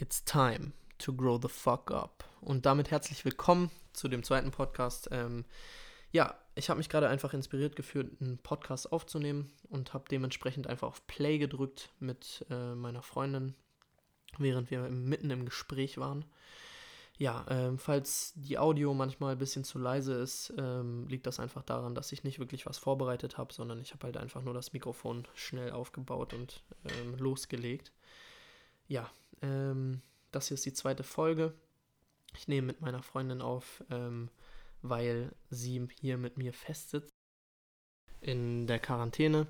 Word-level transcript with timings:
It's 0.00 0.24
time 0.24 0.70
to 0.98 1.12
grow 1.12 1.40
the 1.42 1.48
fuck 1.48 1.90
up. 1.90 2.22
Und 2.40 2.66
damit 2.66 2.92
herzlich 2.92 3.24
willkommen 3.24 3.68
zu 3.92 4.06
dem 4.06 4.22
zweiten 4.22 4.52
Podcast. 4.52 5.08
Ähm, 5.10 5.44
ja, 6.12 6.38
ich 6.54 6.70
habe 6.70 6.78
mich 6.78 6.88
gerade 6.88 7.08
einfach 7.08 7.34
inspiriert 7.34 7.74
gefühlt, 7.74 8.20
einen 8.20 8.38
Podcast 8.38 8.92
aufzunehmen 8.92 9.50
und 9.70 9.94
habe 9.94 10.04
dementsprechend 10.08 10.68
einfach 10.68 10.86
auf 10.86 11.04
Play 11.08 11.38
gedrückt 11.38 11.90
mit 11.98 12.46
äh, 12.48 12.76
meiner 12.76 13.02
Freundin, 13.02 13.56
während 14.38 14.70
wir 14.70 14.82
mitten 14.82 15.30
im 15.30 15.44
Gespräch 15.44 15.98
waren. 15.98 16.24
Ja, 17.16 17.44
ähm, 17.50 17.76
falls 17.76 18.34
die 18.36 18.56
Audio 18.56 18.94
manchmal 18.94 19.32
ein 19.32 19.38
bisschen 19.38 19.64
zu 19.64 19.80
leise 19.80 20.14
ist, 20.14 20.54
ähm, 20.56 21.08
liegt 21.08 21.26
das 21.26 21.40
einfach 21.40 21.64
daran, 21.64 21.96
dass 21.96 22.12
ich 22.12 22.22
nicht 22.22 22.38
wirklich 22.38 22.66
was 22.66 22.78
vorbereitet 22.78 23.36
habe, 23.36 23.52
sondern 23.52 23.80
ich 23.80 23.94
habe 23.94 24.04
halt 24.04 24.16
einfach 24.16 24.42
nur 24.42 24.54
das 24.54 24.72
Mikrofon 24.72 25.26
schnell 25.34 25.72
aufgebaut 25.72 26.34
und 26.34 26.62
ähm, 26.84 27.16
losgelegt. 27.18 27.90
Ja, 28.86 29.10
ähm, 29.42 30.02
das 30.30 30.48
hier 30.48 30.54
ist 30.54 30.66
die 30.66 30.72
zweite 30.72 31.02
Folge. 31.02 31.54
Ich 32.34 32.48
nehme 32.48 32.66
mit 32.66 32.80
meiner 32.80 33.02
Freundin 33.02 33.40
auf, 33.40 33.82
ähm, 33.90 34.30
weil 34.82 35.32
sie 35.50 35.88
hier 36.00 36.18
mit 36.18 36.36
mir 36.36 36.52
festsitzt 36.52 37.12
in 38.20 38.66
der 38.66 38.78
Quarantäne. 38.78 39.46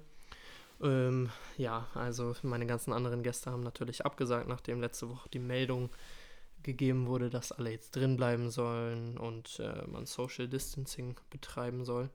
Ähm, 0.81 1.31
ja, 1.57 1.89
also 1.95 2.35
meine 2.43 2.67
ganzen 2.67 2.93
anderen 2.93 3.23
Gäste 3.23 3.51
haben 3.51 3.62
natürlich 3.62 4.07
abgesagt, 4.07 4.48
nachdem 4.48 4.81
letzte 4.81 5.09
Woche 5.09 5.29
die 5.31 5.41
Meldung 5.41 5.91
gegeben 6.62 7.07
wurde, 7.07 7.30
dass 7.30 7.53
alle 7.53 7.71
jetzt 7.71 7.97
drin 7.97 8.17
bleiben 8.17 8.51
sollen 8.51 9.17
und 9.19 9.61
äh, 9.61 9.87
man 9.87 10.07
Social 10.07 10.48
Distancing 10.48 11.17
betreiben 11.31 11.84
soll. 11.84 12.11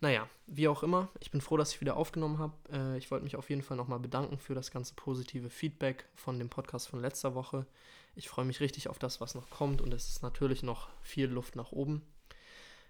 Naja, 0.00 0.28
wie 0.46 0.68
auch 0.68 0.82
immer, 0.82 1.08
ich 1.20 1.30
bin 1.30 1.40
froh, 1.40 1.56
dass 1.56 1.72
ich 1.72 1.80
wieder 1.80 1.96
aufgenommen 1.96 2.38
habe. 2.38 2.54
Äh, 2.72 2.98
ich 2.98 3.10
wollte 3.10 3.24
mich 3.24 3.36
auf 3.36 3.50
jeden 3.50 3.62
Fall 3.62 3.76
nochmal 3.76 3.98
bedanken 3.98 4.38
für 4.38 4.54
das 4.54 4.70
ganze 4.70 4.94
positive 4.94 5.50
Feedback 5.50 6.04
von 6.14 6.38
dem 6.38 6.48
Podcast 6.48 6.88
von 6.88 7.00
letzter 7.00 7.34
Woche. 7.34 7.66
Ich 8.14 8.28
freue 8.28 8.44
mich 8.44 8.60
richtig 8.60 8.88
auf 8.88 8.98
das, 8.98 9.20
was 9.20 9.34
noch 9.34 9.50
kommt 9.50 9.80
und 9.80 9.92
es 9.92 10.08
ist 10.08 10.22
natürlich 10.22 10.62
noch 10.62 10.88
viel 11.02 11.26
Luft 11.26 11.56
nach 11.56 11.72
oben. 11.72 12.02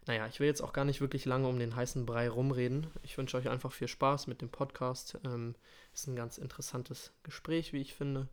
Naja, 0.07 0.27
ich 0.27 0.41
will 0.41 0.47
jetzt 0.47 0.63
auch 0.63 0.73
gar 0.73 0.87
nicht 0.87 1.03
wirklich 1.03 1.27
lange 1.27 1.49
um 1.49 1.59
den 1.59 1.77
heißen 1.77 2.07
Brei 2.07 2.31
rumreden. 2.31 2.87
Ich 3.03 3.19
wünsche 3.19 3.37
euch 3.37 3.51
einfach 3.51 3.73
viel 3.73 3.89
Spaß 3.89 4.27
mit 4.27 4.41
dem 4.41 4.49
Podcast. 4.49 5.19
Ähm, 5.23 5.55
ist 5.93 6.07
ein 6.07 6.17
ganz 6.17 6.39
interessantes 6.39 7.13
Gespräch, 7.25 7.75
wie 7.75 7.83
ich 7.83 7.95
finde. 7.95 8.29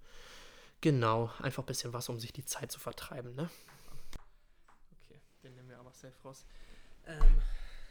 Genau, 0.86 1.32
einfach 1.40 1.64
ein 1.64 1.66
bisschen 1.66 1.94
was, 1.94 2.10
um 2.10 2.20
sich 2.20 2.32
die 2.32 2.46
Zeit 2.46 2.72
zu 2.72 2.80
vertreiben, 2.80 3.34
ne? 3.34 3.50
Okay, 5.02 5.20
den 5.42 5.56
nehmen 5.56 5.70
wir 5.70 5.80
aber 5.80 5.92
safe 5.92 6.14
raus. 6.24 6.46
Ähm, 7.08 7.42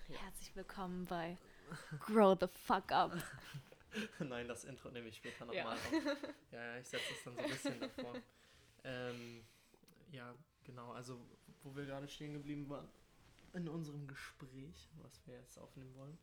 Herzlich 0.06 0.54
willkommen 0.54 1.04
bei 1.06 1.36
Grow 1.98 2.38
the 2.40 2.46
Fuck 2.46 2.92
Up. 2.92 3.10
Nein, 4.20 4.46
das 4.46 4.62
Intro 4.62 4.92
nehme 4.92 5.08
ich 5.08 5.16
später 5.16 5.44
nochmal 5.44 5.56
Ja. 5.56 5.72
auf. 5.72 5.92
Ja, 6.52 6.64
ja, 6.66 6.78
ich 6.78 6.86
setze 6.86 7.04
es 7.12 7.24
dann 7.24 7.34
so 7.34 7.40
ein 7.42 7.50
bisschen 7.50 7.80
davor. 7.80 8.14
Ähm, 8.84 9.44
ja, 10.12 10.32
genau, 10.62 10.92
also 10.92 11.18
wo 11.64 11.74
wir 11.74 11.86
gerade 11.86 12.06
stehen 12.06 12.32
geblieben 12.32 12.68
waren 12.68 12.88
in 13.54 13.68
unserem 13.68 14.06
Gespräch, 14.06 14.88
was 15.02 15.20
wir 15.26 15.34
jetzt 15.34 15.58
aufnehmen 15.58 15.96
wollen, 15.96 16.16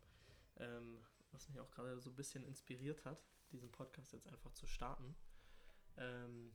ähm, 0.55 0.99
was 1.33 1.49
mich 1.49 1.59
auch 1.59 1.71
gerade 1.71 1.99
so 1.99 2.11
ein 2.11 2.15
bisschen 2.15 2.45
inspiriert 2.45 3.03
hat, 3.03 3.21
diesen 3.51 3.69
Podcast 3.73 4.13
jetzt 4.13 4.29
einfach 4.29 4.53
zu 4.53 4.67
starten. 4.67 5.17
Ähm, 6.01 6.51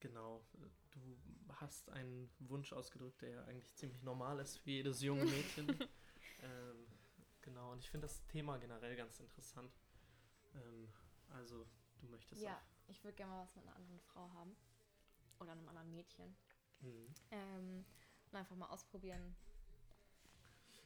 genau, 0.00 0.44
du 0.90 1.16
hast 1.60 1.88
einen 1.90 2.28
Wunsch 2.40 2.72
ausgedrückt, 2.72 3.22
der 3.22 3.30
ja 3.30 3.44
eigentlich 3.44 3.72
ziemlich 3.76 4.02
normal 4.02 4.40
ist 4.40 4.58
für 4.58 4.70
jedes 4.70 5.00
junge 5.00 5.24
Mädchen. 5.24 5.68
ähm, 6.42 6.86
genau, 7.40 7.72
und 7.72 7.78
ich 7.78 7.88
finde 7.88 8.06
das 8.08 8.24
Thema 8.26 8.58
generell 8.58 8.96
ganz 8.96 9.20
interessant. 9.20 9.72
Ähm, 10.54 10.88
also, 11.30 11.66
du 12.00 12.06
möchtest 12.08 12.42
Ja, 12.42 12.56
auch. 12.56 12.88
ich 12.88 13.02
würde 13.04 13.16
gerne 13.16 13.32
mal 13.32 13.42
was 13.42 13.54
mit 13.54 13.64
einer 13.64 13.76
anderen 13.76 14.00
Frau 14.00 14.32
haben. 14.32 14.56
Oder 15.38 15.52
einem 15.52 15.68
anderen 15.68 15.90
Mädchen. 15.90 16.36
Mhm. 16.80 17.14
Ähm, 17.30 17.84
und 18.30 18.36
einfach 18.36 18.56
mal 18.56 18.68
ausprobieren. 18.68 19.36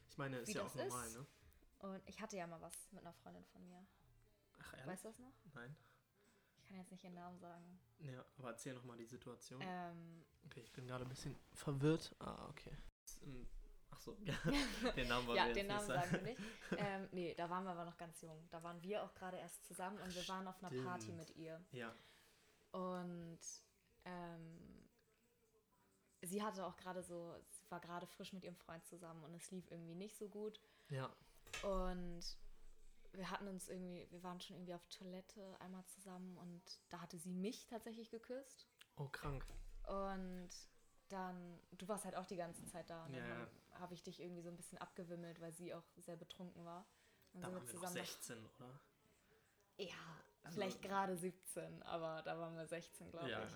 Ich 0.09 0.19
meine, 0.19 0.39
ist 0.39 0.55
ja 0.55 0.63
auch 0.65 0.75
normal, 0.75 1.07
ist. 1.09 1.17
ne? 1.17 1.27
Und 1.79 2.03
ich 2.09 2.21
hatte 2.21 2.37
ja 2.37 2.47
mal 2.47 2.61
was 2.61 2.91
mit 2.93 3.03
einer 3.03 3.13
Freundin 3.13 3.45
von 3.47 3.67
mir. 3.67 3.87
Ach, 4.59 4.73
ehrlich? 4.75 4.87
Weißt 4.87 5.05
du 5.05 5.09
das 5.09 5.19
noch? 5.19 5.33
Nein. 5.55 5.77
Ich 6.67 6.71
kann 6.71 6.79
jetzt 6.81 6.91
nicht 6.91 7.05
ihren 7.05 7.15
Namen 7.15 7.39
sagen. 7.39 7.79
Ja, 8.01 8.25
aber 8.39 8.49
erzähl 8.51 8.75
nochmal 8.75 8.97
die 8.97 9.05
Situation. 9.07 9.61
Ähm, 9.65 10.25
Okay, 10.47 10.61
ich 10.63 10.73
bin 10.73 10.85
gerade 10.87 11.05
ein 11.05 11.09
bisschen 11.09 11.37
verwirrt. 11.55 12.15
Ah, 12.19 12.49
okay. 12.49 12.77
Ähm, 13.23 13.47
Ach 13.91 14.01
so, 14.01 14.13
den 14.97 15.09
Namen 15.09 15.27
wollen 15.29 15.37
ja, 15.37 15.45
wir 15.45 15.49
jetzt 15.49 15.57
den 15.57 15.67
Namen 15.69 15.87
nicht 15.87 15.97
sagen. 15.97 16.13
wir 16.13 16.23
nicht. 16.23 16.41
Ähm, 16.79 17.09
nee, 17.13 17.35
da 17.35 17.49
waren 17.49 17.63
wir 17.65 17.71
aber 17.71 17.85
noch 17.85 17.97
ganz 17.97 18.21
jung. 18.21 18.49
Da 18.51 18.63
waren 18.65 18.83
wir 18.83 19.05
auch 19.05 19.15
gerade 19.15 19.37
erst 19.39 19.65
zusammen 19.65 19.99
und 20.01 20.13
wir 20.15 20.27
waren 20.29 20.47
auf 20.49 20.63
einer 20.63 20.83
Party 20.83 21.05
Stimmt. 21.05 21.19
mit 21.19 21.37
ihr. 21.37 21.65
Ja, 21.71 21.95
Und 22.73 23.39
ähm, 24.05 24.89
sie 26.23 26.43
hatte 26.43 26.67
auch 26.67 26.77
gerade 26.77 27.03
so, 27.03 27.37
sie 27.49 27.71
war 27.71 27.81
gerade 27.81 28.07
frisch 28.09 28.33
mit 28.33 28.43
ihrem 28.45 28.57
Freund 28.57 28.85
zusammen 28.87 29.23
und 29.25 29.35
es 29.35 29.51
lief 29.53 29.71
irgendwie 29.71 29.95
nicht 29.95 30.17
so 30.17 30.29
gut. 30.29 30.61
ja. 30.89 31.15
Und 31.63 32.21
wir 33.17 33.31
hatten 33.31 33.49
uns 33.49 33.69
irgendwie, 33.69 34.07
wir 34.11 34.23
waren 34.23 34.41
schon 34.41 34.57
irgendwie 34.57 34.75
auf 34.75 34.87
Toilette 34.89 35.57
einmal 35.61 35.85
zusammen 35.87 36.37
und 36.39 36.63
da 36.91 37.01
hatte 37.01 37.19
sie 37.19 37.31
mich 37.31 37.67
tatsächlich 37.67 38.11
geküsst. 38.11 38.67
Oh, 38.97 39.09
krank. 39.09 39.45
Und 39.87 40.49
dann, 41.09 41.61
du 41.73 41.87
warst 41.89 42.05
halt 42.05 42.17
auch 42.17 42.27
die 42.27 42.37
ganze 42.37 42.65
Zeit 42.67 42.91
da. 42.91 43.05
Und 43.07 43.15
Ja, 43.15 43.27
dann 43.27 43.49
habe 43.81 43.95
ich 43.95 44.03
dich 44.03 44.21
irgendwie 44.21 44.43
so 44.43 44.49
ein 44.51 44.57
bisschen 44.57 44.79
abgewimmelt, 44.79 45.41
weil 45.41 45.53
sie 45.53 45.75
auch 45.75 45.85
sehr 45.97 46.17
betrunken 46.17 46.65
war. 46.65 46.87
Und 47.33 47.43
Da 47.43 47.53
waren 47.53 47.67
wir 47.67 47.75
noch 47.81 47.89
16, 47.89 48.45
oder? 48.59 48.81
Ja, 49.79 49.95
Also- 50.43 50.55
vielleicht 50.57 50.83
gerade 50.83 51.17
17, 51.17 51.83
aber 51.85 52.23
da 52.23 52.39
waren 52.39 52.57
wir 52.57 52.67
16, 52.67 53.11
glaube 53.11 53.31
Ja, 53.31 53.45
ich. 53.45 53.53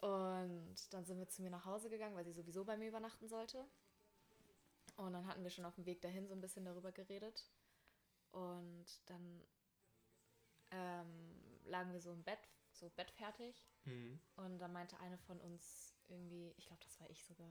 Und 0.00 0.92
dann 0.92 1.04
sind 1.04 1.18
wir 1.18 1.28
zu 1.28 1.42
mir 1.42 1.50
nach 1.50 1.64
Hause 1.64 1.88
gegangen, 1.88 2.14
weil 2.14 2.24
sie 2.24 2.32
sowieso 2.32 2.64
bei 2.64 2.76
mir 2.76 2.88
übernachten 2.88 3.28
sollte. 3.28 3.64
Und 4.96 5.12
dann 5.12 5.26
hatten 5.26 5.42
wir 5.42 5.50
schon 5.50 5.64
auf 5.64 5.74
dem 5.74 5.86
Weg 5.86 6.00
dahin 6.02 6.26
so 6.28 6.34
ein 6.34 6.40
bisschen 6.40 6.64
darüber 6.64 6.92
geredet. 6.92 7.44
Und 8.36 8.84
dann 9.06 9.42
ähm, 10.70 11.40
lagen 11.64 11.90
wir 11.94 12.00
so 12.00 12.12
im 12.12 12.22
Bett, 12.22 12.50
so 12.70 12.90
bettfertig. 12.90 13.66
Mhm. 13.84 14.20
Und 14.36 14.58
dann 14.58 14.74
meinte 14.74 14.98
eine 15.00 15.16
von 15.16 15.40
uns 15.40 15.94
irgendwie, 16.06 16.52
ich 16.58 16.66
glaube, 16.66 16.82
das 16.84 17.00
war 17.00 17.08
ich 17.08 17.24
sogar, 17.24 17.50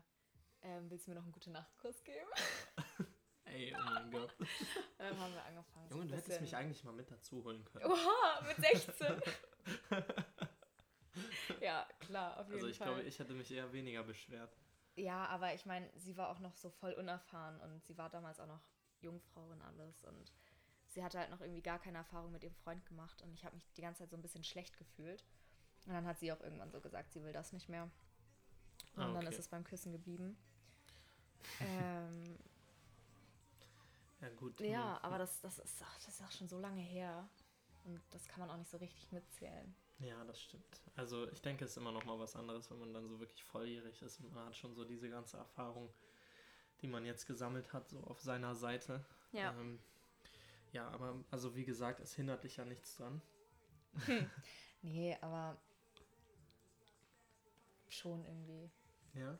ähm, 0.61 0.87
willst 0.91 1.07
du 1.07 1.11
mir 1.11 1.15
noch 1.15 1.23
einen 1.23 1.31
gute 1.31 1.49
Nachtkuss 1.49 2.03
geben? 2.03 2.29
Ey, 3.45 3.75
oh 3.75 3.83
mein 3.83 4.11
Gott. 4.11 4.35
dann 4.99 5.19
haben 5.19 5.33
wir 5.33 5.43
angefangen. 5.43 5.89
so 5.89 5.95
Junge, 5.95 6.05
ein 6.05 6.09
du 6.09 6.15
hättest 6.17 6.41
mich 6.41 6.55
eigentlich 6.55 6.83
mal 6.83 6.93
mit 6.93 7.09
dazu 7.09 7.43
holen 7.43 7.65
können. 7.65 7.85
Oha, 7.85 8.41
mit 8.47 8.57
16. 8.57 9.21
ja, 11.61 11.87
klar, 11.99 12.39
auf 12.39 12.45
jeden 12.45 12.57
Also 12.57 12.67
ich 12.67 12.77
Fall. 12.77 12.87
glaube, 12.93 13.01
ich 13.03 13.17
hätte 13.17 13.33
mich 13.33 13.49
eher 13.49 13.73
weniger 13.73 14.03
beschwert. 14.03 14.55
Ja, 14.97 15.25
aber 15.29 15.55
ich 15.55 15.65
meine, 15.65 15.89
sie 15.95 16.15
war 16.15 16.29
auch 16.29 16.39
noch 16.39 16.55
so 16.57 16.69
voll 16.69 16.93
unerfahren 16.93 17.59
und 17.61 17.83
sie 17.85 17.97
war 17.97 18.11
damals 18.11 18.39
auch 18.39 18.47
noch 18.47 18.61
Jungfrau 18.99 19.47
und 19.47 19.61
alles 19.61 20.03
und 20.03 20.31
sie 20.95 21.03
hatte 21.03 21.19
halt 21.19 21.29
noch 21.29 21.41
irgendwie 21.41 21.61
gar 21.61 21.77
keine 21.77 21.99
Erfahrung 21.99 22.31
mit 22.31 22.43
ihrem 22.43 22.55
Freund 22.55 22.83
gemacht 22.85 23.21
und 23.21 23.33
ich 23.33 23.45
habe 23.45 23.55
mich 23.55 23.71
die 23.73 23.81
ganze 23.81 23.99
Zeit 23.99 24.09
so 24.09 24.15
ein 24.15 24.21
bisschen 24.21 24.43
schlecht 24.43 24.77
gefühlt. 24.77 25.23
Und 25.85 25.93
dann 25.93 26.05
hat 26.07 26.17
sie 26.17 26.31
auch 26.31 26.39
irgendwann 26.41 26.71
so 26.71 26.81
gesagt, 26.81 27.11
sie 27.11 27.23
will 27.23 27.33
das 27.33 27.53
nicht 27.53 27.69
mehr. 27.69 27.83
Und 28.95 29.03
Ah, 29.03 29.07
dann 29.13 29.17
okay. 29.17 29.27
ist 29.29 29.39
es 29.39 29.47
beim 29.49 29.63
Küssen 29.63 29.91
geblieben. 29.91 30.35
ähm, 31.59 32.39
Ja, 34.21 34.29
gut. 34.29 34.59
ja, 34.61 34.99
aber 35.03 35.19
das, 35.19 35.41
das, 35.41 35.59
ist 35.59 35.83
auch, 35.83 35.93
das 35.95 36.07
ist 36.07 36.23
auch 36.23 36.31
schon 36.31 36.47
so 36.47 36.59
lange 36.59 36.81
her. 36.81 37.27
Und 37.83 38.01
das 38.09 38.27
kann 38.27 38.39
man 38.39 38.49
auch 38.49 38.57
nicht 38.57 38.71
so 38.71 38.77
richtig 38.77 39.11
mitzählen. 39.11 39.75
Ja, 39.99 40.23
das 40.23 40.41
stimmt. 40.41 40.81
Also 40.95 41.29
ich 41.29 41.41
denke, 41.41 41.65
es 41.65 41.71
ist 41.71 41.77
immer 41.77 41.91
noch 41.91 42.03
mal 42.05 42.17
was 42.17 42.35
anderes, 42.35 42.71
wenn 42.71 42.79
man 42.79 42.93
dann 42.93 43.07
so 43.07 43.19
wirklich 43.19 43.43
volljährig 43.43 44.01
ist 44.01 44.19
und 44.21 44.33
man 44.33 44.47
hat 44.47 44.55
schon 44.55 44.73
so 44.73 44.83
diese 44.85 45.09
ganze 45.09 45.37
Erfahrung, 45.37 45.93
die 46.81 46.87
man 46.87 47.05
jetzt 47.05 47.27
gesammelt 47.27 47.71
hat, 47.73 47.87
so 47.89 47.99
auf 48.05 48.19
seiner 48.21 48.55
Seite. 48.55 49.05
Ja. 49.31 49.51
Ähm, 49.51 49.79
ja, 50.75 50.89
aber 50.89 51.23
also 51.31 51.55
wie 51.55 51.63
gesagt, 51.63 52.01
es 52.01 52.13
hindert 52.13 52.43
dich 52.43 52.57
ja 52.57 52.65
nichts 52.65 52.97
dran. 52.97 53.21
Nee, 54.81 55.17
aber 55.21 55.57
schon 57.87 58.23
irgendwie. 58.23 58.69
Ja. 59.13 59.39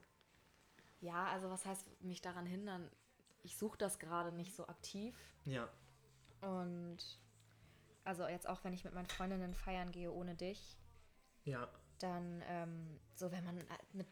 Ja, 1.01 1.25
also 1.27 1.51
was 1.51 1.65
heißt 1.65 2.01
mich 2.01 2.21
daran 2.21 2.47
hindern? 2.47 2.89
Ich 3.43 3.55
suche 3.57 3.77
das 3.77 3.99
gerade 3.99 4.31
nicht 4.31 4.55
so 4.55 4.65
aktiv. 4.67 5.15
Ja. 5.43 5.69
Und 6.41 6.97
also 8.05 8.27
jetzt 8.27 8.47
auch, 8.49 8.63
wenn 8.63 8.73
ich 8.73 8.85
mit 8.85 8.93
meinen 8.93 9.05
Freundinnen 9.05 9.53
feiern 9.53 9.91
gehe 9.91 10.11
ohne 10.11 10.33
dich, 10.35 10.77
Ja. 11.43 11.69
dann 11.99 12.41
ähm, 12.47 12.99
so, 13.13 13.31
wenn 13.31 13.43
man 13.43 13.57
äh, 13.59 13.63
mit 13.93 14.07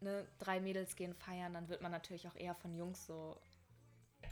ne, 0.00 0.28
drei 0.38 0.60
Mädels 0.60 0.94
gehen 0.94 1.14
feiern, 1.14 1.52
dann 1.54 1.68
wird 1.68 1.80
man 1.82 1.90
natürlich 1.90 2.28
auch 2.28 2.36
eher 2.36 2.54
von 2.54 2.76
Jungs 2.76 3.06
so 3.06 3.40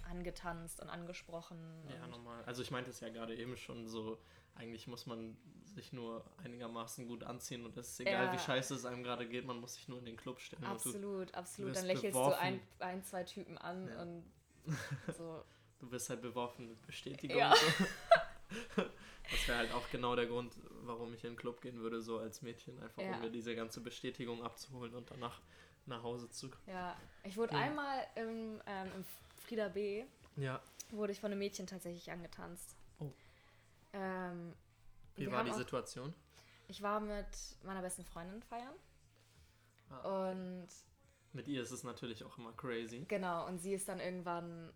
angetanzt 0.08 0.80
und 0.80 0.88
angesprochen. 0.90 1.58
Ja, 1.90 2.06
normal. 2.06 2.42
Also 2.44 2.62
ich 2.62 2.70
meinte 2.70 2.90
es 2.90 3.00
ja 3.00 3.08
gerade 3.08 3.34
eben 3.36 3.56
schon 3.56 3.86
so, 3.86 4.18
eigentlich 4.54 4.86
muss 4.86 5.06
man 5.06 5.36
sich 5.64 5.92
nur 5.92 6.24
einigermaßen 6.44 7.08
gut 7.08 7.24
anziehen 7.24 7.64
und 7.64 7.76
es 7.76 7.88
ist 7.90 8.00
egal, 8.00 8.26
Ja. 8.26 8.32
wie 8.32 8.38
scheiße 8.38 8.74
es 8.74 8.84
einem 8.84 9.02
gerade 9.02 9.26
geht, 9.28 9.44
man 9.46 9.58
muss 9.60 9.74
sich 9.74 9.88
nur 9.88 9.98
in 9.98 10.04
den 10.06 10.16
Club 10.16 10.40
stellen. 10.40 10.64
Absolut, 10.64 11.34
absolut. 11.34 11.74
Dann 11.76 11.86
lächelst 11.86 12.12
beworfen. 12.12 12.36
du 12.38 12.40
ein, 12.40 12.60
ein, 12.78 13.02
zwei 13.02 13.24
Typen 13.24 13.58
an 13.58 13.88
Ja. 13.88 14.02
und 14.02 14.24
so. 15.18 15.42
du, 15.80 15.90
wirst 15.90 16.08
halt 16.10 16.22
beworfen 16.22 16.68
mit 16.68 16.86
Bestätigung. 16.86 17.36
Ja. 17.38 17.54
So. 17.54 18.84
Das 19.30 19.48
wäre 19.48 19.56
halt 19.58 19.72
auch 19.72 19.88
genau 19.90 20.14
der 20.14 20.26
Grund, 20.26 20.52
warum 20.82 21.14
ich 21.14 21.24
in 21.24 21.30
den 21.30 21.36
Club 21.38 21.62
gehen 21.62 21.80
würde, 21.80 22.02
so 22.02 22.18
als 22.18 22.42
Mädchen, 22.42 22.78
einfach 22.82 23.00
Ja. 23.02 23.14
um 23.14 23.20
mir 23.22 23.30
diese 23.30 23.56
ganze 23.56 23.80
Bestätigung 23.80 24.42
abzuholen 24.44 24.94
und 24.94 25.10
danach 25.10 25.40
nach 25.86 26.02
Hause 26.02 26.28
zu. 26.28 26.50
Ja, 26.66 26.94
ich 27.22 27.34
wurde 27.38 27.54
einmal 27.56 28.06
im, 28.16 28.60
ähm, 28.66 28.88
im 28.94 29.04
Frieda 29.54 29.68
B. 29.68 30.04
Ja, 30.34 30.60
wurde 30.90 31.12
ich 31.12 31.20
von 31.20 31.30
einem 31.30 31.38
Mädchen 31.38 31.68
tatsächlich 31.68 32.10
angetanzt. 32.10 32.76
Oh. 32.98 33.12
Ähm, 33.92 34.52
wie 35.14 35.30
war 35.30 35.44
die 35.44 35.52
auch- 35.52 35.56
Situation? 35.56 36.12
Ich 36.66 36.82
war 36.82 36.98
mit 36.98 37.26
meiner 37.62 37.80
besten 37.80 38.04
Freundin 38.04 38.42
feiern. 38.42 38.74
Ah. 39.90 40.30
Und 40.30 40.66
Mit 41.32 41.46
ihr 41.46 41.62
ist 41.62 41.70
es 41.70 41.84
natürlich 41.84 42.24
auch 42.24 42.36
immer 42.36 42.52
crazy. 42.54 43.04
genau, 43.06 43.46
und 43.46 43.58
sie 43.60 43.74
ist 43.74 43.88
dann 43.88 44.00
irgendwann. 44.00 44.72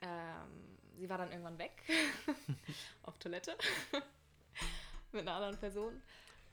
Ähm, 0.00 0.76
sie 0.98 1.08
war 1.08 1.16
dann 1.16 1.30
irgendwann 1.30 1.56
weg. 1.58 1.82
auf 3.04 3.16
Toilette. 3.18 3.56
mit 5.12 5.22
einer 5.22 5.32
anderen 5.36 5.56
Person. 5.56 6.02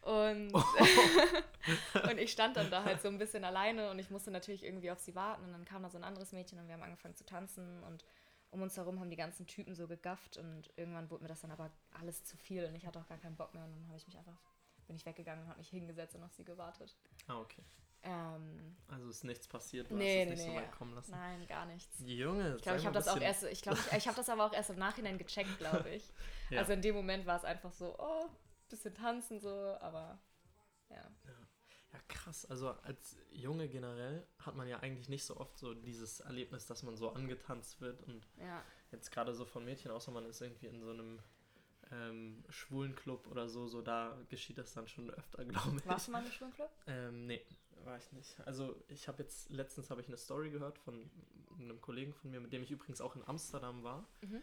Und, 0.05 0.53
und 2.09 2.17
ich 2.19 2.31
stand 2.31 2.55
dann 2.57 2.69
da 2.69 2.83
halt 2.83 3.01
so 3.01 3.07
ein 3.07 3.17
bisschen 3.17 3.43
alleine 3.43 3.89
und 3.89 3.97
ich 3.99 4.11
musste 4.11 4.29
natürlich 4.29 4.63
irgendwie 4.63 4.91
auf 4.91 4.99
sie 4.99 5.15
warten. 5.15 5.43
Und 5.45 5.51
dann 5.51 5.65
kam 5.65 5.81
da 5.81 5.89
so 5.89 5.97
ein 5.97 6.03
anderes 6.03 6.31
Mädchen 6.31 6.59
und 6.59 6.67
wir 6.67 6.75
haben 6.75 6.83
angefangen 6.83 7.15
zu 7.15 7.25
tanzen 7.25 7.81
und 7.83 8.05
um 8.51 8.61
uns 8.61 8.77
herum 8.77 8.99
haben 8.99 9.09
die 9.09 9.15
ganzen 9.15 9.47
Typen 9.47 9.73
so 9.75 9.87
gegafft 9.87 10.37
und 10.37 10.71
irgendwann 10.77 11.09
wurde 11.09 11.23
mir 11.23 11.27
das 11.29 11.41
dann 11.41 11.51
aber 11.51 11.71
alles 11.99 12.23
zu 12.23 12.37
viel 12.37 12.63
und 12.65 12.75
ich 12.75 12.85
hatte 12.85 12.99
auch 12.99 13.07
gar 13.07 13.17
keinen 13.17 13.35
Bock 13.35 13.53
mehr 13.55 13.63
und 13.63 13.71
dann 13.71 13.87
habe 13.87 13.97
ich 13.97 14.05
mich 14.05 14.15
einfach, 14.17 14.39
bin 14.87 14.95
ich 14.95 15.05
weggegangen 15.05 15.43
und 15.43 15.49
habe 15.49 15.57
mich 15.57 15.69
hingesetzt 15.69 16.15
und 16.15 16.23
auf 16.23 16.31
sie 16.33 16.45
gewartet. 16.45 16.95
Ah, 17.27 17.39
okay. 17.39 17.63
Ähm, 18.03 18.77
Also 18.87 19.09
ist 19.09 19.23
nichts 19.23 19.47
passiert, 19.47 19.89
du 19.89 19.95
Nee, 19.95 20.25
hast 20.27 20.33
es 20.33 20.39
nee, 20.39 20.45
nicht 20.45 20.55
so 20.55 20.61
weit 20.61 20.71
kommen 20.71 20.93
lassen. 20.93 21.11
nein, 21.11 21.47
gar 21.47 21.65
nichts. 21.65 21.97
Junge, 22.05 22.55
Ich 22.55 22.61
glaube, 22.61 22.77
ich 22.77 22.85
habe 22.85 22.93
das 22.93 23.07
auch 23.07 23.19
erst, 23.19 23.43
ich 23.45 23.61
glaube, 23.63 23.79
ich, 23.91 23.97
ich 23.97 24.07
habe 24.07 24.15
das 24.15 24.29
aber 24.29 24.45
auch 24.45 24.53
erst 24.53 24.69
im 24.69 24.77
Nachhinein 24.77 25.17
gecheckt, 25.17 25.57
glaube 25.57 25.89
ich. 25.89 26.13
Ja. 26.51 26.59
Also 26.59 26.73
in 26.73 26.81
dem 26.83 26.93
Moment 26.93 27.25
war 27.25 27.37
es 27.37 27.43
einfach 27.43 27.73
so, 27.73 27.95
oh, 27.97 28.29
bisschen 28.69 28.93
tanzen 28.93 29.39
so, 29.39 29.49
aber 29.79 30.19
ja. 30.89 31.11
Ja, 31.93 31.99
krass. 32.07 32.45
Also 32.45 32.69
als 32.69 33.17
Junge 33.31 33.69
generell 33.69 34.27
hat 34.39 34.55
man 34.55 34.67
ja 34.67 34.79
eigentlich 34.79 35.09
nicht 35.09 35.23
so 35.23 35.37
oft 35.37 35.57
so 35.57 35.73
dieses 35.73 36.19
Erlebnis, 36.19 36.65
dass 36.65 36.83
man 36.83 36.97
so 36.97 37.11
angetanzt 37.11 37.79
wird 37.81 38.01
und 38.03 38.27
Ja, 38.37 38.61
jetzt 38.91 39.11
gerade 39.11 39.33
so 39.33 39.45
von 39.45 39.63
Mädchen, 39.63 39.91
außer 39.91 40.11
man 40.11 40.25
ist 40.25 40.41
irgendwie 40.41 40.67
in 40.67 40.81
so 40.81 40.91
einem 40.91 41.19
ähm, 41.91 42.43
schwulen 42.49 42.95
Club 42.95 43.27
oder 43.27 43.47
so, 43.47 43.67
so 43.67 43.81
da 43.81 44.17
geschieht 44.29 44.57
das 44.57 44.73
dann 44.73 44.87
schon 44.87 45.09
öfter, 45.09 45.45
glaube 45.45 45.77
ich. 45.77 45.85
warst 45.85 46.07
du 46.07 46.11
mal 46.11 46.25
im 46.25 46.31
Schwimmclub? 46.31 46.69
Ähm, 46.87 47.27
nee, 47.27 47.45
war 47.83 47.97
ich 47.97 48.11
nicht. 48.11 48.35
Also 48.45 48.75
ich 48.87 49.07
habe 49.07 49.23
jetzt, 49.23 49.49
letztens 49.49 49.89
habe 49.89 50.01
ich 50.01 50.07
eine 50.07 50.17
Story 50.17 50.49
gehört 50.49 50.77
von 50.79 51.09
einem 51.57 51.79
Kollegen 51.81 52.13
von 52.13 52.31
mir, 52.31 52.39
mit 52.39 52.51
dem 52.51 52.63
ich 52.63 52.71
übrigens 52.71 53.01
auch 53.01 53.15
in 53.15 53.23
Amsterdam 53.27 53.83
war. 53.83 54.07
Mhm. 54.21 54.41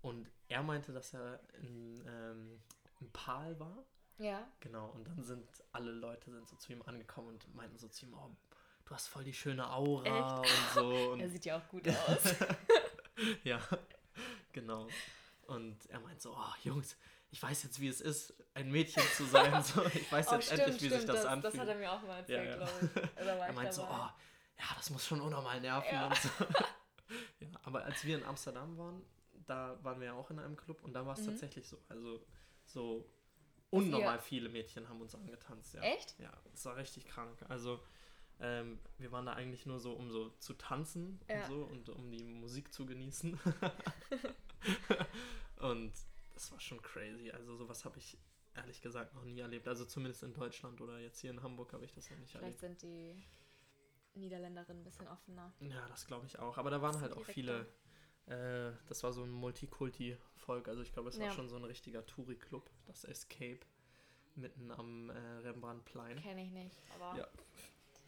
Und 0.00 0.30
er 0.48 0.62
meinte, 0.62 0.92
dass 0.92 1.14
er 1.14 1.40
in, 1.62 2.02
ähm, 2.06 2.60
in 3.00 3.10
Pal 3.12 3.58
war. 3.60 3.84
Ja. 4.18 4.46
Genau, 4.60 4.90
und 4.90 5.06
dann 5.08 5.22
sind 5.24 5.48
alle 5.72 5.90
Leute 5.90 6.30
sind 6.30 6.48
so 6.48 6.56
zu 6.56 6.72
ihm 6.72 6.82
angekommen 6.82 7.28
und 7.28 7.54
meinten 7.54 7.76
so 7.78 7.88
zu 7.88 8.06
ihm, 8.06 8.14
oh, 8.14 8.30
du 8.84 8.94
hast 8.94 9.08
voll 9.08 9.24
die 9.24 9.32
schöne 9.34 9.68
Aura 9.72 10.38
und 10.40 10.46
so. 10.74 10.92
Er 11.18 11.24
Und, 11.24 11.28
sieht 11.30 11.44
ja 11.44 11.58
auch 11.58 11.68
gut 11.68 11.88
aus. 11.88 12.34
ja, 13.44 13.60
genau. 14.52 14.86
Und 15.46 15.84
er 15.90 16.00
meint 16.00 16.22
so, 16.22 16.32
oh 16.32 16.54
Jungs, 16.62 16.96
ich 17.30 17.42
weiß 17.42 17.64
jetzt, 17.64 17.80
wie 17.80 17.88
es 17.88 18.00
ist, 18.00 18.32
ein 18.54 18.70
Mädchen 18.70 19.02
zu 19.16 19.24
sein. 19.24 19.62
So, 19.62 19.84
ich 19.94 20.10
weiß 20.10 20.28
oh, 20.28 20.34
jetzt 20.34 20.46
stimmt, 20.46 20.60
endlich, 20.60 20.82
wie 20.82 20.86
stimmt, 20.86 21.00
sich 21.00 21.06
das, 21.06 21.16
das, 21.16 21.26
anfühlt. 21.26 21.54
das 21.54 21.60
hat 21.60 21.68
er 21.68 21.74
mir 21.74 21.92
auch 21.92 22.02
mal 22.02 22.18
erzählt, 22.18 22.44
Ja, 22.44 22.50
ja. 22.50 22.56
glaube 22.56 22.90
ich. 23.16 23.26
Er 23.26 23.52
meint 23.52 23.74
so, 23.74 23.82
oh, 23.82 23.86
ja, 24.58 24.64
das 24.76 24.90
muss 24.90 25.04
schon 25.06 25.20
unnormal 25.20 25.60
nerven 25.60 25.92
Ja. 25.92 26.06
und 26.06 26.16
so. 26.16 26.28
ja, 27.40 27.48
aber 27.64 27.84
als 27.84 28.04
wir 28.04 28.16
in 28.16 28.24
Amsterdam 28.24 28.78
waren, 28.78 29.02
da 29.46 29.76
waren 29.82 29.98
wir 30.00 30.06
ja 30.06 30.12
auch 30.14 30.30
in 30.30 30.38
einem 30.38 30.56
Club 30.56 30.82
und 30.84 30.92
da 30.94 31.04
war 31.04 31.14
es 31.14 31.20
Mhm. 31.20 31.26
tatsächlich 31.26 31.68
so. 31.68 31.78
Also 31.88 32.24
so 32.64 33.08
unnormal 33.70 34.18
viele 34.20 34.48
Mädchen 34.48 34.88
haben 34.88 35.00
uns 35.00 35.14
angetanzt, 35.14 35.74
ja. 35.74 35.82
Echt? 35.82 36.18
Ja, 36.18 36.32
es 36.52 36.64
war 36.64 36.76
richtig 36.76 37.06
krank. 37.06 37.44
Also 37.48 37.80
ähm, 38.40 38.78
wir 38.98 39.12
waren 39.12 39.26
da 39.26 39.32
eigentlich 39.34 39.66
nur 39.66 39.78
so, 39.78 39.92
um 39.92 40.10
so 40.10 40.30
zu 40.38 40.54
tanzen 40.54 41.20
Ja. 41.28 41.42
und 41.42 41.46
so 41.46 41.64
und 41.64 41.88
um 41.90 42.10
die 42.10 42.24
Musik 42.24 42.72
zu 42.72 42.86
genießen. 42.86 43.38
und 45.60 45.92
das 46.34 46.52
war 46.52 46.60
schon 46.60 46.80
crazy. 46.82 47.30
Also 47.30 47.56
sowas 47.56 47.84
habe 47.84 47.98
ich 47.98 48.18
ehrlich 48.54 48.80
gesagt 48.80 49.14
noch 49.14 49.24
nie 49.24 49.40
erlebt. 49.40 49.68
Also 49.68 49.84
zumindest 49.84 50.22
in 50.22 50.32
Deutschland 50.32 50.80
oder 50.80 50.98
jetzt 50.98 51.20
hier 51.20 51.30
in 51.30 51.42
Hamburg 51.42 51.72
habe 51.72 51.84
ich 51.84 51.92
das 51.92 52.10
noch 52.10 52.18
nicht 52.18 52.32
Vielleicht 52.32 52.62
erlebt. 52.62 52.80
sind 52.80 52.82
die 52.82 53.22
Niederländerinnen 54.14 54.82
ein 54.82 54.84
bisschen 54.84 55.08
offener. 55.08 55.52
Ja, 55.60 55.86
das 55.88 56.06
glaube 56.06 56.26
ich 56.26 56.38
auch. 56.38 56.58
Aber 56.58 56.70
da 56.70 56.80
waren 56.80 57.00
halt 57.00 57.12
auch 57.12 57.24
viele. 57.24 57.66
Äh, 58.26 58.72
das 58.88 59.02
war 59.02 59.12
so 59.12 59.22
ein 59.22 59.30
Multikulti-Volk. 60.46 60.68
Also 60.68 60.82
ich 60.82 60.92
glaube, 60.92 61.08
es 61.08 61.18
war 61.18 61.26
Ja. 61.26 61.32
schon 61.32 61.48
so 61.48 61.56
ein 61.56 61.64
richtiger 61.64 62.04
Touri-Club, 62.06 62.68
das 62.86 63.04
Escape, 63.04 63.60
mitten 64.36 64.70
am 64.70 65.10
äh, 65.10 65.18
Rembrandtplein. 65.42 66.16
Kenne 66.20 66.42
ich 66.44 66.50
nicht, 66.50 66.76
aber 66.94 67.18
Ja. 67.18 67.28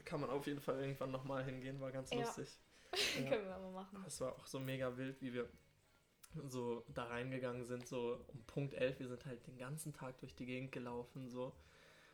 Kann 0.05 0.21
man 0.21 0.31
auf 0.31 0.47
jeden 0.47 0.61
Fall 0.61 0.79
irgendwann 0.81 1.11
nochmal 1.11 1.45
hingehen, 1.45 1.81
war 1.81 1.91
ganz 1.91 2.11
Ja. 2.11 2.19
lustig. 2.21 2.59
Ja. 3.17 3.29
können 3.31 3.47
wir 3.49 3.59
mal 3.59 3.73
machen. 3.73 4.05
Es 4.07 4.21
war 4.21 4.33
auch 4.37 4.47
so 4.47 4.61
mega 4.61 4.97
wild, 4.97 5.21
wie 5.21 5.33
wir 5.35 5.49
so 6.49 6.85
da 6.89 7.05
reingegangen 7.05 7.65
sind, 7.65 7.87
so 7.87 8.25
um 8.29 8.43
Punkt 8.45 8.75
11. 8.75 9.01
Wir 9.01 9.09
sind 9.09 9.25
halt 9.27 9.47
den 9.47 9.59
ganzen 9.59 9.93
Tag 9.93 10.19
durch 10.21 10.35
die 10.35 10.47
Gegend 10.47 10.73
gelaufen, 10.73 11.29
so. 11.29 11.53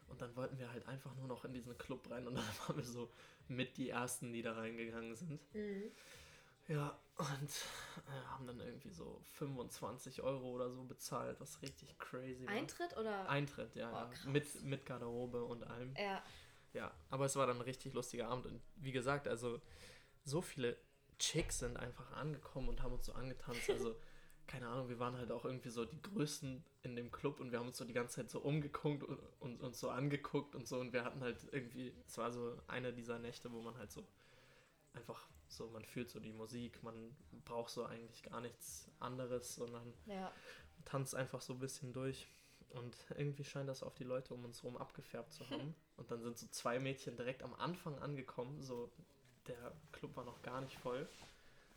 Und 0.08 0.20
dann 0.20 0.34
wollten 0.36 0.58
wir 0.58 0.70
halt 0.72 0.86
einfach 0.88 1.14
nur 1.16 1.28
noch 1.28 1.44
in 1.44 1.52
diesen 1.52 1.76
Club 1.78 2.10
rein 2.10 2.26
und 2.26 2.34
dann 2.34 2.44
waren 2.68 2.76
wir 2.76 2.84
so 2.84 3.10
mit 3.48 3.76
die 3.76 3.90
Ersten, 3.90 4.32
die 4.32 4.42
da 4.42 4.52
reingegangen 4.54 5.14
sind. 5.14 5.40
Ja, 6.68 6.98
und 7.16 7.50
äh, 8.08 8.26
haben 8.28 8.46
dann 8.46 8.60
irgendwie 8.60 8.90
so 8.90 9.20
25 9.32 10.22
Euro 10.22 10.50
oder 10.52 10.70
so 10.70 10.84
bezahlt, 10.84 11.40
was 11.40 11.60
richtig 11.62 11.98
crazy 11.98 12.46
war. 12.46 12.54
Eintritt 12.54 12.96
oder? 12.96 13.28
Eintritt, 13.28 13.74
ja, 13.74 13.90
Oh, 13.90 14.12
ja. 14.24 14.30
Mit, 14.30 14.62
mit 14.64 14.86
Garderobe 14.86 15.44
und 15.44 15.64
allem. 15.64 15.94
ja. 15.96 16.22
Ja, 16.74 16.90
aber 17.10 17.26
es 17.26 17.36
war 17.36 17.46
dann 17.46 17.56
ein 17.58 17.62
richtig 17.62 17.92
lustiger 17.92 18.28
Abend. 18.28 18.46
Und 18.46 18.62
wie 18.76 18.92
gesagt, 18.92 19.28
also 19.28 19.60
so 20.24 20.40
viele 20.40 20.78
Chicks 21.18 21.58
sind 21.58 21.76
einfach 21.76 22.10
angekommen 22.12 22.70
und 22.70 22.82
haben 22.82 22.94
uns 22.94 23.04
so 23.04 23.12
angetanzt. 23.12 23.68
Also, 23.68 23.94
keine 24.46 24.68
Ahnung, 24.68 24.88
wir 24.88 24.98
waren 24.98 25.18
halt 25.18 25.30
auch 25.32 25.44
irgendwie 25.44 25.68
so 25.68 25.84
die 25.84 26.00
Größten 26.00 26.64
in 26.82 26.96
dem 26.96 27.12
Club 27.12 27.40
und 27.40 27.52
wir 27.52 27.58
haben 27.58 27.66
uns 27.66 27.76
so 27.76 27.84
die 27.84 27.92
ganze 27.92 28.16
Zeit 28.16 28.30
so 28.30 28.40
umgeguckt 28.40 29.02
und 29.04 29.20
und 29.40 29.60
uns 29.62 29.80
so 29.80 29.90
angeguckt 29.90 30.54
und 30.54 30.66
so. 30.66 30.80
Und 30.80 30.94
wir 30.94 31.04
hatten 31.04 31.20
halt 31.20 31.46
irgendwie, 31.52 31.94
es 32.06 32.16
war 32.16 32.32
so 32.32 32.58
eine 32.68 32.94
dieser 32.94 33.18
Nächte, 33.18 33.52
wo 33.52 33.60
man 33.60 33.76
halt 33.76 33.92
so 33.92 34.02
einfach 34.94 35.28
so, 35.52 35.68
man 35.68 35.84
fühlt 35.84 36.10
so 36.10 36.18
die 36.20 36.32
Musik, 36.32 36.82
man 36.82 37.14
braucht 37.44 37.70
so 37.70 37.84
eigentlich 37.84 38.22
gar 38.22 38.40
nichts 38.40 38.88
anderes, 39.00 39.54
sondern 39.54 39.92
Ja. 40.06 40.32
tanzt 40.84 41.14
einfach 41.14 41.40
so 41.40 41.52
ein 41.54 41.58
bisschen 41.58 41.92
durch. 41.92 42.26
Und 42.70 42.96
irgendwie 43.18 43.44
scheint 43.44 43.68
das 43.68 43.82
auf 43.82 43.94
die 43.94 44.04
Leute 44.04 44.32
um 44.32 44.44
uns 44.44 44.62
herum 44.62 44.76
abgefärbt 44.78 45.32
zu 45.32 45.44
haben. 45.50 45.74
Und 45.96 46.10
dann 46.10 46.22
sind 46.22 46.38
so 46.38 46.46
zwei 46.48 46.78
Mädchen 46.78 47.16
direkt 47.16 47.42
am 47.42 47.54
Anfang 47.54 47.98
angekommen. 47.98 48.62
So, 48.62 48.90
der 49.46 49.72
Club 49.92 50.16
war 50.16 50.24
noch 50.24 50.40
gar 50.42 50.60
nicht 50.62 50.78
voll. 50.78 51.06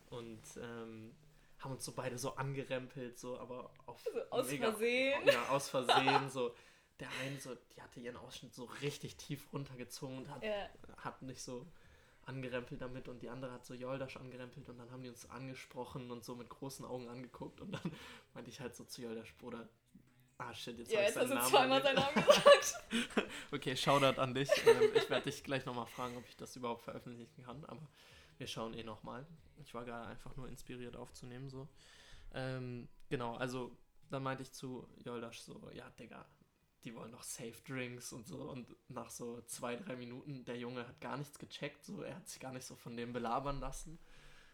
Und 0.10 0.42
ähm, 0.62 1.14
haben 1.60 1.72
uns 1.72 1.84
so 1.84 1.92
beide 1.94 2.18
so 2.18 2.36
angerempelt, 2.36 3.18
so, 3.20 3.38
aber 3.40 3.72
auf 3.86 4.00
So 4.02 4.12
aus 4.30 4.50
mega- 4.50 4.70
Versehen. 4.72 5.22
Ja, 5.26 5.50
aus 5.50 5.70
Versehen. 5.70 6.30
so, 6.30 6.56
der 7.00 7.10
eine 7.22 7.40
so, 7.40 7.56
die 7.76 7.82
hatte 7.82 8.00
ihren 8.00 8.16
Ausschnitt 8.18 8.54
so 8.54 8.66
richtig 8.82 9.18
tief 9.18 9.52
runtergezogen 9.52 10.18
und 10.20 10.30
hat 10.30 10.44
Ja. 10.44 10.70
hat 10.98 11.22
nicht 11.24 11.42
so 11.42 11.68
angerempelt 12.26 12.82
damit 12.82 13.08
und 13.08 13.22
die 13.22 13.30
andere 13.30 13.52
hat 13.52 13.66
so 13.66 13.74
Joldasch 13.74 14.18
angerempelt 14.18 14.68
und 14.70 14.78
dann 14.78 14.92
haben 14.92 15.04
die 15.04 15.10
uns 15.10 15.30
angesprochen 15.30 16.12
und 16.12 16.24
so 16.24 16.36
mit 16.36 16.50
großen 16.50 16.86
Augen 16.86 17.08
angeguckt 17.08 17.62
und 17.62 17.72
dann 17.72 17.92
meinte 18.34 18.50
ich 18.50 18.60
halt 18.60 18.76
so 18.76 18.84
zu 18.84 19.02
Joldasch, 19.02 19.34
Bruder, 19.36 19.70
ah 20.38 20.54
shit, 20.54 20.78
jetzt 20.78 20.92
Ja, 20.92 21.02
hab 21.02 21.08
ich 21.08 21.14
seinen 21.14 21.30
Namen 21.30 21.50
zweimal 21.50 21.84
seinen 21.84 21.96
Namen 21.96 22.16
gesagt. 22.16 22.76
Okay, 23.52 23.76
Shoutout 23.76 24.20
an 24.20 24.34
dich. 24.34 24.50
Ähm, 24.66 24.90
ich 24.94 25.10
werde 25.10 25.30
dich 25.30 25.44
gleich 25.44 25.66
nochmal 25.66 25.86
fragen, 25.86 26.18
ob 26.18 26.28
ich 26.28 26.36
das 26.36 26.56
überhaupt 26.56 26.82
veröffentlichen 26.82 27.44
kann, 27.44 27.64
aber 27.66 27.88
wir 28.38 28.48
schauen 28.48 28.74
eh 28.74 28.84
nochmal. 28.84 29.26
Ich 29.64 29.74
war 29.74 29.86
gerade 29.86 30.08
einfach 30.08 30.36
nur 30.36 30.50
inspiriert 30.50 30.96
aufzunehmen, 30.96 31.50
so. 31.50 31.68
Ähm, 32.34 32.90
genau, 33.08 33.36
also 33.36 33.78
dann 34.10 34.24
meinte 34.24 34.44
ich 34.44 34.52
zu 34.52 34.88
Joldasch 35.04 35.40
so, 35.40 35.70
ja, 35.74 35.90
Digga, 35.92 36.26
die 36.86 36.96
wollen 36.96 37.12
noch 37.12 37.24
Safe 37.24 37.56
Drinks 37.68 38.14
und 38.14 38.28
so. 38.28 38.38
Und 38.50 38.74
nach 38.90 39.10
so 39.10 39.42
zwei, 39.42 39.76
drei 39.76 39.96
Minuten, 39.96 40.46
der 40.46 40.58
Junge 40.58 40.88
hat 40.88 41.02
gar 41.02 41.18
nichts 41.18 41.38
gecheckt, 41.40 41.84
so, 41.84 42.02
er 42.02 42.16
hat 42.16 42.30
sich 42.30 42.40
gar 42.40 42.54
nicht 42.54 42.66
so 42.66 42.76
von 42.76 42.96
dem 42.96 43.12
belabern 43.12 43.60
lassen, 43.60 44.00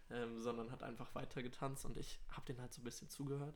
ähm, 0.09 0.39
sondern 0.39 0.71
hat 0.71 0.81
einfach 0.83 1.13
weiter 1.13 1.43
getanzt 1.43 1.85
und 1.85 1.97
ich 1.97 2.19
habe 2.29 2.45
den 2.45 2.59
halt 2.59 2.73
so 2.73 2.81
ein 2.81 2.85
bisschen 2.85 3.09
zugehört. 3.09 3.55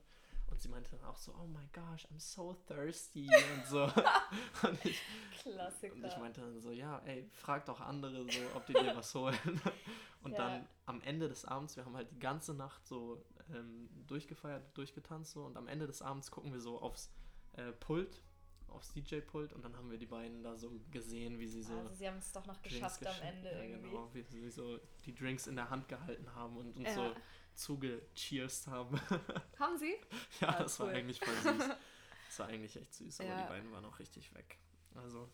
Und 0.52 0.62
sie 0.62 0.70
meinte 0.70 0.92
dann 0.92 1.04
auch 1.06 1.18
so, 1.18 1.34
oh 1.34 1.48
my 1.48 1.68
gosh, 1.74 2.06
I'm 2.06 2.20
so 2.20 2.54
thirsty 2.68 3.28
und 3.56 3.66
so. 3.66 3.84
und 4.68 4.86
ich, 4.86 5.02
Klassiker. 5.42 5.96
und 5.96 6.06
ich 6.06 6.18
meinte 6.18 6.42
dann 6.42 6.60
so, 6.62 6.70
ja, 6.72 7.00
ey, 7.00 7.28
frag 7.32 7.66
doch 7.66 7.82
andere 7.82 8.24
so, 8.32 8.40
ob 8.54 8.66
die 8.68 8.74
dir 8.74 8.96
was 8.96 9.14
holen. 9.16 9.36
Und 10.22 10.32
Ja. 10.32 10.38
dann 10.40 10.68
am 10.88 11.02
Ende 11.02 11.30
des 11.30 11.46
Abends, 11.46 11.76
wir 11.76 11.86
haben 11.86 11.96
halt 11.96 12.10
die 12.10 12.18
ganze 12.18 12.56
Nacht 12.56 12.84
so 12.88 13.24
ähm, 13.54 13.88
durchgefeiert, 14.08 14.76
durchgetanzt 14.76 15.34
so 15.34 15.46
und 15.46 15.56
am 15.56 15.68
Ende 15.68 15.86
des 15.86 16.02
Abends 16.02 16.32
gucken 16.32 16.52
wir 16.52 16.60
so 16.60 16.82
aufs 16.82 17.12
äh, 17.54 17.72
Pult, 17.74 18.24
aufs 18.68 18.92
DJ-Pult 18.94 19.54
und 19.54 19.64
dann 19.64 19.76
haben 19.78 19.90
wir 19.90 19.98
die 19.98 20.06
beiden 20.06 20.44
da 20.44 20.56
so 20.58 20.72
gesehen, 20.92 21.40
wie 21.40 21.48
sie 21.48 21.64
so 21.64 21.78
also 21.78 21.94
sie 21.96 22.08
haben 22.08 22.18
es 22.18 22.32
doch 22.32 22.46
noch 22.46 22.58
Drinks 22.58 22.74
geschafft 23.00 23.08
am 23.08 23.22
Ende 23.22 23.52
ja, 23.52 23.62
irgendwie. 23.64 23.90
Genau, 23.90 24.14
wie 24.14 24.22
sie 24.24 24.50
so 24.50 24.80
die 25.06 25.16
Drinks 25.16 25.48
in 25.48 25.56
der 25.56 25.70
Hand 25.70 25.88
gehalten 25.88 26.34
haben 26.36 26.58
und 26.58 26.76
uns 26.76 26.88
Ja. 26.88 26.94
so 26.96 27.16
zugecheerst 27.54 28.68
haben. 28.68 29.00
Haben 29.60 29.78
sie? 29.78 29.96
ja, 30.42 30.50
Ah, 30.50 30.64
das 30.64 30.80
war 30.80 30.88
cool. 30.88 30.94
eigentlich 30.96 31.20
voll 31.20 31.36
süß. 31.54 31.70
Das 32.28 32.40
war 32.40 32.48
eigentlich 32.48 32.76
echt 32.76 32.94
süß, 32.94 33.22
aber 33.22 33.30
Ja. 33.30 33.42
die 33.44 33.48
beiden 33.48 33.72
waren 33.72 33.86
auch 33.86 33.98
richtig 34.00 34.34
weg. 34.36 34.58
Also 34.96 35.30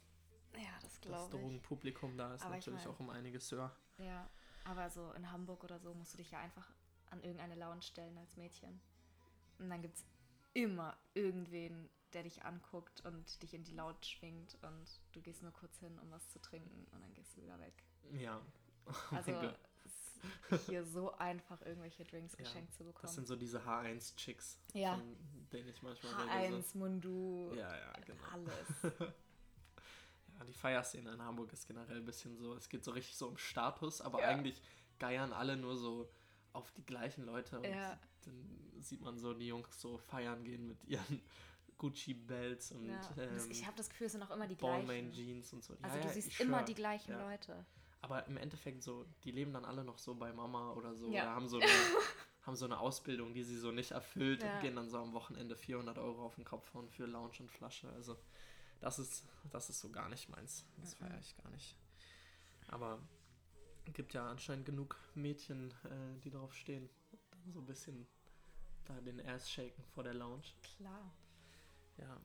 Ja, 0.53 0.69
das 0.81 0.91
das 0.91 1.01
glaube 1.01 1.23
ich. 1.23 1.39
Drogenpublikum 1.41 2.15
da 2.17 2.35
ist 2.35 2.43
Aber 2.43 2.57
ich 2.57 2.65
natürlich 2.65 2.85
mein- 2.85 2.93
auch 2.93 2.99
um 2.99 3.09
einiges 3.09 3.51
höher. 3.51 3.75
Ja, 3.97 4.29
aber 4.65 4.87
so 4.91 5.11
in 5.13 5.31
Hamburg 5.31 5.63
oder 5.63 5.79
so 5.79 5.93
musst 5.95 6.13
du 6.13 6.17
dich 6.17 6.29
ja 6.29 6.39
einfach 6.39 6.69
an 7.09 7.23
irgendeine 7.23 7.55
Lounge 7.55 7.81
stellen 7.81 8.15
als 8.19 8.37
Mädchen. 8.37 8.79
Und 9.57 9.69
dann 9.69 9.81
gibt 9.81 9.95
es 9.95 10.05
immer 10.53 10.95
irgendwen, 11.15 11.89
der 12.13 12.23
dich 12.23 12.43
anguckt 12.43 13.01
und 13.05 13.41
dich 13.41 13.53
in 13.53 13.63
die 13.63 13.73
Lounge 13.73 14.03
schwingt 14.03 14.57
und 14.61 14.99
du 15.13 15.21
gehst 15.21 15.41
nur 15.41 15.51
kurz 15.51 15.77
hin, 15.79 15.97
um 15.99 16.11
was 16.11 16.27
zu 16.29 16.39
trinken 16.39 16.87
und 16.91 17.01
dann 17.01 17.13
gehst 17.13 17.35
du 17.37 17.41
wieder 17.41 17.59
weg. 17.59 17.73
Ja. 18.13 18.41
Oh 18.85 18.91
Also 19.15 19.31
ist 20.51 20.65
hier 20.67 20.83
so 20.85 21.11
einfach, 21.13 21.61
irgendwelche 21.61 22.05
Drinks 22.05 22.33
Ja, 22.33 22.39
geschenkt 22.39 22.73
zu 22.75 22.83
bekommen. 22.83 23.01
Das 23.03 23.15
sind 23.15 23.27
so 23.27 23.35
diese 23.35 23.61
H1-Chicks, 23.65 24.59
Ja. 24.73 24.95
von 24.97 25.15
denen 25.51 25.69
ich 25.69 25.81
manchmal 25.81 26.13
rede. 26.29 26.57
H1, 26.57 26.77
Mundu. 26.77 27.51
Ja, 27.55 27.75
ja, 27.75 27.93
genau. 28.05 28.23
alles. 28.31 28.67
Ja, 30.39 30.45
die 30.45 30.53
Feierszene 30.53 31.11
in 31.13 31.21
Hamburg 31.21 31.53
ist 31.53 31.67
generell 31.67 31.97
ein 31.97 32.05
bisschen 32.05 32.35
so, 32.37 32.53
es 32.55 32.67
geht 32.69 32.83
so 32.83 32.91
richtig 32.91 33.15
so 33.15 33.27
um 33.27 33.37
Status, 33.37 34.01
aber 34.01 34.21
Ja. 34.21 34.29
eigentlich 34.29 34.59
geiern 34.97 35.33
alle 35.33 35.55
nur 35.57 35.77
so 35.77 36.09
auf 36.53 36.71
die 36.71 36.83
gleichen 36.85 37.25
Leute 37.25 37.57
und 37.59 37.65
Ja. 37.65 37.99
dann 38.25 38.71
sieht 38.79 39.01
man 39.01 39.19
so 39.19 39.33
die 39.33 39.47
Jungs 39.47 39.79
so 39.79 39.97
feiern 39.97 40.43
gehen 40.43 40.65
mit 40.67 40.83
ihren 40.85 41.21
Gucci-Belts 41.81 42.71
und 42.73 42.85
Ja. 42.85 42.95
Und 43.07 43.17
das, 43.17 43.45
ähm, 43.45 43.51
ich 43.51 43.65
habe 43.65 43.75
das 43.75 43.89
Gefühl, 43.89 44.05
es 44.07 44.13
sind 44.13 44.21
auch 44.23 44.29
immer 44.31 44.47
die 44.47 44.55
Ballmain 44.55 45.11
gleichen. 45.11 45.13
Jeans 45.13 45.53
und 45.53 45.63
so. 45.63 45.75
Also 45.81 45.95
ja, 45.97 46.01
du 46.03 46.07
ja, 46.07 46.13
siehst 46.13 46.39
immer 46.39 46.57
schwör. 46.59 46.65
die 46.65 46.73
gleichen 46.75 47.11
ja. 47.11 47.29
Leute. 47.29 47.65
Aber 48.01 48.25
im 48.27 48.37
Endeffekt 48.37 48.81
so, 48.83 49.05
die 49.23 49.31
leben 49.31 49.51
dann 49.53 49.65
alle 49.65 49.83
noch 49.83 49.97
so 49.97 50.15
bei 50.15 50.31
Mama 50.33 50.71
oder 50.73 50.95
so. 50.95 51.11
Ja. 51.11 51.23
Oder 51.23 51.31
haben 51.35 51.47
so, 51.49 51.57
eine, 51.59 51.65
haben 52.43 52.55
so 52.55 52.65
eine 52.65 52.79
Ausbildung, 52.79 53.33
die 53.33 53.43
sie 53.43 53.57
so 53.57 53.71
nicht 53.71 53.91
erfüllt 53.91 54.41
Ja. 54.43 54.55
und 54.55 54.61
gehen 54.61 54.75
dann 54.75 54.89
so 54.89 54.97
am 54.99 55.13
Wochenende 55.13 55.55
400 55.55 55.97
Euro 55.97 56.23
auf 56.25 56.35
den 56.35 56.45
Kopf 56.45 56.73
hauen 56.73 56.87
für 56.89 57.05
Lounge 57.05 57.33
und 57.39 57.51
Flasche. 57.51 57.89
Also 57.93 58.17
das 58.79 58.99
ist, 58.99 59.25
das 59.51 59.69
ist 59.69 59.79
so 59.79 59.89
gar 59.91 60.09
nicht 60.09 60.29
meins. 60.29 60.65
Das 60.77 60.93
Mhm. 60.99 61.05
feiere 61.05 61.19
ich 61.19 61.35
gar 61.37 61.49
nicht. 61.51 61.75
Aber 62.67 62.99
gibt 63.93 64.13
ja 64.13 64.27
anscheinend 64.29 64.65
genug 64.65 64.95
Mädchen, 65.15 65.71
äh, 65.83 66.19
die 66.23 66.29
darauf 66.29 66.53
stehen. 66.53 66.89
Dann 67.31 67.51
so 67.51 67.59
ein 67.59 67.65
bisschen 67.65 68.07
da 68.85 68.99
den 69.01 69.19
Ass 69.27 69.49
shaken 69.51 69.83
vor 69.93 70.03
der 70.03 70.13
Lounge. 70.13 70.43
Klar. 70.77 71.13
Ja, 72.01 72.19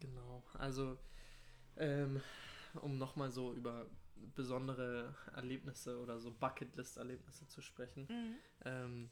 genau. 0.00 0.44
Also, 0.54 0.98
ähm, 1.76 2.20
um 2.74 2.98
nochmal 2.98 3.30
so 3.30 3.52
über 3.52 3.86
besondere 4.34 5.14
Erlebnisse 5.34 5.98
oder 6.00 6.18
so 6.18 6.30
Bucketlist-Erlebnisse 6.30 7.46
zu 7.48 7.60
sprechen. 7.60 8.06
Mhm. 8.08 8.34
Ähm, 8.64 9.10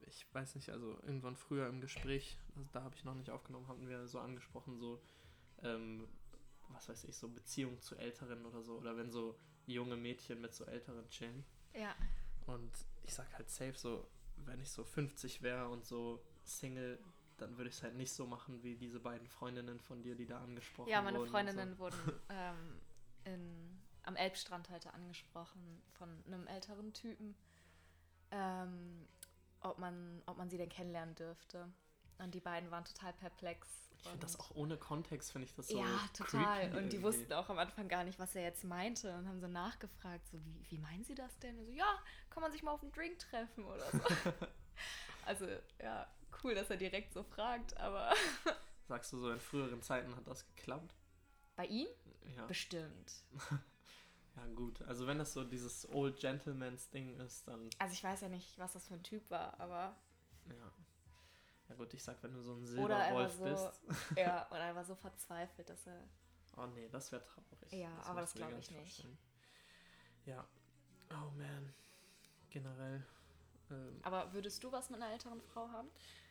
ich 0.00 0.26
weiß 0.32 0.54
nicht, 0.56 0.70
also 0.70 0.98
irgendwann 1.02 1.36
früher 1.36 1.68
im 1.68 1.80
Gespräch, 1.80 2.38
also 2.56 2.68
da 2.72 2.82
habe 2.82 2.96
ich 2.96 3.04
noch 3.04 3.14
nicht 3.14 3.30
aufgenommen, 3.30 3.68
hatten 3.68 3.88
wir 3.88 4.08
so 4.08 4.18
angesprochen, 4.18 4.76
so, 4.78 5.00
ähm, 5.62 6.08
was 6.68 6.88
weiß 6.88 7.04
ich, 7.04 7.16
so 7.16 7.28
Beziehungen 7.28 7.80
zu 7.80 7.96
Älteren 7.96 8.44
oder 8.46 8.62
so. 8.62 8.76
Oder 8.78 8.96
wenn 8.96 9.10
so 9.10 9.38
junge 9.66 9.96
Mädchen 9.96 10.40
mit 10.40 10.54
so 10.54 10.64
Älteren 10.64 11.08
chillen. 11.10 11.44
Ja. 11.74 11.94
Und 12.46 12.72
ich 13.02 13.14
sag 13.14 13.32
halt 13.34 13.50
safe 13.50 13.76
so, 13.76 14.08
wenn 14.36 14.60
ich 14.60 14.70
so 14.70 14.84
50 14.84 15.42
wäre 15.42 15.68
und 15.68 15.84
so 15.84 16.24
Single, 16.44 16.98
dann 17.40 17.56
würde 17.56 17.70
ich 17.70 17.76
es 17.76 17.82
halt 17.82 17.94
nicht 17.94 18.12
so 18.12 18.26
machen 18.26 18.62
wie 18.62 18.76
diese 18.76 19.00
beiden 19.00 19.28
Freundinnen 19.28 19.80
von 19.80 20.02
dir, 20.02 20.14
die 20.14 20.26
da 20.26 20.40
angesprochen 20.40 20.88
Ja, 20.88 21.02
meine 21.02 21.18
wurden. 21.18 21.26
und 21.26 21.30
Freundinnen 21.30 21.78
wurden 21.78 21.98
ähm, 22.28 22.80
in, 23.24 23.80
am 24.02 24.16
Elbstrand 24.16 24.70
heute 24.70 24.92
angesprochen 24.92 25.82
von 25.92 26.08
einem 26.26 26.46
älteren 26.46 26.92
Typen, 26.92 27.34
ähm, 28.30 29.06
ob, 29.60 29.78
man, 29.78 30.22
ob 30.26 30.36
man 30.36 30.50
sie 30.50 30.58
denn 30.58 30.68
kennenlernen 30.68 31.14
dürfte. 31.14 31.68
Und 32.18 32.34
die 32.34 32.40
beiden 32.40 32.70
waren 32.70 32.84
total 32.84 33.12
perplex. 33.14 33.66
So. 33.90 33.96
Ich 33.96 34.08
finde 34.08 34.20
das 34.20 34.40
auch 34.40 34.54
ohne 34.54 34.76
Kontext, 34.76 35.32
finde 35.32 35.46
ich 35.46 35.54
das 35.54 35.68
so 35.68 35.78
ja, 35.78 35.86
total. 36.14 36.64
Und 36.64 36.70
die 36.70 36.76
irgendwie. 36.76 37.02
wussten 37.02 37.32
auch 37.32 37.48
am 37.50 37.58
Anfang 37.58 37.88
gar 37.88 38.04
nicht, 38.04 38.18
was 38.18 38.34
er 38.34 38.42
jetzt 38.42 38.64
meinte 38.64 39.14
und 39.16 39.28
haben 39.28 39.40
so 39.40 39.48
nachgefragt, 39.48 40.26
so 40.28 40.38
wie, 40.44 40.70
wie 40.70 40.78
meinen 40.78 41.04
Sie 41.04 41.14
das 41.14 41.38
denn? 41.38 41.58
Und 41.58 41.66
so, 41.66 41.72
ja, 41.72 41.98
kann 42.30 42.42
man 42.42 42.52
sich 42.52 42.62
mal 42.62 42.72
auf 42.72 42.82
einen 42.82 42.92
Drink 42.92 43.18
treffen 43.18 43.64
oder 43.64 43.90
so. 43.90 44.00
also, 45.26 45.46
ja, 45.82 46.06
cool, 46.42 46.54
dass 46.54 46.70
er 46.70 46.76
direkt 46.76 47.12
so 47.12 47.22
fragt, 47.22 47.76
aber 47.76 48.12
Sagst 48.88 49.12
du 49.12 49.18
so, 49.20 49.30
in 49.30 49.40
früheren 49.40 49.82
Zeiten 49.82 50.14
hat 50.16 50.26
das 50.26 50.46
geklappt? 50.54 50.94
bei 51.56 51.66
ihm 51.66 51.88
Ja. 52.36 52.46
bestimmt. 52.46 53.12
Ja, 54.36 54.46
gut. 54.54 54.80
Also 54.82 55.06
wenn 55.08 55.18
das 55.18 55.32
so 55.32 55.42
dieses 55.44 55.86
Old 55.92 56.18
Gentleman's 56.20 56.88
Ding 56.90 57.18
ist, 57.20 57.46
dann 57.48 57.68
Also 57.78 57.92
ich 57.92 58.02
weiß 58.04 58.20
ja 58.22 58.28
nicht, 58.28 58.56
was 58.58 58.72
das 58.72 58.86
für 58.86 58.94
ein 58.94 59.02
Typ 59.02 59.28
war, 59.28 59.58
aber 59.60 59.94
ja. 60.46 60.72
Ja 61.68 61.74
gut, 61.74 61.92
ich 61.92 62.02
sag, 62.02 62.22
wenn 62.22 62.32
du 62.32 62.40
so 62.40 62.54
ein 62.54 62.78
Oder 62.78 62.96
er 62.96 63.14
war 63.14 63.28
Silberwolf 63.28 63.34
so, 63.82 63.88
bist. 63.90 64.16
ja, 64.18 64.46
oder 64.50 64.60
er 64.60 64.74
war 64.76 64.84
so 64.84 64.94
verzweifelt, 64.94 65.68
dass 65.68 65.84
er. 65.86 66.00
Oh 66.56 66.66
nee, 66.66 66.88
das 66.88 67.10
wäre 67.12 67.22
traurig. 67.24 67.72
Ja, 67.72 67.90
aber 68.04 68.20
das 68.22 68.34
mir 68.34 68.38
glaub 68.38 68.50
gar 68.52 68.58
ich 68.60 68.70
nicht. 68.70 68.78
vorstellen. 68.78 69.18
Ja. 70.26 70.46
Oh 71.10 71.30
man. 71.36 71.74
Generell. 72.50 73.04
Ähm, 73.70 73.98
Aber 74.02 74.32
würdest 74.32 74.62
du 74.64 74.72
was 74.72 74.90
mit 74.90 75.00
einer 75.02 75.12
älteren 75.12 75.40
Frau 75.40 75.68
haben? 75.70 75.88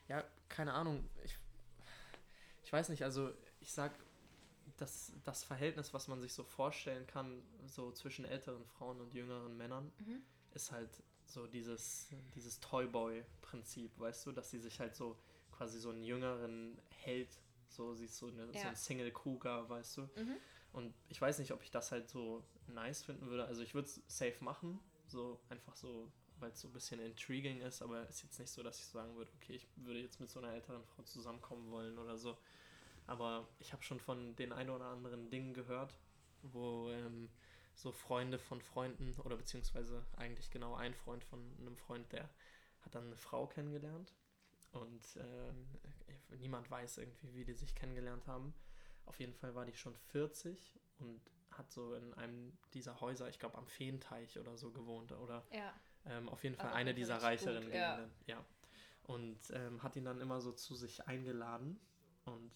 ja, 0.08 0.24
keine 0.50 0.74
Ahnung. 0.74 1.08
Ich, 1.24 1.38
ich 2.64 2.72
weiß 2.74 2.90
nicht, 2.90 3.04
also 3.04 3.32
ich 3.60 3.72
sag, 3.72 3.92
das, 4.78 5.12
das 5.26 5.44
Verhältnis, 5.44 5.94
was 5.94 6.08
man 6.08 6.22
sich 6.22 6.34
so 6.34 6.44
vorstellen 6.44 7.06
kann, 7.08 7.42
so 7.66 7.92
zwischen 7.92 8.26
älteren 8.26 8.66
Frauen 8.66 9.02
und 9.02 9.14
jüngeren 9.14 9.58
Männern, 9.58 9.92
Mhm. 10.00 10.24
ist 10.54 10.72
halt 10.72 10.90
so 11.26 11.48
dieses, 11.48 12.08
dieses 12.36 12.60
Toyboy-Prinzip, 12.60 14.00
weißt 14.00 14.26
du, 14.26 14.32
dass 14.32 14.50
sie 14.52 14.60
sich 14.60 14.80
halt 14.80 14.96
so 14.96 15.18
quasi 15.52 15.80
so 15.80 15.90
einen 15.90 16.04
jüngeren 16.04 16.80
Held, 16.90 17.30
so 17.68 17.94
sie 17.94 18.06
ist 18.06 18.18
so, 18.18 18.28
eine, 18.28 18.48
so 18.54 18.54
Ja. 18.60 18.70
ein 18.70 18.76
Single 18.76 19.12
Cougar, 19.12 19.70
weißt 19.70 19.98
du. 19.98 20.02
Mhm. 20.16 20.38
Und 20.72 20.94
ich 21.10 21.20
weiß 21.20 21.40
nicht, 21.40 21.52
ob 21.52 21.64
ich 21.64 21.72
das 21.72 21.92
halt 21.92 22.10
so 22.10 22.44
nice 22.68 23.04
finden 23.04 23.28
würde. 23.28 23.46
Also 23.46 23.62
ich 23.64 23.74
würde 23.74 23.88
es 23.88 24.02
safe 24.08 24.44
machen, 24.44 24.80
so 25.08 25.40
einfach 25.50 25.76
so, 25.76 26.12
weil 26.40 26.52
es 26.52 26.62
so 26.62 26.68
ein 26.68 26.74
bisschen 26.74 27.00
intriguing 27.00 27.62
ist, 27.62 27.82
aber 27.82 28.08
ist 28.08 28.24
jetzt 28.24 28.40
nicht 28.40 28.52
so, 28.52 28.64
dass 28.64 28.80
ich 28.80 28.86
sagen 28.86 29.16
würde, 29.16 29.32
okay, 29.36 29.54
ich 29.56 29.68
würde 29.76 30.00
jetzt 30.00 30.20
mit 30.20 30.30
so 30.30 30.40
einer 30.40 30.54
älteren 30.54 30.84
Frau 30.84 31.04
zusammenkommen 31.04 31.70
wollen 31.72 31.98
oder 31.98 32.18
so. 32.18 32.38
Aber 33.08 33.48
ich 33.60 33.74
habe 33.74 33.84
schon 33.84 34.00
von 34.00 34.36
den 34.36 34.52
ein 34.54 34.70
oder 34.70 34.86
anderen 34.86 35.30
Dingen 35.30 35.54
gehört, 35.54 35.96
wo 36.44 36.90
ähm, 36.92 37.30
so 37.74 37.92
Freunde 37.92 38.38
von 38.38 38.62
Freunden 38.62 39.16
oder 39.24 39.38
beziehungsweise 39.38 40.06
eigentlich 40.18 40.52
genau 40.52 40.76
ein 40.76 40.94
Freund 40.94 41.24
von 41.24 41.40
einem 41.60 41.76
Freund, 41.78 42.12
der 42.12 42.30
hat 42.82 42.94
dann 42.94 43.08
eine 43.08 43.18
Frau 43.18 43.48
kennengelernt 43.48 44.14
und 44.72 45.18
ähm, 45.18 45.68
niemand 46.40 46.70
weiß 46.70 47.00
irgendwie, 47.00 47.34
wie 47.34 47.46
die 47.46 47.54
sich 47.54 47.74
kennengelernt 47.76 48.28
haben. 48.28 48.54
Auf 49.06 49.20
jeden 49.20 49.34
Fall 49.34 49.56
war 49.56 49.66
die 49.66 49.74
schon 49.74 49.96
40 49.96 50.80
und 51.00 51.22
hat 51.52 51.72
so 51.72 51.96
in 51.96 52.14
einem 52.14 52.58
dieser 52.74 53.02
Häuser, 53.02 53.28
ich 53.30 53.40
glaube 53.40 53.58
am 53.58 53.68
Feenteich 53.68 54.38
oder 54.38 54.56
so 54.56 54.72
gewohnt 54.72 55.12
oder 55.14 55.46
Ja. 55.52 55.74
Ähm, 56.06 56.30
auf 56.30 56.44
jeden 56.44 56.56
Fall 56.56 56.68
Also 56.68 56.78
eine 56.78 56.94
dieser 56.94 57.18
reicheren 57.22 57.64
gut, 57.66 57.74
ja. 57.74 57.96
Gegenden. 57.98 58.16
Ja. 58.28 58.46
Und 59.04 59.40
ähm, 59.52 59.82
hat 59.82 59.96
ihn 59.96 60.06
dann 60.06 60.22
immer 60.22 60.40
so 60.42 60.52
zu 60.52 60.76
sich 60.76 61.08
eingeladen 61.08 61.80
und 62.26 62.52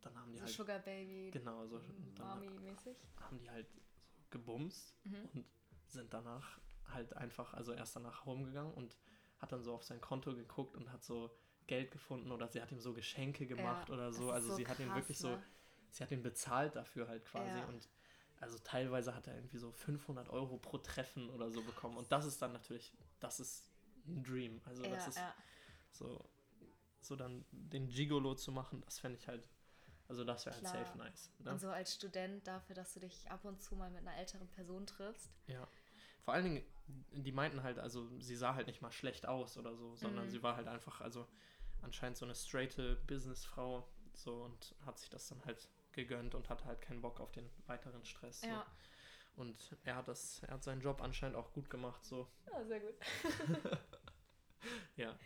dann 0.00 0.16
haben 0.18 0.32
die 0.32 0.38
So 0.38 0.44
halt 0.44 0.52
Sugar 0.54 0.78
Baby, 0.80 1.30
genau 1.30 1.64
so 1.66 1.80
Mami-mäßig. 2.18 2.96
haben 3.20 3.38
die 3.38 3.48
halt 3.50 3.70
so 3.70 3.80
gebumst 4.30 4.94
Mhm. 5.04 5.28
und 5.34 5.46
sind 5.86 6.12
danach 6.12 6.58
halt 6.88 7.14
einfach, 7.16 7.54
also 7.54 7.72
erst 7.72 7.94
danach 7.96 8.26
rumgegangen 8.26 8.72
und 8.74 8.96
hat 9.38 9.52
dann 9.52 9.62
so 9.62 9.74
auf 9.74 9.84
sein 9.84 10.00
Konto 10.00 10.34
geguckt 10.34 10.76
und 10.76 10.90
hat 10.92 11.04
so 11.04 11.30
Geld 11.66 11.90
gefunden 11.92 12.32
oder 12.32 12.48
sie 12.48 12.60
hat 12.60 12.72
ihm 12.72 12.80
so 12.80 12.92
Geschenke 12.92 13.46
gemacht 13.46 13.88
Ja, 13.88 13.94
oder 13.94 14.12
so. 14.12 14.30
Also 14.32 14.48
so 14.50 14.56
sie 14.56 14.66
hat 14.66 14.78
ihn 14.80 14.86
krass, 14.88 14.96
wirklich 14.96 15.18
so, 15.18 15.28
ne? 15.30 15.42
sie 15.90 16.02
hat 16.02 16.10
ihn 16.10 16.22
bezahlt 16.22 16.74
dafür 16.74 17.06
halt 17.08 17.24
quasi 17.24 17.58
Ja. 17.58 17.66
und 17.66 17.88
also 18.42 18.58
teilweise 18.58 19.14
hat 19.14 19.26
er 19.28 19.34
irgendwie 19.36 19.58
so 19.58 19.72
500 19.72 20.28
Euro 20.28 20.58
pro 20.58 20.78
Treffen 20.78 21.30
oder 21.30 21.50
so 21.50 21.62
bekommen 21.62 21.96
und 21.96 22.10
das 22.12 22.24
ist 22.26 22.42
dann 22.42 22.52
natürlich, 22.52 22.92
das 23.20 23.40
ist 23.40 23.70
ein 24.06 24.22
Dream. 24.24 24.60
Also 24.64 24.82
das 24.82 25.06
Ja, 25.06 25.08
ist 25.08 25.16
ja. 25.16 25.34
so, 25.92 26.28
so 27.00 27.16
dann 27.16 27.44
den 27.52 27.88
Gigolo 27.88 28.34
zu 28.34 28.52
machen, 28.52 28.82
das 28.84 28.98
fände 28.98 29.16
ich 29.18 29.28
halt, 29.28 29.48
also 30.08 30.24
das 30.24 30.44
wäre 30.46 30.56
halt 30.56 30.66
safe 30.66 30.98
nice. 30.98 31.30
Ne? 31.38 31.50
Und 31.52 31.60
so 31.60 31.70
als 31.70 31.94
Student 31.94 32.46
dafür, 32.46 32.74
dass 32.74 32.94
du 32.94 33.00
dich 33.00 33.30
ab 33.30 33.44
und 33.44 33.62
zu 33.62 33.76
mal 33.76 33.90
mit 33.90 34.00
einer 34.00 34.16
älteren 34.16 34.48
Person 34.48 34.86
triffst. 34.86 35.30
Ja. 35.46 35.66
Vor 36.24 36.34
allen 36.34 36.44
Dingen, 36.44 36.62
die 37.12 37.32
meinten 37.32 37.62
halt, 37.62 37.78
also 37.78 38.08
sie 38.20 38.36
sah 38.36 38.54
halt 38.54 38.66
nicht 38.66 38.82
mal 38.82 38.92
schlecht 38.92 39.26
aus 39.26 39.56
oder 39.56 39.74
so, 39.76 39.94
sondern 39.96 40.26
Mhm. 40.26 40.30
sie 40.30 40.42
war 40.42 40.56
halt 40.56 40.68
einfach, 40.68 41.00
also 41.00 41.26
anscheinend 41.82 42.16
so 42.16 42.24
eine 42.24 42.34
straighte 42.34 42.96
Businessfrau 43.06 43.88
so 44.14 44.44
und 44.44 44.74
hat 44.86 44.98
sich 44.98 45.10
das 45.10 45.26
dann 45.28 45.44
halt 45.44 45.68
gegönnt 45.92 46.34
und 46.34 46.48
hatte 46.48 46.64
halt 46.64 46.80
keinen 46.80 47.02
Bock 47.02 47.20
auf 47.20 47.32
den 47.32 47.48
weiteren 47.66 48.04
Stress. 48.04 48.40
So. 48.40 48.48
Ja. 48.48 48.66
Und 49.36 49.76
er 49.84 49.96
hat 49.96 50.08
das, 50.08 50.42
er 50.42 50.54
hat 50.54 50.62
seinen 50.62 50.82
Job 50.82 51.00
anscheinend 51.00 51.36
auch 51.36 51.52
gut 51.52 51.70
gemacht, 51.70 52.04
so. 52.04 52.28
Ja, 52.50 52.64
sehr 52.64 52.80
gut. 52.80 52.94
Ja. 54.96 55.18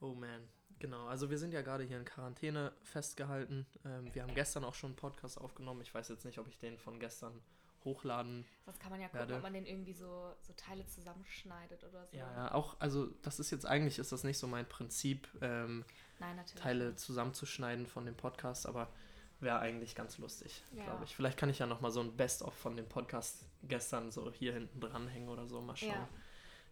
Oh 0.00 0.14
man. 0.14 0.48
Genau, 0.78 1.06
also 1.06 1.30
wir 1.30 1.38
sind 1.38 1.54
ja 1.54 1.62
gerade 1.62 1.84
hier 1.84 1.96
in 1.96 2.04
Quarantäne 2.04 2.72
festgehalten. 2.82 3.66
Ähm, 3.84 4.14
wir 4.14 4.22
haben 4.22 4.34
gestern 4.34 4.64
auch 4.64 4.74
schon 4.74 4.90
einen 4.90 4.96
Podcast 4.96 5.40
aufgenommen. 5.40 5.80
Ich 5.80 5.94
weiß 5.94 6.08
jetzt 6.08 6.24
nicht, 6.24 6.38
ob 6.38 6.48
ich 6.48 6.58
den 6.58 6.76
von 6.76 7.00
gestern 7.00 7.40
hochladen. 7.84 8.44
Sonst 8.66 8.80
kann 8.80 8.90
man 8.90 9.00
ja 9.00 9.06
gucken, 9.06 9.20
werde. 9.20 9.36
ob 9.36 9.42
man 9.42 9.54
den 9.54 9.64
irgendwie 9.64 9.94
so, 9.94 10.34
so 10.42 10.52
Teile 10.54 10.84
zusammenschneidet 10.86 11.82
oder 11.84 12.06
so. 12.06 12.16
Ja, 12.16 12.30
ja, 12.32 12.52
auch, 12.52 12.78
also 12.78 13.06
das 13.22 13.40
ist 13.40 13.50
jetzt 13.50 13.64
eigentlich, 13.64 13.98
ist 13.98 14.12
das 14.12 14.24
nicht 14.24 14.38
so 14.38 14.46
mein 14.46 14.68
Prinzip, 14.68 15.28
ähm, 15.40 15.84
Nein. 16.18 16.44
Teile 16.56 16.94
zusammenzuschneiden 16.96 17.86
von 17.86 18.04
dem 18.04 18.16
Podcast, 18.16 18.66
aber 18.66 18.92
wäre 19.40 19.58
eigentlich 19.58 19.94
ganz 19.94 20.18
lustig, 20.18 20.62
Ja. 20.72 20.84
glaube 20.84 21.04
ich. 21.04 21.14
Vielleicht 21.14 21.38
kann 21.38 21.48
ich 21.50 21.58
ja 21.58 21.66
nochmal 21.66 21.90
so 21.90 22.00
ein 22.00 22.16
Best-of 22.16 22.54
von 22.54 22.76
dem 22.76 22.88
Podcast 22.88 23.44
gestern 23.64 24.10
so 24.10 24.30
hier 24.32 24.52
hinten 24.54 24.80
dranhängen 24.80 25.28
oder 25.28 25.46
so, 25.46 25.60
mal 25.60 25.76
schauen. 25.76 25.90
Ja. 25.90 26.08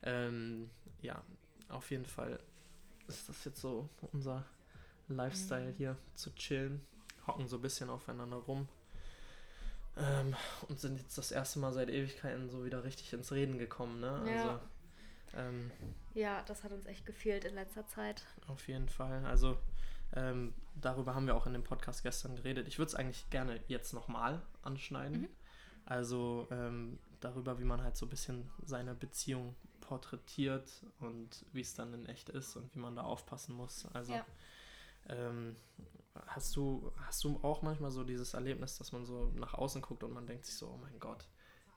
Ähm, 0.03 0.71
ja, 1.03 1.23
auf 1.69 1.91
jeden 1.91 2.07
Fall 2.07 2.39
ist 3.07 3.29
das 3.29 3.45
jetzt 3.45 3.61
so 3.61 3.89
unser 4.13 4.45
Lifestyle 5.09 5.73
Mhm. 5.73 5.77
hier, 5.77 5.97
zu 6.15 6.35
chillen, 6.35 6.81
hocken 7.27 7.47
so 7.49 7.57
ein 7.57 7.63
bisschen 7.63 7.91
aufeinander 7.91 8.37
rum. 8.39 8.69
Ähm, 9.97 10.35
und 10.69 10.81
sind 10.81 10.99
jetzt 10.99 11.17
das 11.19 11.31
erste 11.31 11.59
Mal 11.61 11.73
seit 11.73 11.89
Ewigkeiten 11.89 12.49
so 12.51 12.65
wieder 12.65 12.83
richtig 12.83 13.13
ins 13.13 13.31
Reden 13.31 13.59
gekommen, 13.59 14.01
ne? 14.01 14.23
Ja. 14.27 14.33
Also, 14.33 14.61
ähm, 15.37 15.71
Ja, 16.15 16.43
das 16.43 16.65
hat 16.65 16.73
uns 16.73 16.87
echt 16.87 17.07
gefehlt 17.07 17.45
in 17.45 17.55
letzter 17.55 17.87
Zeit. 17.87 18.25
auf 18.49 18.67
jeden 18.69 18.89
Fall. 18.89 19.25
Also 19.27 19.57
ähm, 20.15 20.55
darüber 20.81 21.15
haben 21.15 21.27
wir 21.27 21.35
auch 21.37 21.47
in 21.47 21.53
dem 21.53 21.65
Podcast 21.65 22.03
gestern 22.03 22.37
geredet. 22.37 22.67
Ich 22.69 22.79
würde 22.79 22.89
es 22.89 22.95
eigentlich 22.95 23.29
gerne 23.31 23.61
jetzt 23.69 23.93
nochmal 23.93 24.41
anschneiden. 24.63 25.23
Mhm. 25.23 25.29
Also 25.87 26.47
ähm, 26.51 26.99
darüber, 27.21 27.59
wie 27.59 27.65
man 27.65 27.83
halt 27.83 27.97
so 27.97 28.07
ein 28.07 28.11
bisschen 28.11 28.51
seine 28.65 28.95
Beziehung 28.95 29.55
porträtiert 29.81 30.71
und 31.01 31.45
wie 31.53 31.61
es 31.61 31.75
dann 31.75 31.93
in 31.93 32.07
echt 32.07 32.31
ist 32.31 32.57
und 32.57 32.75
wie 32.75 32.79
man 32.79 32.97
da 32.97 33.03
aufpassen 33.03 33.55
muss. 33.55 33.87
Also 33.93 34.15
Ja. 34.15 34.25
ähm, 35.09 35.57
hast 36.27 36.55
du 36.57 36.91
hast 37.07 37.23
du 37.25 37.39
auch 37.43 37.61
manchmal 37.63 37.91
so 37.91 38.03
dieses 38.05 38.33
Erlebnis, 38.35 38.79
dass 38.79 38.93
man 38.93 39.05
so 39.05 39.31
nach 39.35 39.53
außen 39.55 39.83
guckt 39.83 40.03
und 40.05 40.13
man 40.13 40.27
denkt 40.27 40.47
sich 40.47 40.57
so, 40.57 40.69
oh 40.69 40.79
mein 40.81 40.99
Gott, 41.01 41.29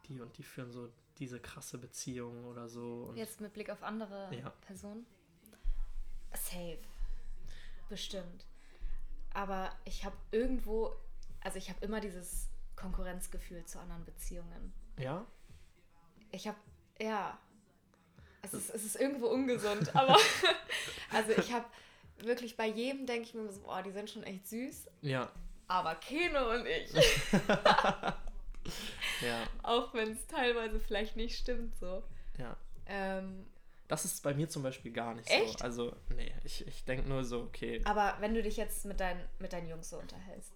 die 0.07 0.21
und 0.21 0.37
die 0.37 0.43
führen 0.43 0.71
so 0.71 0.89
diese 1.17 1.39
krasse 1.39 1.77
Beziehung 1.77 2.45
oder 2.45 2.69
so. 2.69 3.07
Und 3.09 3.17
Jetzt 3.17 3.41
mit 3.41 3.51
Blick 3.53 3.69
auf 3.69 3.83
andere 3.83 4.29
Ja. 4.33 4.51
Personen. 4.61 5.05
Safe. 6.33 6.77
Bestimmt. 7.89 8.45
Aber 9.33 9.71
ich 9.85 10.03
habe 10.03 10.15
irgendwo, 10.31 10.95
also 11.41 11.57
ich 11.57 11.69
habe 11.69 11.83
immer 11.85 12.01
dieses 12.01 12.49
Konkurrenzgefühl 12.75 13.65
zu 13.65 13.79
anderen 13.79 14.03
Beziehungen. 14.05 14.73
ja, 14.99 15.25
Ich 16.31 16.47
habe, 16.47 16.57
ja, 16.99 17.37
es 18.41 18.53
ist, 18.53 18.69
es 18.73 18.85
ist 18.85 18.95
irgendwo 18.95 19.27
ungesund, 19.27 19.89
aber 19.95 20.17
also 21.11 21.31
ich 21.31 21.53
habe 21.53 21.65
wirklich 22.19 22.57
bei 22.57 22.67
jedem 22.67 23.05
denke 23.05 23.23
ich 23.23 23.33
mir 23.33 23.51
so, 23.51 23.61
boah, 23.61 23.81
die 23.83 23.91
sind 23.91 24.09
schon 24.09 24.23
echt 24.23 24.47
süß, 24.47 24.87
ja, 25.01 25.31
aber 25.67 25.95
Keno 25.95 26.51
und 26.51 26.65
ich, 26.65 26.91
ja, 29.21 29.43
auch 29.63 29.93
wenn 29.93 30.13
es 30.13 30.25
teilweise 30.27 30.79
vielleicht 30.79 31.15
nicht 31.15 31.37
stimmt 31.37 31.77
so. 31.77 32.03
ja. 32.37 32.55
Ähm, 32.87 33.45
Das 33.87 34.03
ist 34.05 34.21
bei 34.23 34.33
mir 34.33 34.49
zum 34.49 34.63
Beispiel 34.63 34.91
gar 34.91 35.13
nicht 35.15 35.29
Echt? 35.29 35.59
so. 35.59 35.63
Also, 35.63 35.95
nee, 36.15 36.31
ich, 36.43 36.67
ich 36.67 36.83
denke 36.85 37.07
nur 37.07 37.23
so, 37.23 37.41
okay. 37.41 37.81
aber 37.85 38.15
wenn 38.19 38.33
du 38.33 38.43
dich 38.43 38.57
jetzt 38.57 38.85
mit, 38.85 38.99
dein, 38.99 39.17
mit 39.39 39.53
deinen 39.53 39.69
Jungs 39.69 39.89
so 39.89 39.97
unterhältst, 39.97 40.51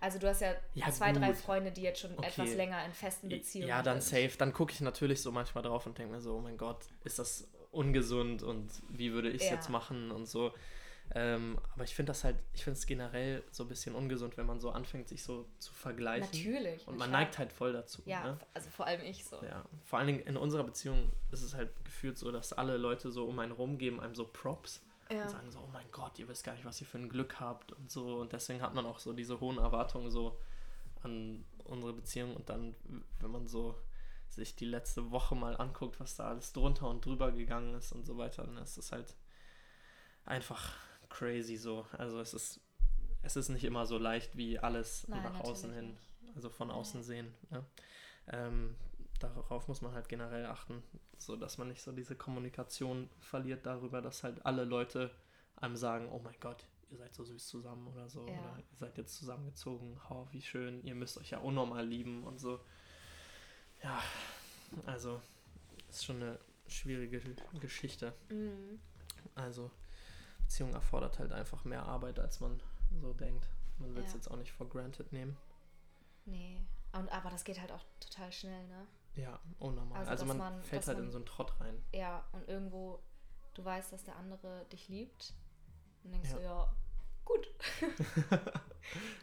also 0.00 0.18
du 0.18 0.28
hast 0.28 0.40
ja, 0.40 0.54
Ja, 0.74 0.90
zwei, 0.92 1.12
drei 1.12 1.28
gut. 1.28 1.36
Freunde, 1.36 1.72
die 1.72 1.82
jetzt 1.82 2.00
schon 2.00 2.12
Okay. 2.16 2.28
etwas 2.28 2.54
länger 2.54 2.84
in 2.84 2.92
festen 2.92 3.28
Beziehungen 3.28 3.68
Ja, 3.68 3.82
dann 3.82 4.00
sind. 4.00 4.28
safe. 4.28 4.38
Dann 4.38 4.52
gucke 4.52 4.72
ich 4.72 4.80
natürlich 4.80 5.20
so 5.22 5.32
manchmal 5.32 5.64
drauf 5.64 5.86
und 5.86 5.98
denke 5.98 6.12
mir 6.12 6.20
so, 6.20 6.36
oh 6.36 6.40
mein 6.40 6.58
Gott, 6.58 6.84
ist 7.02 7.18
das 7.18 7.48
ungesund 7.72 8.42
und 8.42 8.70
wie 8.90 9.12
würde 9.12 9.30
ich 9.30 9.42
es 9.42 9.48
Ja. 9.48 9.56
jetzt 9.56 9.68
machen 9.70 10.10
und 10.10 10.26
so. 10.26 10.52
Ähm, 11.14 11.58
aber 11.72 11.84
ich 11.84 11.94
finde 11.94 12.10
das 12.10 12.24
halt, 12.24 12.36
ich 12.52 12.64
finde 12.64 12.78
es 12.78 12.86
generell 12.86 13.42
so 13.52 13.62
ein 13.64 13.68
bisschen 13.68 13.94
ungesund, 13.94 14.36
wenn 14.36 14.46
man 14.46 14.60
so 14.60 14.70
anfängt, 14.70 15.08
sich 15.08 15.22
so 15.22 15.46
zu 15.58 15.72
vergleichen. 15.72 16.26
Natürlich. 16.30 16.86
Und 16.86 16.98
man 16.98 17.08
klar. 17.10 17.20
neigt 17.22 17.38
halt 17.38 17.52
voll 17.52 17.72
dazu. 17.72 18.02
Ja, 18.06 18.24
Ne? 18.24 18.38
also 18.54 18.68
vor 18.70 18.86
allem 18.86 19.02
ich 19.02 19.24
so. 19.24 19.42
Ja, 19.44 19.64
vor 19.84 19.98
allen 19.98 20.08
Dingen 20.08 20.20
in 20.20 20.36
unserer 20.36 20.64
Beziehung 20.64 21.12
ist 21.30 21.42
es 21.42 21.54
halt 21.54 21.70
gefühlt 21.84 22.18
so, 22.18 22.32
dass 22.32 22.52
alle 22.52 22.76
Leute 22.76 23.10
so 23.12 23.24
um 23.26 23.38
einen 23.38 23.52
rum 23.52 23.78
geben 23.78 24.00
einem 24.00 24.14
so 24.16 24.26
Props 24.26 24.82
Ja. 25.10 25.22
und 25.22 25.30
sagen 25.30 25.50
so, 25.52 25.60
oh 25.60 25.68
mein 25.72 25.86
Gott, 25.92 26.18
ihr 26.18 26.26
wisst 26.28 26.44
gar 26.44 26.54
nicht, 26.54 26.64
was 26.64 26.80
ihr 26.80 26.86
für 26.88 26.98
ein 26.98 27.08
Glück 27.08 27.38
habt 27.40 27.72
und 27.72 27.90
so. 27.90 28.16
Und 28.20 28.32
deswegen 28.32 28.60
hat 28.60 28.74
man 28.74 28.84
auch 28.84 28.98
so 28.98 29.12
diese 29.12 29.38
hohen 29.40 29.58
Erwartungen 29.58 30.10
so 30.10 30.36
an 31.02 31.44
unsere 31.64 31.92
Beziehung. 31.92 32.34
Und 32.34 32.48
dann, 32.48 32.74
wenn 33.20 33.30
man 33.30 33.46
so 33.46 33.76
sich 34.28 34.56
die 34.56 34.64
letzte 34.66 35.12
Woche 35.12 35.36
mal 35.36 35.56
anguckt, 35.56 36.00
was 36.00 36.16
da 36.16 36.28
alles 36.28 36.52
drunter 36.52 36.88
und 36.90 37.04
drüber 37.06 37.30
gegangen 37.30 37.74
ist 37.76 37.92
und 37.92 38.04
so 38.04 38.18
weiter, 38.18 38.42
dann 38.44 38.56
ist 38.58 38.76
es 38.76 38.90
halt 38.90 39.14
einfach 40.24 40.74
crazy 41.16 41.56
so. 41.56 41.86
Also 41.96 42.20
es 42.20 42.34
ist, 42.34 42.60
es 43.22 43.36
ist 43.36 43.48
nicht 43.48 43.64
immer 43.64 43.86
so 43.86 43.98
leicht, 43.98 44.36
wie 44.36 44.58
alles 44.58 45.06
Nein, 45.08 45.22
nach 45.22 45.40
außen 45.40 45.72
hin, 45.72 45.96
nicht. 46.20 46.36
also 46.36 46.50
von 46.50 46.70
außen 46.70 47.02
sehen. 47.02 47.32
Ne? 47.50 47.64
Ähm, 48.28 48.76
darauf 49.20 49.68
muss 49.68 49.80
man 49.80 49.92
halt 49.92 50.08
generell 50.08 50.46
achten, 50.46 50.82
so 51.16 51.36
dass 51.36 51.58
man 51.58 51.68
nicht 51.68 51.82
so 51.82 51.92
diese 51.92 52.16
Kommunikation 52.16 53.08
verliert 53.20 53.64
darüber, 53.64 54.02
dass 54.02 54.24
halt 54.24 54.44
alle 54.44 54.64
Leute 54.64 55.10
einem 55.56 55.76
sagen, 55.76 56.08
oh 56.10 56.18
mein 56.22 56.38
Gott, 56.40 56.64
ihr 56.90 56.98
seid 56.98 57.14
so 57.14 57.24
süß 57.24 57.46
zusammen 57.46 57.86
oder 57.88 58.08
so, 58.08 58.26
Ja. 58.26 58.34
oder 58.34 58.58
ihr 58.58 58.76
seid 58.76 58.98
jetzt 58.98 59.16
zusammengezogen, 59.16 59.98
oh, 60.10 60.26
wie 60.32 60.42
schön, 60.42 60.82
ihr 60.84 60.94
müsst 60.94 61.16
euch 61.18 61.30
ja 61.30 61.38
unnormal 61.38 61.86
lieben 61.86 62.24
und 62.24 62.38
so. 62.38 62.60
Ja, 63.82 64.02
also 64.84 65.20
ist 65.88 66.04
schon 66.04 66.16
eine 66.16 66.38
schwierige 66.66 67.22
Geschichte. 67.60 68.12
Mhm. 68.28 68.80
Also 69.34 69.70
Beziehung 70.46 70.72
erfordert 70.74 71.18
halt 71.18 71.32
einfach 71.32 71.64
mehr 71.64 71.82
Arbeit, 71.84 72.20
als 72.20 72.38
man 72.40 72.62
so 73.00 73.12
denkt. 73.12 73.48
Man 73.78 73.94
will 73.94 74.02
es 74.04 74.10
Ja. 74.12 74.16
jetzt 74.18 74.30
auch 74.30 74.36
nicht 74.36 74.52
for 74.52 74.68
granted 74.68 75.12
nehmen. 75.12 75.36
Nee. 76.24 76.60
Und, 76.92 77.08
aber 77.12 77.30
das 77.30 77.42
geht 77.44 77.60
halt 77.60 77.72
auch 77.72 77.84
total 78.00 78.30
schnell, 78.32 78.66
ne? 78.68 78.86
Ja, 79.16 79.40
unnormal. 79.58 79.98
Also, 79.98 80.10
Also, 80.12 80.24
man, 80.26 80.38
man- 80.38 80.62
fällt 80.62 80.86
halt 80.86 80.98
man- 80.98 81.06
in 81.06 81.10
so 81.12 81.18
einen 81.18 81.26
Trott 81.26 81.52
rein. 81.60 81.82
Ja, 81.92 82.24
und 82.32 82.48
irgendwo, 82.48 83.00
du 83.54 83.64
weißt, 83.64 83.92
dass 83.92 84.04
der 84.04 84.16
andere 84.16 84.64
dich 84.72 84.88
liebt. 84.88 85.34
Und 86.04 86.12
denkst 86.12 86.30
Ja. 86.30 86.36
du, 86.36 86.42
ja, 86.44 86.72
gut. 87.24 87.48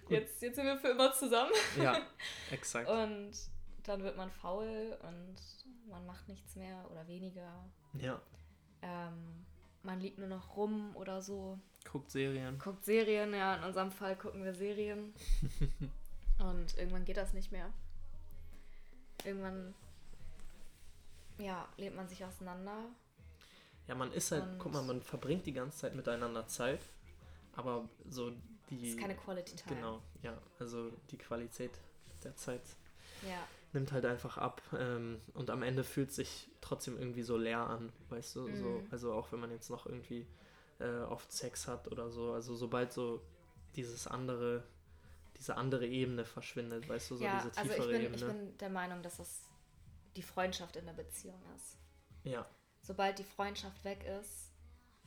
Jetzt, 0.10 0.42
jetzt 0.42 0.56
sind 0.56 0.66
wir 0.66 0.78
für 0.78 0.90
immer 0.90 1.14
zusammen. 1.14 1.52
Ja, 1.82 2.02
exakt. 2.52 2.90
Und 2.90 3.32
dann 3.84 4.04
wird 4.04 4.18
man 4.18 4.30
faul 4.30 4.98
und 5.04 5.36
man 5.90 6.06
macht 6.06 6.28
nichts 6.28 6.56
mehr 6.56 6.90
oder 6.92 7.08
weniger. 7.08 7.64
Ja, 7.94 8.22
Ähm, 8.82 9.46
man 9.84 10.00
liegt 10.00 10.18
nur 10.18 10.28
noch 10.28 10.56
rum 10.56 10.96
oder 10.96 11.22
so. 11.22 11.60
guckt 11.90 12.10
Serien. 12.12 12.58
Guckt 12.60 12.84
Serien, 12.86 13.34
ja, 13.34 13.56
in 13.56 13.64
unserem 13.64 13.92
Fall 13.92 14.16
gucken 14.16 14.44
wir 14.44 14.54
Serien. 14.54 15.14
und 16.40 16.78
irgendwann 16.78 17.06
geht 17.06 17.18
das 17.18 17.34
nicht 17.34 17.52
mehr. 17.52 17.70
Irgendwann, 19.26 19.74
ja, 21.38 21.68
lebt 21.78 21.96
man 21.96 22.08
sich 22.08 22.24
auseinander. 22.26 22.78
Ja, 23.88 23.96
man 23.96 24.12
ist 24.14 24.32
halt, 24.32 24.44
Und- 24.44 24.60
guck 24.60 24.74
mal, 24.74 24.84
man 24.84 25.02
verbringt 25.02 25.46
die 25.46 25.54
ganze 25.54 25.78
Zeit 25.80 25.96
miteinander 25.96 26.48
Zeit, 26.48 26.82
aber 27.56 27.88
so 28.10 28.32
die. 28.70 28.80
Das 28.82 28.90
ist 28.90 29.00
keine 29.00 29.16
Quality 29.16 29.56
Time. 29.56 29.76
Genau, 29.76 30.02
ja. 30.22 30.38
Also 30.60 30.92
die 31.12 31.18
Qualität 31.18 31.72
der 32.24 32.36
Zeit 32.38 32.62
Ja, 33.22 33.46
nimmt 33.74 33.92
halt 33.92 34.06
einfach 34.06 34.38
ab 34.38 34.62
ähm, 34.78 35.22
und 35.34 35.50
am 35.50 35.64
Ende 35.64 35.84
fühlt 35.84 36.12
sich 36.12 36.50
trotzdem 36.62 36.98
irgendwie 36.98 37.24
so 37.24 37.38
leer 37.38 37.60
an, 37.68 37.92
weißt 38.10 38.36
du, 38.36 38.56
so, 38.56 38.66
Mhm. 38.70 38.88
also 38.92 39.14
auch 39.14 39.32
wenn 39.32 39.40
man 39.40 39.52
jetzt 39.52 39.70
noch 39.70 39.86
irgendwie 39.86 40.28
äh, 40.80 41.00
oft 41.02 41.32
Sex 41.32 41.68
hat 41.68 41.88
oder 41.92 42.10
so, 42.12 42.34
also 42.34 42.56
sobald 42.56 42.94
so 42.94 43.22
dieses 43.76 44.08
andere, 44.08 44.64
diese 45.38 45.56
andere 45.58 45.88
Ebene 45.88 46.26
verschwindet, 46.26 46.88
weißt 46.88 47.12
du, 47.12 47.16
so 47.18 47.24
ja 47.24 47.36
diese 47.38 47.58
also 47.58 47.74
tiefere 47.74 47.92
ich 47.94 47.98
bin, 47.98 48.02
Ebene. 48.14 48.16
ich 48.16 48.26
bin 48.26 48.58
der 48.58 48.70
Meinung, 48.70 49.02
dass 49.02 49.18
das 49.18 49.42
die 50.16 50.22
Freundschaft 50.24 50.76
in 50.76 50.86
der 50.86 50.94
Beziehung 50.94 51.42
ist. 51.56 51.78
ja, 52.24 52.46
Sobald 52.82 53.18
die 53.18 53.24
Freundschaft 53.24 53.84
weg 53.86 54.04
ist, 54.04 54.52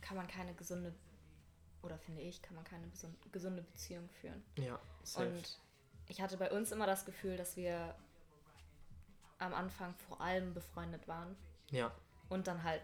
kann 0.00 0.16
man 0.16 0.26
keine 0.28 0.54
gesunde, 0.54 0.94
oder 1.82 1.98
finde 1.98 2.22
ich, 2.22 2.40
kann 2.42 2.56
man 2.56 2.64
keine 2.64 2.88
gesunde 3.32 3.62
Beziehung 3.62 4.08
führen. 4.20 4.42
ja, 4.56 4.80
safe. 5.04 5.28
Und 5.28 5.58
ich 6.08 6.20
hatte 6.20 6.36
bei 6.36 6.50
uns 6.50 6.72
immer 6.72 6.86
das 6.86 7.04
Gefühl, 7.04 7.36
dass 7.36 7.56
wir 7.56 7.94
am 9.38 9.54
Anfang 9.54 9.94
vor 10.08 10.20
allem 10.20 10.54
befreundet 10.54 11.06
waren 11.08 11.36
ja, 11.70 11.92
und 12.28 12.46
dann 12.46 12.62
halt 12.62 12.82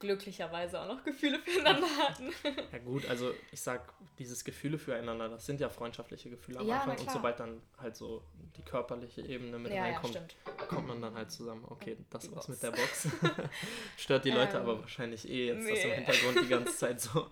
glücklicherweise 0.00 0.80
auch 0.80 0.86
noch 0.86 1.02
Gefühle 1.04 1.40
füreinander 1.40 1.88
hatten. 1.98 2.30
ja 2.70 2.78
gut, 2.78 3.04
also 3.06 3.34
ich 3.50 3.60
sag, 3.60 3.92
dieses 4.18 4.44
Gefühle 4.44 4.78
füreinander, 4.78 5.28
das 5.28 5.44
sind 5.44 5.60
ja 5.60 5.68
freundschaftliche 5.68 6.30
Gefühle 6.30 6.60
am 6.60 6.66
Ja, 6.68 6.82
Anfang 6.82 6.98
und 7.00 7.10
sobald 7.10 7.40
dann 7.40 7.60
halt 7.78 7.96
so 7.96 8.22
die 8.56 8.62
körperliche 8.62 9.22
Ebene 9.22 9.58
mit 9.58 9.72
ja, 9.72 9.78
ja, 9.78 9.82
reinkommt, 9.84 10.14
stimmt. 10.14 10.36
kommt 10.68 10.86
man 10.86 11.02
dann 11.02 11.14
halt 11.14 11.32
zusammen. 11.32 11.64
Okay, 11.68 11.96
das 12.10 12.22
Die 12.22 12.28
war's 12.34 12.46
Box. 12.46 12.48
mit 12.48 12.62
der 12.62 12.70
Box. 12.70 13.08
Stört 13.96 14.24
die 14.24 14.30
Leute 14.30 14.56
Ähm, 14.56 14.62
aber 14.62 14.80
wahrscheinlich 14.80 15.28
eh 15.28 15.48
jetzt, 15.48 15.68
dass 15.68 15.78
im 15.80 15.88
nee. 15.90 15.94
Hintergrund 15.96 16.40
die 16.44 16.48
ganze 16.48 16.76
Zeit 16.76 17.00
so 17.00 17.30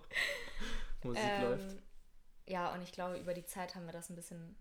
Musik 1.03 1.39
läuft. 1.41 1.71
Ähm, 1.71 1.81
ja, 2.47 2.73
und 2.73 2.81
ich 2.81 2.91
glaube, 2.91 3.17
über 3.17 3.33
die 3.33 3.45
Zeit 3.45 3.75
haben 3.75 3.85
wir 3.85 3.93
das 3.93 4.09
ein 4.09 4.15
bisschen 4.17 4.57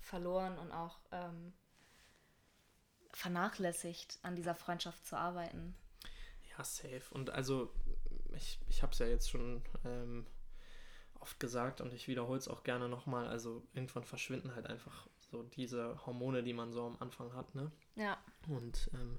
verloren 0.00 0.58
und 0.58 0.72
auch 0.72 0.98
ähm, 1.10 1.54
vernachlässigt, 3.12 4.18
an 4.22 4.36
dieser 4.36 4.54
Freundschaft 4.54 5.06
zu 5.06 5.16
arbeiten. 5.16 5.74
Ja, 6.50 6.64
safe. 6.64 7.02
Und 7.10 7.30
also, 7.30 7.72
ich, 8.36 8.58
ich 8.68 8.82
habe 8.82 8.92
es 8.92 8.98
ja 8.98 9.06
jetzt 9.06 9.30
schon 9.30 9.62
ähm, 9.84 10.26
oft 11.20 11.38
gesagt 11.40 11.80
und 11.80 11.92
ich 11.92 12.08
wiederhole 12.08 12.38
es 12.38 12.48
auch 12.48 12.62
gerne 12.64 12.88
nochmal. 12.88 13.28
Also, 13.28 13.62
irgendwann 13.74 14.04
verschwinden 14.04 14.54
halt 14.54 14.66
einfach 14.66 15.08
so 15.30 15.42
diese 15.42 16.04
Hormone, 16.06 16.42
die 16.42 16.52
man 16.52 16.72
so 16.72 16.84
am 16.84 16.96
Anfang 17.00 17.34
hat, 17.34 17.54
ne? 17.54 17.70
Ja. 17.96 18.18
Und 18.48 18.90
ähm, 18.94 19.18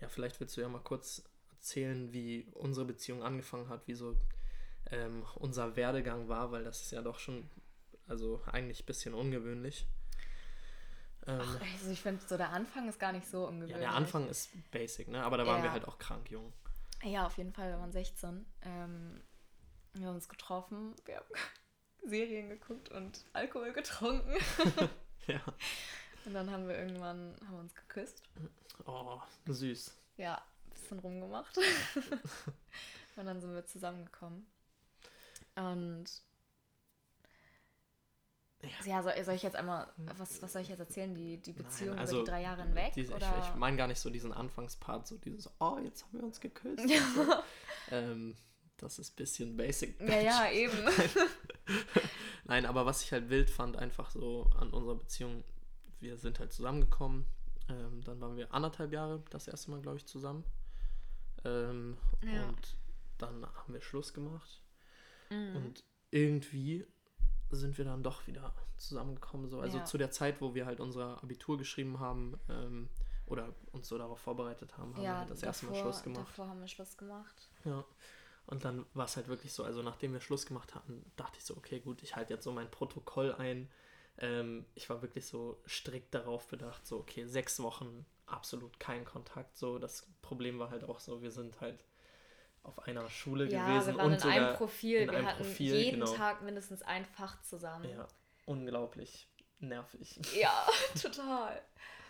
ja, 0.00 0.08
vielleicht 0.08 0.40
willst 0.40 0.56
du 0.56 0.60
ja 0.60 0.68
mal 0.68 0.80
kurz 0.82 1.22
erzählen, 1.50 2.12
wie 2.12 2.46
unsere 2.52 2.86
Beziehung 2.86 3.22
angefangen 3.22 3.68
hat, 3.68 3.86
wie 3.86 3.94
so 3.94 4.16
ähm, 4.90 5.24
unser 5.36 5.76
Werdegang 5.76 6.28
war, 6.28 6.50
weil 6.50 6.64
das 6.64 6.82
ist 6.82 6.90
ja 6.90 7.02
doch 7.02 7.18
schon, 7.18 7.48
also 8.06 8.42
eigentlich 8.46 8.82
ein 8.82 8.86
bisschen 8.86 9.14
ungewöhnlich. 9.14 9.86
Ähm, 11.26 11.40
Ach, 11.42 11.60
also 11.78 11.90
ich 11.90 12.00
finde, 12.02 12.22
so 12.26 12.36
der 12.36 12.50
Anfang 12.50 12.88
ist 12.88 12.98
gar 13.00 13.12
nicht 13.12 13.26
so 13.26 13.46
ungewöhnlich. 13.46 13.72
ja, 13.76 13.78
der 13.78 13.92
Anfang 13.94 14.28
ist 14.28 14.50
basic, 14.70 15.08
ne? 15.08 15.22
Aber 15.24 15.36
da 15.38 15.46
waren 15.46 15.62
wir 15.62 15.66
Ja. 15.68 15.72
halt 15.72 15.86
auch 15.88 15.98
krank 15.98 16.30
jung. 16.30 16.52
Ja, 17.02 17.26
auf 17.26 17.36
jeden 17.38 17.52
Fall, 17.52 17.70
wir 17.72 17.78
waren 17.78 17.92
16. 17.92 18.44
Ähm, 18.62 19.20
wir 19.94 20.06
haben 20.08 20.14
uns 20.16 20.28
getroffen, 20.28 20.94
wir 21.04 21.16
haben 21.16 21.26
Serien 22.06 22.48
geguckt 22.50 22.90
und 22.90 23.24
Alkohol 23.32 23.72
getrunken. 23.72 24.34
Ja. 25.26 25.40
Und 26.26 26.34
dann 26.34 26.50
haben 26.50 26.68
wir 26.68 26.76
irgendwann 26.78 27.34
haben 27.46 27.52
wir 27.52 27.60
uns 27.60 27.74
geküsst. 27.74 28.22
Oh, 28.84 29.18
süß. 29.46 29.94
Ja, 30.18 30.34
ein 30.36 30.70
bisschen 30.70 30.98
rumgemacht. 30.98 31.56
und 33.16 33.24
dann 33.24 33.40
sind 33.40 33.54
wir 33.54 33.64
zusammengekommen. 33.64 34.46
Und 35.54 36.04
ja, 38.84 39.02
soll, 39.02 39.12
soll 39.24 39.34
ich 39.34 39.42
jetzt 39.42 39.56
einmal, 39.56 39.86
was, 40.16 40.40
was 40.42 40.52
soll 40.52 40.62
ich 40.62 40.68
jetzt 40.68 40.80
erzählen? 40.80 41.14
Die, 41.14 41.38
die 41.38 41.52
Beziehung 41.52 41.90
Nein, 41.90 42.00
also 42.00 42.16
über 42.16 42.24
die 42.24 42.30
drei 42.30 42.42
Jahre 42.42 42.62
hinweg? 42.62 42.92
Diese, 42.94 43.14
ich 43.14 43.22
ich 43.22 43.54
meine 43.56 43.76
gar 43.76 43.86
nicht 43.86 44.00
so 44.00 44.10
diesen 44.10 44.32
Anfangspart, 44.32 45.06
so 45.06 45.18
dieses, 45.18 45.50
oh, 45.60 45.78
jetzt 45.82 46.04
haben 46.04 46.18
wir 46.18 46.24
uns 46.24 46.40
geküsst. 46.40 46.88
so. 47.14 47.26
ähm, 47.90 48.36
das 48.76 48.98
ist 48.98 49.12
ein 49.12 49.16
bisschen 49.16 49.56
basic. 49.56 50.00
ja, 50.00 50.20
ja, 50.20 50.50
eben. 50.52 50.76
Nein, 52.44 52.66
aber 52.66 52.86
was 52.86 53.02
ich 53.02 53.12
halt 53.12 53.30
wild 53.30 53.50
fand, 53.50 53.76
einfach 53.76 54.10
so 54.10 54.50
an 54.58 54.70
unserer 54.70 54.96
Beziehung, 54.96 55.44
wir 56.00 56.16
sind 56.18 56.38
halt 56.38 56.52
zusammengekommen. 56.52 57.26
Ähm, 57.68 58.02
dann 58.04 58.20
waren 58.20 58.36
wir 58.36 58.52
anderthalb 58.52 58.92
Jahre 58.92 59.22
das 59.30 59.48
erste 59.48 59.70
Mal, 59.70 59.80
glaube 59.80 59.96
ich, 59.96 60.06
zusammen. 60.06 60.44
Ähm, 61.44 61.96
Ja. 62.22 62.48
Und 62.48 62.76
dann 63.18 63.46
haben 63.46 63.72
wir 63.72 63.80
Schluss 63.80 64.12
gemacht. 64.12 64.62
Mhm. 65.30 65.56
Und 65.56 65.84
irgendwie 66.10 66.86
sind 67.56 67.78
wir 67.78 67.84
dann 67.84 68.02
doch 68.02 68.26
wieder 68.26 68.52
zusammengekommen. 68.76 69.48
So. 69.48 69.60
Also 69.60 69.78
Ja. 69.78 69.84
zu 69.84 69.98
der 69.98 70.10
Zeit, 70.10 70.40
wo 70.40 70.54
wir 70.54 70.66
halt 70.66 70.80
unser 70.80 71.22
Abitur 71.22 71.58
geschrieben 71.58 72.00
haben 72.00 72.38
ähm, 72.48 72.88
oder 73.26 73.54
uns 73.72 73.88
so 73.88 73.96
darauf 73.98 74.20
vorbereitet 74.20 74.76
haben, 74.76 74.94
haben 74.94 75.02
wir 75.02 75.04
ja, 75.04 75.18
halt 75.20 75.30
das 75.30 75.42
erste 75.42 75.66
Mal 75.66 75.72
davor- 75.72 75.82
Schluss 75.92 76.02
gemacht. 76.02 76.28
Davor 76.28 76.48
haben 76.48 76.60
wir 76.60 76.68
Schluss 76.68 76.96
gemacht. 76.96 77.48
Ja. 77.64 77.84
Und 78.46 78.64
dann 78.64 78.84
war 78.92 79.06
es 79.06 79.16
halt 79.16 79.28
wirklich 79.28 79.52
so, 79.54 79.64
also 79.64 79.82
nachdem 79.82 80.12
wir 80.12 80.20
Schluss 80.20 80.44
gemacht 80.44 80.74
hatten, 80.74 81.10
dachte 81.16 81.38
ich 81.38 81.44
so, 81.44 81.56
okay, 81.56 81.80
gut, 81.80 82.02
ich 82.02 82.14
halte 82.14 82.34
jetzt 82.34 82.44
so 82.44 82.52
mein 82.52 82.70
Protokoll 82.70 83.32
ein. 83.32 83.70
Ähm, 84.18 84.66
ich 84.74 84.90
war 84.90 85.00
wirklich 85.02 85.26
so 85.26 85.60
strikt 85.66 86.14
darauf 86.14 86.46
bedacht, 86.48 86.86
so, 86.86 86.98
okay, 86.98 87.26
sechs 87.26 87.58
Wochen 87.60 88.04
absolut 88.26 88.78
kein 88.78 89.04
Kontakt. 89.04 89.56
So, 89.56 89.78
das 89.78 90.06
Problem 90.20 90.58
war 90.58 90.70
halt 90.70 90.84
auch 90.84 91.00
so, 91.00 91.22
wir 91.22 91.30
sind 91.30 91.60
halt 91.60 91.84
auf 92.64 92.80
einer 92.80 93.08
Schule 93.08 93.46
Ja, 93.48 93.66
gewesen 93.66 93.94
wir 93.94 93.98
waren 93.98 94.06
und 94.06 94.12
in 94.14 94.18
sogar 94.20 94.36
einem 94.36 94.56
Profil. 94.56 94.98
in 95.02 95.10
wir 95.10 95.18
einem 95.18 95.26
hatten 95.26 95.42
Profil, 95.44 95.74
jeden 95.76 96.00
genau. 96.00 96.14
Tag 96.14 96.42
mindestens 96.42 96.82
ein 96.82 97.04
Fach 97.04 97.40
zusammen. 97.42 97.88
Ja, 97.88 98.08
unglaublich 98.46 99.28
nervig. 99.60 100.20
Ja, 100.34 100.66
total. 101.00 101.62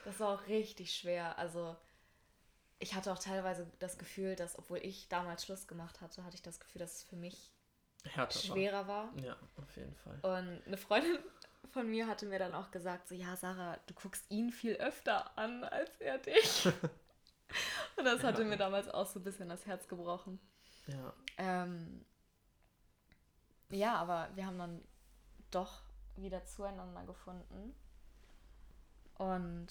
Das 0.04 0.18
war 0.20 0.30
auch 0.30 0.46
richtig 0.46 0.94
schwer. 0.94 1.38
Also, 1.38 1.76
ich 2.78 2.94
hatte 2.94 3.12
auch 3.12 3.18
teilweise 3.18 3.70
das 3.78 3.98
Gefühl, 3.98 4.36
dass, 4.36 4.58
obwohl 4.58 4.78
ich 4.78 5.08
damals 5.08 5.44
Schluss 5.44 5.66
gemacht 5.66 6.00
hatte, 6.00 6.24
hatte 6.24 6.36
ich 6.36 6.42
das 6.42 6.60
Gefühl, 6.60 6.80
dass 6.80 6.96
es 6.96 7.02
für 7.04 7.16
mich 7.16 7.52
Härter 8.04 8.38
schwerer 8.38 8.86
war. 8.86 9.14
war. 9.14 9.24
Ja, 9.24 9.36
auf 9.56 9.76
jeden 9.76 9.94
Fall. 9.96 10.18
Und 10.22 10.62
eine 10.66 10.76
Freundin 10.76 11.18
von 11.72 11.88
mir 11.88 12.06
hatte 12.06 12.26
mir 12.26 12.38
dann 12.38 12.54
auch 12.54 12.70
gesagt: 12.70 13.08
So, 13.08 13.14
ja, 13.14 13.34
Sarah, 13.36 13.78
du 13.86 13.94
guckst 13.94 14.30
ihn 14.30 14.50
viel 14.50 14.74
öfter 14.76 15.36
an 15.38 15.64
als 15.64 16.00
er 16.00 16.18
dich. 16.18 16.68
Und 17.96 18.04
das 18.04 18.22
hatte 18.22 18.42
Ja. 18.42 18.48
mir 18.48 18.57
damals 18.57 18.88
auch 18.88 19.07
so 19.07 19.20
ein 19.20 19.24
bisschen 19.24 19.48
das 19.48 19.66
Herz 19.66 19.88
gebrochen. 19.88 20.38
Ja, 20.87 21.14
Ähm, 21.38 22.04
ja, 23.70 23.96
aber 23.96 24.28
wir 24.35 24.46
haben 24.46 24.59
dann 24.59 24.80
doch 25.50 25.83
wieder 26.16 26.44
zueinander 26.46 27.04
gefunden. 27.04 27.74
Und 29.18 29.68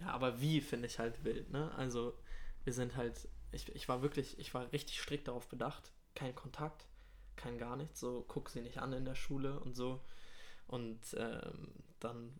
Ja, 0.00 0.08
aber 0.08 0.40
wie 0.40 0.60
finde 0.60 0.86
ich 0.86 0.98
halt 0.98 1.24
wild, 1.24 1.50
ne? 1.50 1.72
Also, 1.76 2.14
wir 2.64 2.72
sind 2.72 2.96
halt, 2.96 3.28
ich, 3.52 3.74
ich 3.74 3.88
war 3.88 4.02
wirklich, 4.02 4.38
ich 4.38 4.52
war 4.54 4.70
richtig 4.72 5.00
strikt 5.00 5.28
darauf 5.28 5.48
bedacht, 5.48 5.92
kein 6.14 6.34
Kontakt, 6.34 6.86
kein 7.36 7.58
gar 7.58 7.76
nichts, 7.76 8.00
so 8.00 8.24
guck 8.28 8.50
sie 8.50 8.60
nicht 8.62 8.78
an 8.78 8.92
in 8.92 9.04
der 9.04 9.14
Schule 9.14 9.60
und 9.60 9.74
so. 9.76 10.00
Und 10.68 11.00
ähm, 11.18 11.74
dann 12.00 12.34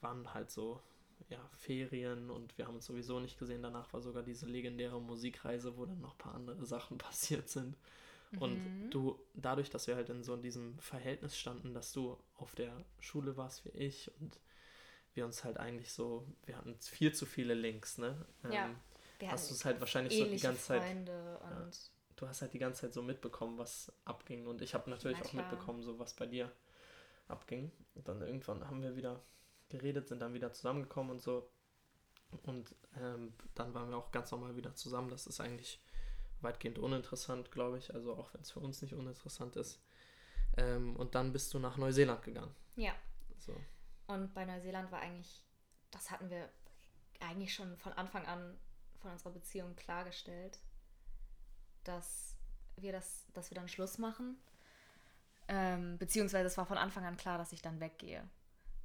waren 0.00 0.34
halt 0.34 0.50
so, 0.50 0.82
ja, 1.28 1.40
Ferien 1.58 2.30
und 2.30 2.56
wir 2.58 2.66
haben 2.66 2.76
uns 2.76 2.86
sowieso 2.86 3.20
nicht 3.20 3.38
gesehen. 3.38 3.62
Danach 3.62 3.92
war 3.92 4.00
sogar 4.00 4.22
diese 4.22 4.46
legendäre 4.46 5.00
Musikreise, 5.00 5.76
wo 5.76 5.86
dann 5.86 6.00
noch 6.00 6.14
ein 6.14 6.18
paar 6.18 6.34
andere 6.34 6.64
Sachen 6.66 6.98
passiert 6.98 7.48
sind. 7.48 7.76
Und 8.38 8.64
Mhm. 8.64 8.90
du, 8.90 9.18
dadurch, 9.34 9.70
dass 9.70 9.86
wir 9.86 9.96
halt 9.96 10.10
in 10.10 10.22
so 10.22 10.36
diesem 10.36 10.78
Verhältnis 10.78 11.36
standen, 11.38 11.74
dass 11.74 11.92
du 11.92 12.18
auf 12.36 12.54
der 12.54 12.84
Schule 13.00 13.36
warst 13.36 13.64
wie 13.64 13.70
ich 13.70 14.10
und 14.20 14.40
wir 15.14 15.24
uns 15.24 15.44
halt 15.44 15.56
eigentlich 15.58 15.92
so, 15.92 16.26
wir 16.44 16.56
hatten 16.58 16.76
viel 16.80 17.12
zu 17.14 17.26
viele 17.26 17.54
Links, 17.54 17.98
ne? 17.98 18.26
Ja. 18.44 18.66
Ähm, 18.66 18.76
wir 19.18 19.30
hast 19.30 19.50
du 19.50 19.54
es 19.54 19.64
halt 19.64 19.80
wahrscheinlich 19.80 20.16
so 20.18 20.24
die 20.26 20.40
ganze 20.40 20.62
Zeit, 20.62 20.82
Ja. 21.42 21.64
und 21.64 21.90
du 22.16 22.28
hast 22.28 22.42
halt 22.42 22.52
die 22.52 22.58
ganze 22.58 22.82
Zeit 22.82 22.92
so 22.94 23.02
mitbekommen, 23.02 23.58
was 23.58 23.92
abging 24.04 24.46
und 24.46 24.60
ich 24.62 24.74
habe 24.74 24.90
natürlich 24.90 25.18
Na 25.20 25.24
auch 25.26 25.32
mitbekommen, 25.32 25.82
so 25.82 25.98
was 25.98 26.14
bei 26.14 26.26
dir 26.26 26.52
abging. 27.28 27.72
Und 27.94 28.08
dann 28.08 28.20
irgendwann 28.22 28.66
haben 28.68 28.82
wir 28.82 28.96
wieder 28.96 29.22
geredet, 29.68 30.08
sind 30.08 30.20
dann 30.20 30.34
wieder 30.34 30.52
zusammengekommen 30.52 31.12
und 31.12 31.20
so. 31.20 31.50
Und 32.42 32.74
ähm, 32.98 33.32
dann 33.54 33.74
waren 33.74 33.90
wir 33.90 33.96
auch 33.96 34.10
ganz 34.10 34.30
normal 34.30 34.56
wieder 34.56 34.74
zusammen. 34.74 35.08
Das 35.08 35.26
ist 35.26 35.40
eigentlich 35.40 35.82
weitgehend 36.40 36.78
uninteressant, 36.78 37.50
glaube 37.50 37.78
ich. 37.78 37.94
Also 37.94 38.14
auch 38.14 38.32
wenn 38.34 38.42
es 38.42 38.50
für 38.50 38.60
uns 38.60 38.82
nicht 38.82 38.94
uninteressant 38.94 39.56
ist. 39.56 39.80
Ähm, 40.56 40.96
und 40.96 41.14
dann 41.14 41.32
bist 41.32 41.52
du 41.54 41.58
nach 41.58 41.76
Neuseeland 41.76 42.22
gegangen. 42.22 42.54
ja. 42.76 42.92
So. 43.38 43.54
Und 44.06 44.32
bei 44.34 44.44
Neuseeland 44.44 44.90
war 44.90 45.00
eigentlich, 45.00 45.44
das 45.90 46.10
hatten 46.10 46.30
wir 46.30 46.48
eigentlich 47.20 47.54
schon 47.54 47.76
von 47.76 47.92
Anfang 47.92 48.24
an 48.26 48.56
von 48.98 49.10
unserer 49.10 49.30
Beziehung 49.30 49.76
klargestellt, 49.76 50.58
dass 51.84 52.34
wir 52.76 52.92
das, 52.92 53.26
dass 53.34 53.50
wir 53.50 53.56
dann 53.56 53.68
Schluss 53.68 53.98
machen. 53.98 54.38
Ähm, 55.48 55.98
beziehungsweise 55.98 56.46
es 56.46 56.56
war 56.56 56.66
von 56.66 56.78
Anfang 56.78 57.04
an 57.04 57.16
klar, 57.16 57.38
dass 57.38 57.52
ich 57.52 57.62
dann 57.62 57.78
weggehe 57.80 58.28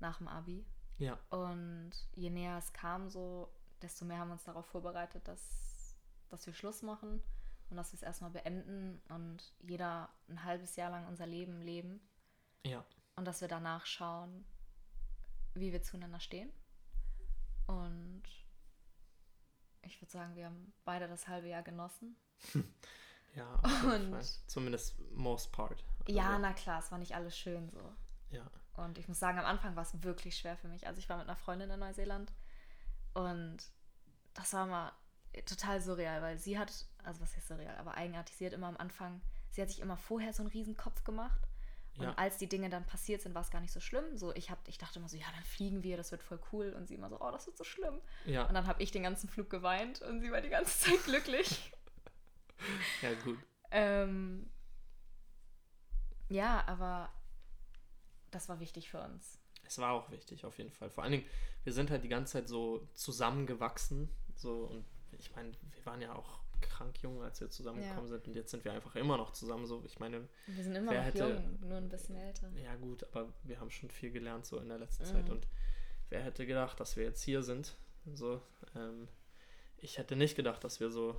nach 0.02 0.18
dem 0.18 0.28
Abi. 0.28 0.66
Ja, 0.98 1.18
Und 1.30 1.92
je 2.14 2.30
näher 2.30 2.58
es 2.58 2.74
kam, 2.74 3.10
so, 3.10 3.52
desto 3.82 4.06
mehr 4.06 4.20
haben 4.20 4.28
wir 4.30 4.34
uns 4.34 4.44
darauf 4.44 4.66
vorbereitet, 4.68 5.28
dass, 5.28 5.98
dass 6.30 6.46
wir 6.46 6.54
Schluss 6.54 6.82
machen 6.84 7.22
und 7.70 7.78
dass 7.78 7.92
wir 7.92 7.98
es 7.98 8.04
erstmal 8.04 8.30
beenden 8.32 9.02
und 9.10 9.54
jeder 9.62 10.10
ein 10.30 10.44
halbes 10.44 10.76
Jahr 10.76 10.92
lang 10.92 11.08
unser 11.08 11.26
Leben 11.26 11.62
leben 11.62 12.00
ja, 12.66 12.86
und 13.16 13.26
dass 13.26 13.42
wir 13.42 13.48
danach 13.48 13.86
schauen, 13.88 14.46
wie 15.56 15.72
wir 15.72 15.82
zueinander 15.82 16.20
stehen. 16.20 16.52
Und 17.68 18.24
ich 19.82 20.00
würde 20.02 20.12
sagen, 20.12 20.36
wir 20.36 20.46
haben 20.46 20.74
beide 20.86 21.08
das 21.08 21.28
halbe 21.28 21.48
Jahr 21.48 21.64
genossen. 21.64 22.16
ja, 23.36 23.56
auf 23.64 23.84
jeden 23.84 24.06
Und- 24.06 24.12
Fall. 24.12 24.26
Zumindest 24.48 25.00
most 25.14 25.52
part. 25.52 25.84
Ja, 26.08 26.30
Also, 26.30 26.42
na 26.42 26.54
klar, 26.54 26.80
es 26.80 26.92
war 26.92 27.00
nicht 27.00 27.16
alles 27.16 27.36
schön 27.38 27.70
so. 27.72 27.96
ja. 28.30 28.50
Und 28.74 28.98
ich 28.98 29.08
muss 29.08 29.20
sagen, 29.20 29.38
am 29.40 29.46
Anfang 29.46 29.76
war 29.76 29.84
es 29.84 30.02
wirklich 30.04 30.38
schwer 30.38 30.58
für 30.58 30.68
mich. 30.68 30.88
Also 30.88 31.00
ich 31.00 31.10
war 31.10 31.18
mit 31.18 31.28
einer 31.28 31.36
Freundin 31.36 31.70
in 31.70 31.80
Neuseeland 31.80 32.32
und 33.14 33.58
das 34.34 34.54
war 34.54 34.66
mal 34.66 34.92
total 35.46 35.82
surreal, 35.82 36.22
weil 36.22 36.38
sie 36.38 36.58
hat, 36.58 36.72
also 37.04 37.22
was 37.22 37.36
heißt 37.36 37.48
surreal, 37.48 37.76
aber 37.78 37.96
eigenartig, 37.96 38.36
sie 38.38 38.46
hat 38.46 38.54
immer 38.54 38.68
am 38.68 38.78
Anfang, 38.78 39.22
sie 39.50 39.62
hat 39.62 39.70
sich 39.70 39.80
immer 39.82 39.98
vorher 39.98 40.34
so 40.34 40.44
einen 40.44 40.52
riesen 40.52 40.78
Kopf 40.78 41.04
gemacht. 41.04 41.42
Und 41.98 42.06
Ja. 42.06 42.14
als 42.16 42.38
die 42.38 42.48
Dinge 42.48 42.70
dann 42.70 42.86
passiert 42.86 43.22
sind, 43.22 43.36
war 43.36 43.42
es 43.42 43.52
gar 43.52 43.60
nicht 43.60 43.74
so 43.74 43.82
schlimm. 43.82 44.18
So, 44.18 44.34
ich, 44.34 44.50
hab, 44.50 44.66
ich 44.70 44.78
dachte 44.78 45.00
immer 45.00 45.10
so, 45.10 45.18
ja, 45.18 45.26
dann 45.36 45.44
fliegen 45.44 45.84
wir, 45.84 45.98
das 45.98 46.12
wird 46.12 46.24
voll 46.24 46.40
cool. 46.54 46.72
Und 46.72 46.88
sie 46.88 46.96
immer 46.96 47.10
so, 47.10 47.20
oh, 47.20 47.32
das 47.32 47.46
wird 47.48 47.58
so 47.58 47.66
schlimm. 47.66 48.00
Ja, 48.26 48.46
Und 48.46 48.54
dann 48.54 48.66
habe 48.66 48.82
ich 48.82 48.92
den 48.92 49.04
ganzen 49.04 49.28
Flug 49.28 49.50
geweint 49.50 50.02
und 50.02 50.22
sie 50.22 50.32
war 50.32 50.40
die 50.40 50.48
ganze 50.50 50.80
Zeit 50.80 51.04
glücklich. 51.04 51.74
ja, 53.02 53.14
gut. 53.26 53.38
ähm, 53.72 54.50
ja, 56.30 56.64
aber 56.68 57.10
das 58.32 58.50
war 58.50 58.60
wichtig 58.60 58.89
für 58.89 59.02
uns. 59.02 59.39
Es 59.65 59.78
war 59.78 59.91
auch 59.94 60.10
wichtig, 60.12 60.44
auf 60.46 60.58
jeden 60.58 60.72
Fall. 60.72 60.89
Vor 60.89 61.04
allen 61.04 61.12
Dingen, 61.13 61.26
wir 61.63 61.72
sind 61.74 61.89
halt 61.91 62.04
die 62.04 62.10
ganze 62.10 62.34
Zeit 62.34 62.48
so 62.48 62.88
zusammengewachsen. 62.94 64.10
So, 64.36 64.65
und 64.65 64.86
ich 65.17 65.34
meine, 65.36 65.52
wir 65.76 65.86
waren 65.86 66.02
ja 66.02 66.13
auch 66.15 66.39
krank 66.62 67.02
jung, 67.02 67.22
als 67.24 67.39
wir 67.41 67.50
zusammengekommen 67.50 68.08
sind. 68.10 68.28
Und 68.28 68.36
jetzt 68.36 68.52
sind 68.52 68.65
wir 68.65 68.74
einfach 68.74 68.96
immer 68.96 69.17
noch 69.17 69.32
zusammen. 69.32 69.65
So, 69.65 69.84
ich 69.86 70.00
meine, 70.00 70.28
Wir 70.48 70.63
sind 70.63 70.76
immer 70.76 70.94
noch 70.94 71.02
hätte- 71.04 71.30
jung, 71.30 71.60
nur 71.70 71.78
ein 71.78 71.89
bisschen 71.89 72.15
älter. 72.17 72.50
ja 72.56 72.76
gut, 72.76 73.04
aber 73.12 73.32
wir 73.44 73.60
haben 73.60 73.72
schon 73.72 73.89
viel 73.89 74.12
gelernt 74.12 74.46
so 74.46 74.58
in 74.60 74.67
der 74.70 74.78
letzten 74.80 75.06
Zeit. 75.06 75.26
Mhm. 75.26 75.32
Und 75.32 75.48
wer 76.10 76.22
hätte 76.24 76.46
gedacht, 76.46 76.80
dass 76.80 76.96
wir 76.98 77.04
jetzt 77.06 77.22
hier 77.24 77.41
sind? 77.44 77.76
So, 78.13 78.41
ähm, 78.76 79.08
ich 79.78 79.98
hätte 79.98 80.15
nicht 80.15 80.36
gedacht, 80.36 80.63
dass 80.63 80.80
wir 80.80 80.89
so 80.91 81.15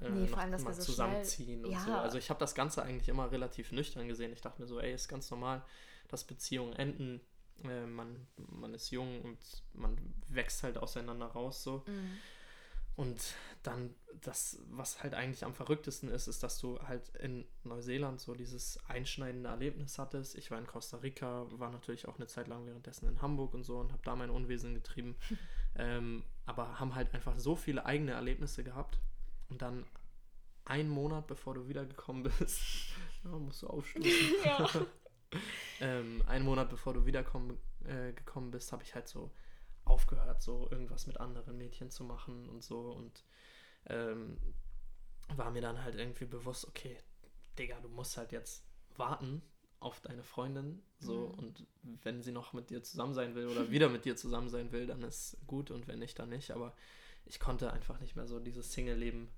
äh, 0.00 0.08
Nee, 0.08 0.28
vor 0.28 0.38
allem, 0.38 0.52
dass 0.52 0.64
wir 0.64 0.72
so 0.72 0.82
zusammenziehen 0.82 1.60
schnell- 1.60 1.64
und 1.66 1.72
Ja. 1.72 1.84
so. 1.84 1.92
Also 1.94 2.18
ich 2.18 2.30
habe 2.30 2.38
das 2.38 2.54
Ganze 2.54 2.82
eigentlich 2.84 3.08
immer 3.08 3.30
relativ 3.32 3.72
nüchtern 3.72 4.06
gesehen. 4.06 4.32
Ich 4.32 4.40
dachte 4.40 4.60
mir 4.62 4.68
so, 4.68 4.78
ey, 4.78 4.94
ist 4.94 5.08
ganz 5.08 5.28
normal, 5.32 5.64
dass 6.12 6.24
Beziehungen 6.24 6.74
enden. 6.74 7.20
Äh, 7.64 7.86
man, 7.86 8.26
man 8.36 8.74
ist 8.74 8.90
jung 8.90 9.22
und 9.22 9.38
man 9.72 9.96
wächst 10.28 10.62
halt 10.62 10.78
auseinander 10.78 11.26
raus 11.26 11.62
so. 11.62 11.84
Mhm. 11.86 12.18
Und 12.96 13.34
dann, 13.62 13.94
das, 14.20 14.58
was 14.68 15.02
halt 15.02 15.14
eigentlich 15.14 15.44
am 15.44 15.54
verrücktesten 15.54 16.10
ist, 16.10 16.26
ist, 16.26 16.42
dass 16.42 16.58
du 16.58 16.78
halt 16.80 17.08
in 17.16 17.46
Neuseeland 17.64 18.20
so 18.20 18.34
dieses 18.34 18.78
einschneidende 18.88 19.48
Erlebnis 19.48 19.98
hattest. 19.98 20.34
Ich 20.34 20.50
war 20.50 20.58
in 20.58 20.66
Costa 20.66 20.98
Rica, 20.98 21.46
war 21.52 21.70
natürlich 21.70 22.08
auch 22.08 22.16
eine 22.16 22.26
Zeit 22.26 22.48
lang 22.48 22.66
währenddessen 22.66 23.08
in 23.08 23.22
Hamburg 23.22 23.54
und 23.54 23.64
so 23.64 23.78
und 23.78 23.92
habe 23.92 24.02
da 24.04 24.16
mein 24.16 24.28
Unwesen 24.28 24.74
getrieben. 24.74 25.16
ähm, 25.76 26.24
aber 26.44 26.78
haben 26.78 26.94
halt 26.94 27.14
einfach 27.14 27.38
so 27.38 27.56
viele 27.56 27.86
eigene 27.86 28.12
Erlebnisse 28.12 28.64
gehabt. 28.64 28.98
Und 29.48 29.62
dann 29.62 29.86
einen 30.64 30.90
Monat 30.90 31.26
bevor 31.26 31.54
du 31.54 31.68
wiedergekommen 31.68 32.22
bist, 32.22 32.60
ja, 33.24 33.30
musst 33.30 33.62
du 33.62 33.68
aufstoßen. 33.68 34.10
Ja. 34.44 34.68
Ähm, 35.80 36.22
einen 36.26 36.44
Monat 36.44 36.70
bevor 36.70 36.94
du 36.94 37.06
wiedergekommen 37.06 37.56
äh, 37.84 38.12
gekommen 38.12 38.50
bist, 38.50 38.72
habe 38.72 38.82
ich 38.82 38.94
halt 38.94 39.08
so 39.08 39.30
aufgehört, 39.84 40.42
so 40.42 40.68
irgendwas 40.70 41.06
mit 41.06 41.18
anderen 41.18 41.56
Mädchen 41.56 41.90
zu 41.90 42.04
machen 42.04 42.48
und 42.48 42.62
so 42.62 42.90
und 42.92 43.24
ähm, 43.86 44.36
war 45.36 45.50
mir 45.50 45.62
dann 45.62 45.82
halt 45.82 45.94
irgendwie 45.94 46.26
bewusst, 46.26 46.66
okay, 46.68 46.98
Digga, 47.58 47.80
du 47.80 47.88
musst 47.88 48.16
halt 48.16 48.32
jetzt 48.32 48.64
warten 48.96 49.42
auf 49.78 50.00
deine 50.00 50.22
Freundin, 50.22 50.82
so 50.98 51.28
Mhm. 51.28 51.34
und 51.38 51.66
wenn 52.02 52.22
sie 52.22 52.32
noch 52.32 52.52
mit 52.52 52.68
dir 52.68 52.82
zusammen 52.82 53.14
sein 53.14 53.34
will 53.34 53.46
oder 53.46 53.70
wieder 53.70 53.88
mit 53.88 54.04
dir 54.04 54.16
zusammen 54.16 54.50
sein 54.50 54.72
will, 54.72 54.86
dann 54.86 55.02
ist 55.02 55.38
gut 55.46 55.70
und 55.70 55.88
wenn 55.88 55.98
nicht, 56.00 56.18
dann 56.18 56.28
nicht, 56.28 56.50
aber 56.50 56.74
ich 57.24 57.40
konnte 57.40 57.72
einfach 57.72 57.98
nicht 58.00 58.14
mehr 58.16 58.26
so 58.26 58.40
dieses 58.40 58.72
Single-Leben 58.72 59.28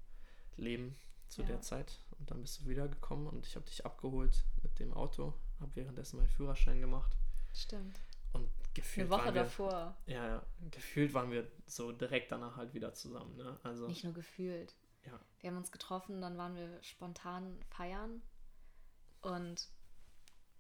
leben 0.57 0.97
zu 1.29 1.43
Ja. 1.43 1.49
der 1.49 1.61
Zeit 1.61 2.01
und 2.19 2.31
dann 2.31 2.41
bist 2.43 2.61
du 2.61 2.69
wiedergekommen 2.69 3.27
und 3.29 3.47
ich 3.47 3.55
habe 3.55 3.67
dich 3.67 3.87
abgeholt 3.87 4.45
mit 4.63 4.79
dem 4.81 4.93
Auto, 4.93 5.33
habe 5.63 5.75
währenddessen 5.77 6.17
meinen 6.19 6.29
Führerschein 6.29 6.81
gemacht 6.81 7.17
Stimmt. 7.55 7.99
und 8.33 8.49
gefühlt 8.75 9.07
Eine 9.07 9.11
Woche 9.17 9.27
waren 9.27 9.35
wir, 9.35 9.43
davor. 9.43 9.97
ja, 10.07 10.27
ja, 10.27 10.47
gefühlt 10.71 11.15
waren 11.15 11.31
wir 11.31 11.51
so 11.67 11.93
direkt 11.93 12.33
danach 12.33 12.57
halt 12.57 12.75
wieder 12.75 12.93
zusammen, 12.95 13.37
ne? 13.37 13.59
Also, 13.63 13.87
Nicht 13.87 14.05
nur 14.05 14.13
gefühlt. 14.15 14.75
Ja. 15.05 15.19
Wir 15.41 15.51
haben 15.51 15.57
uns 15.59 15.73
getroffen, 15.73 16.21
dann 16.21 16.37
waren 16.39 16.55
wir 16.55 16.83
spontan 16.83 17.59
feiern 17.71 18.23
und 19.21 19.69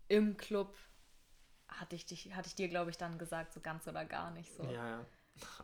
im 0.08 0.36
Club 0.36 0.76
hatte 1.68 1.96
ich, 1.96 2.04
dich, 2.06 2.34
hatte 2.34 2.48
ich 2.48 2.54
dir, 2.54 2.68
glaube 2.68 2.90
ich, 2.90 2.98
dann 2.98 3.18
gesagt, 3.18 3.54
so 3.54 3.60
ganz 3.60 3.86
oder 3.88 4.04
gar 4.04 4.30
nicht 4.32 4.54
so. 4.54 4.62
ja, 4.64 4.88
ja. 4.88 5.06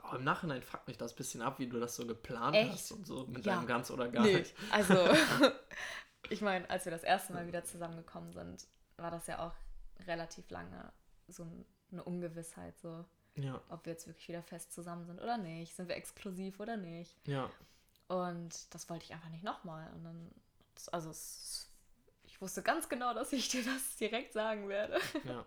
Aber 0.03 0.17
im 0.17 0.25
Nachhinein 0.25 0.63
fuckt 0.63 0.89
mich 0.89 0.97
das 0.97 1.13
ein 1.13 1.17
bisschen 1.17 1.43
ab, 1.43 1.59
wie 1.59 1.67
du 1.69 1.79
das 1.79 1.95
so 1.95 2.07
geplant 2.07 2.57
Echt? 2.57 2.73
hast 2.73 2.93
und 2.93 3.07
so 3.07 3.27
mit 3.27 3.45
Ja. 3.45 3.57
deinem 3.57 3.67
ganz 3.67 3.91
oder 3.91 4.09
gar 4.09 4.25
Nee, 4.25 4.39
nicht. 4.39 4.55
also 4.71 4.95
ich 6.31 6.41
meine, 6.41 6.69
als 6.71 6.87
wir 6.87 6.93
das 6.93 7.03
erste 7.03 7.35
Mal 7.35 7.47
wieder 7.47 7.65
zusammengekommen 7.65 8.33
sind, 8.33 8.67
war 8.99 9.11
das 9.11 9.27
ja 9.27 9.47
auch 9.47 9.55
relativ 10.07 10.49
lange 10.51 10.93
so 11.29 11.45
ein- 11.45 11.65
eine 11.91 12.05
Ungewissheit, 12.05 12.79
so 12.79 13.05
Ja, 13.37 13.61
ob 13.69 13.85
wir 13.87 13.93
jetzt 13.93 14.07
wirklich 14.07 14.29
wieder 14.29 14.43
fest 14.43 14.73
zusammen 14.73 15.07
sind 15.07 15.21
oder 15.21 15.39
nicht, 15.39 15.75
sind 15.75 15.89
wir 15.89 15.97
exklusiv 15.97 16.61
oder 16.61 16.77
nicht. 16.77 17.17
ja, 17.27 17.51
Und 18.09 18.73
das 18.75 18.89
wollte 18.91 19.05
ich 19.05 19.13
einfach 19.13 19.29
nicht 19.31 19.45
nochmal. 19.45 19.91
Und 19.95 20.05
dann, 20.05 20.31
also 20.93 21.11
es, 21.11 21.69
ich 22.25 22.41
wusste 22.41 22.63
ganz 22.63 22.89
genau, 22.89 23.15
dass 23.15 23.33
ich 23.33 23.49
dir 23.49 23.65
das 23.65 23.97
direkt 23.97 24.33
sagen 24.33 24.69
werde. 24.69 24.99
ja. 25.25 25.45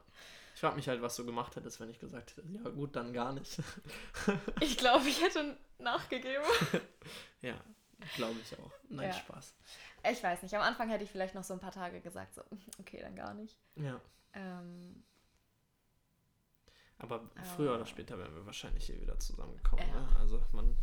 Ich 0.53 0.59
frage 0.59 0.75
mich 0.75 0.87
halt, 0.89 1.01
was 1.01 1.15
du 1.15 1.25
gemacht 1.25 1.55
hättest, 1.55 1.79
wenn 1.79 1.89
ich 1.89 1.97
gesagt 1.99 2.35
hätte, 2.35 2.43
ja 2.49 2.69
gut, 2.69 2.95
dann 2.95 3.13
gar 3.13 3.31
nicht. 3.33 3.57
Ich 4.61 4.77
glaube, 4.77 5.07
ich 5.07 5.21
hätte 5.23 5.57
nachgegeben. 5.79 6.43
ja, 7.41 7.55
glaube 8.15 8.35
ich 8.41 8.59
auch. 8.59 8.71
Nein, 8.89 9.09
Ja. 9.09 9.13
Spaß. 9.15 9.55
Ich 10.09 10.23
weiß 10.23 10.41
nicht, 10.43 10.53
am 10.55 10.61
Anfang 10.61 10.89
hätte 10.89 11.03
ich 11.03 11.11
vielleicht 11.11 11.35
noch 11.35 11.43
so 11.43 11.53
ein 11.53 11.59
paar 11.59 11.71
Tage 11.71 12.01
gesagt, 12.01 12.33
so, 12.35 12.41
okay, 12.79 12.99
dann 13.01 13.15
gar 13.15 13.33
nicht. 13.33 13.57
Ja, 13.75 14.01
Ähm, 14.33 15.03
aber 16.97 17.29
früher 17.55 17.75
oder 17.75 17.85
später 17.85 18.17
wären 18.19 18.35
wir 18.35 18.45
wahrscheinlich 18.45 18.85
hier 18.85 19.01
wieder 19.01 19.17
zusammengekommen. 19.19 19.87
Ja. 19.89 20.01
Ne? 20.01 20.07
Also 20.19 20.41
man 20.51 20.77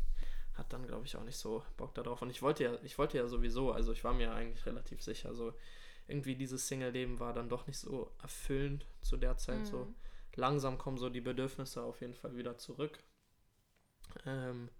hat 0.55 0.73
dann, 0.73 0.87
glaube 0.87 1.07
ich, 1.07 1.17
auch 1.17 1.23
nicht 1.23 1.37
so 1.39 1.63
Bock 1.77 1.95
darauf. 1.95 2.23
Und 2.23 2.31
ich 2.31 2.43
wollte 2.43 2.65
ja, 2.65 2.75
ich 2.83 2.99
wollte 2.99 3.17
ja 3.19 3.27
sowieso, 3.29 3.71
also 3.73 3.93
ich 3.93 4.03
war 4.03 4.13
mir 4.13 4.33
eigentlich 4.35 4.67
relativ 4.67 5.01
sicher, 5.03 5.33
so 5.35 5.55
irgendwie 6.09 6.35
dieses 6.35 6.67
Single-Leben 6.67 7.21
war 7.21 7.33
dann 7.33 7.49
doch 7.49 7.67
nicht 7.69 7.79
so 7.79 8.11
erfüllend 8.23 8.85
zu 9.03 9.17
der 9.17 9.37
Zeit. 9.37 9.67
So 9.67 9.85
Mhm. 9.85 9.95
langsam 10.35 10.79
kommen 10.79 10.99
so 10.99 11.09
die 11.09 11.21
Bedürfnisse 11.21 11.83
auf 11.83 12.01
jeden 12.01 12.15
Fall 12.15 12.37
wieder 12.37 12.59
zurück. 12.59 12.99
Ähm, 14.27 14.71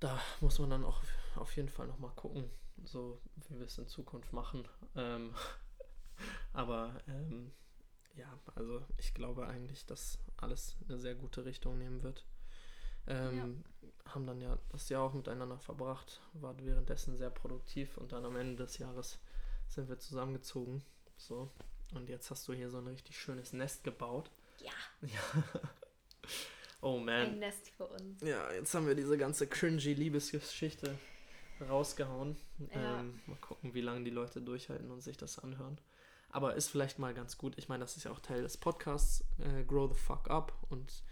da 0.00 0.20
muss 0.40 0.58
man 0.58 0.70
dann 0.70 0.84
auch 0.84 1.02
auf 1.36 1.56
jeden 1.56 1.68
Fall 1.68 1.86
nochmal 1.86 2.12
gucken, 2.14 2.50
so 2.84 3.20
wie 3.48 3.58
wir 3.58 3.66
es 3.66 3.78
in 3.78 3.86
Zukunft 3.86 4.32
machen. 4.32 4.66
Ähm, 4.96 5.34
aber 6.52 7.00
ähm, 7.06 7.52
ja, 8.14 8.26
also 8.54 8.84
ich 8.96 9.14
glaube 9.14 9.46
eigentlich, 9.46 9.86
dass 9.86 10.18
alles 10.36 10.76
eine 10.88 10.98
sehr 10.98 11.14
gute 11.14 11.44
Richtung 11.44 11.78
nehmen 11.78 12.02
wird. 12.02 12.24
Ähm, 13.06 13.64
Haben 14.04 14.26
dann 14.26 14.40
ja 14.40 14.58
das 14.70 14.88
Jahr 14.88 15.02
auch 15.02 15.14
miteinander 15.14 15.58
verbracht, 15.58 16.20
war 16.34 16.58
währenddessen 16.58 17.16
sehr 17.16 17.30
produktiv 17.30 17.96
und 17.96 18.12
dann 18.12 18.24
am 18.24 18.36
Ende 18.36 18.64
des 18.64 18.78
Jahres 18.78 19.18
sind 19.68 19.88
wir 19.88 19.98
zusammengezogen. 19.98 20.82
So. 21.16 21.50
Und 21.94 22.08
jetzt 22.08 22.30
hast 22.30 22.46
du 22.48 22.52
hier 22.52 22.70
so 22.70 22.78
ein 22.78 22.86
richtig 22.86 23.18
schönes 23.18 23.52
Nest 23.52 23.84
gebaut. 23.84 24.30
ja, 24.60 25.08
Ja. 25.08 25.44
oh 26.82 26.98
ein 26.98 27.04
man. 27.04 27.38
Nest 27.38 27.70
für 27.70 27.86
uns. 27.86 28.20
Ja, 28.22 28.52
jetzt 28.52 28.74
haben 28.74 28.86
wir 28.86 28.94
diese 28.94 29.16
ganze 29.16 29.46
cringy 29.46 29.94
Liebesgeschichte 29.94 30.98
rausgehauen. 31.60 32.36
Ja. 32.74 33.00
Ähm, 33.00 33.20
mal 33.26 33.36
gucken, 33.36 33.74
wie 33.74 33.80
lange 33.80 34.04
die 34.04 34.10
Leute 34.10 34.40
durchhalten 34.40 34.90
und 34.90 35.02
sich 35.02 35.16
das 35.16 35.38
anhören. 35.38 35.78
Aber 36.30 36.54
ist 36.54 36.68
vielleicht 36.68 36.98
mal 36.98 37.14
ganz 37.14 37.38
gut. 37.38 37.56
Ich 37.56 37.68
meine, 37.68 37.80
das 37.80 37.96
ist 37.96 38.04
ja 38.04 38.10
auch 38.10 38.20
Teil 38.20 38.42
des 38.42 38.56
Podcasts, 38.56 39.24
äh, 39.38 39.64
Grow 39.64 39.90
the 39.90 39.98
Fuck 39.98 40.30
Up. 40.30 40.52
Und 40.68 41.02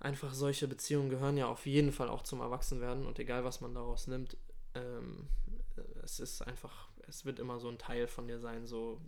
einfach 0.00 0.34
solche 0.34 0.68
Beziehungen 0.68 1.08
gehören 1.08 1.36
ja 1.36 1.46
auf 1.46 1.66
jeden 1.66 1.92
Fall 1.92 2.08
auch 2.08 2.22
zum 2.22 2.40
Erwachsenwerden. 2.40 3.06
Und 3.06 3.18
egal, 3.18 3.44
was 3.44 3.60
man 3.60 3.74
daraus 3.74 4.06
nimmt, 4.06 4.36
ähm, 4.74 5.28
es 6.02 6.20
ist 6.20 6.42
einfach, 6.42 6.88
es 7.08 7.24
wird 7.24 7.38
immer 7.38 7.58
so 7.58 7.68
ein 7.68 7.78
Teil 7.78 8.06
von 8.06 8.28
dir 8.28 8.38
sein, 8.38 8.66
so 8.66 9.00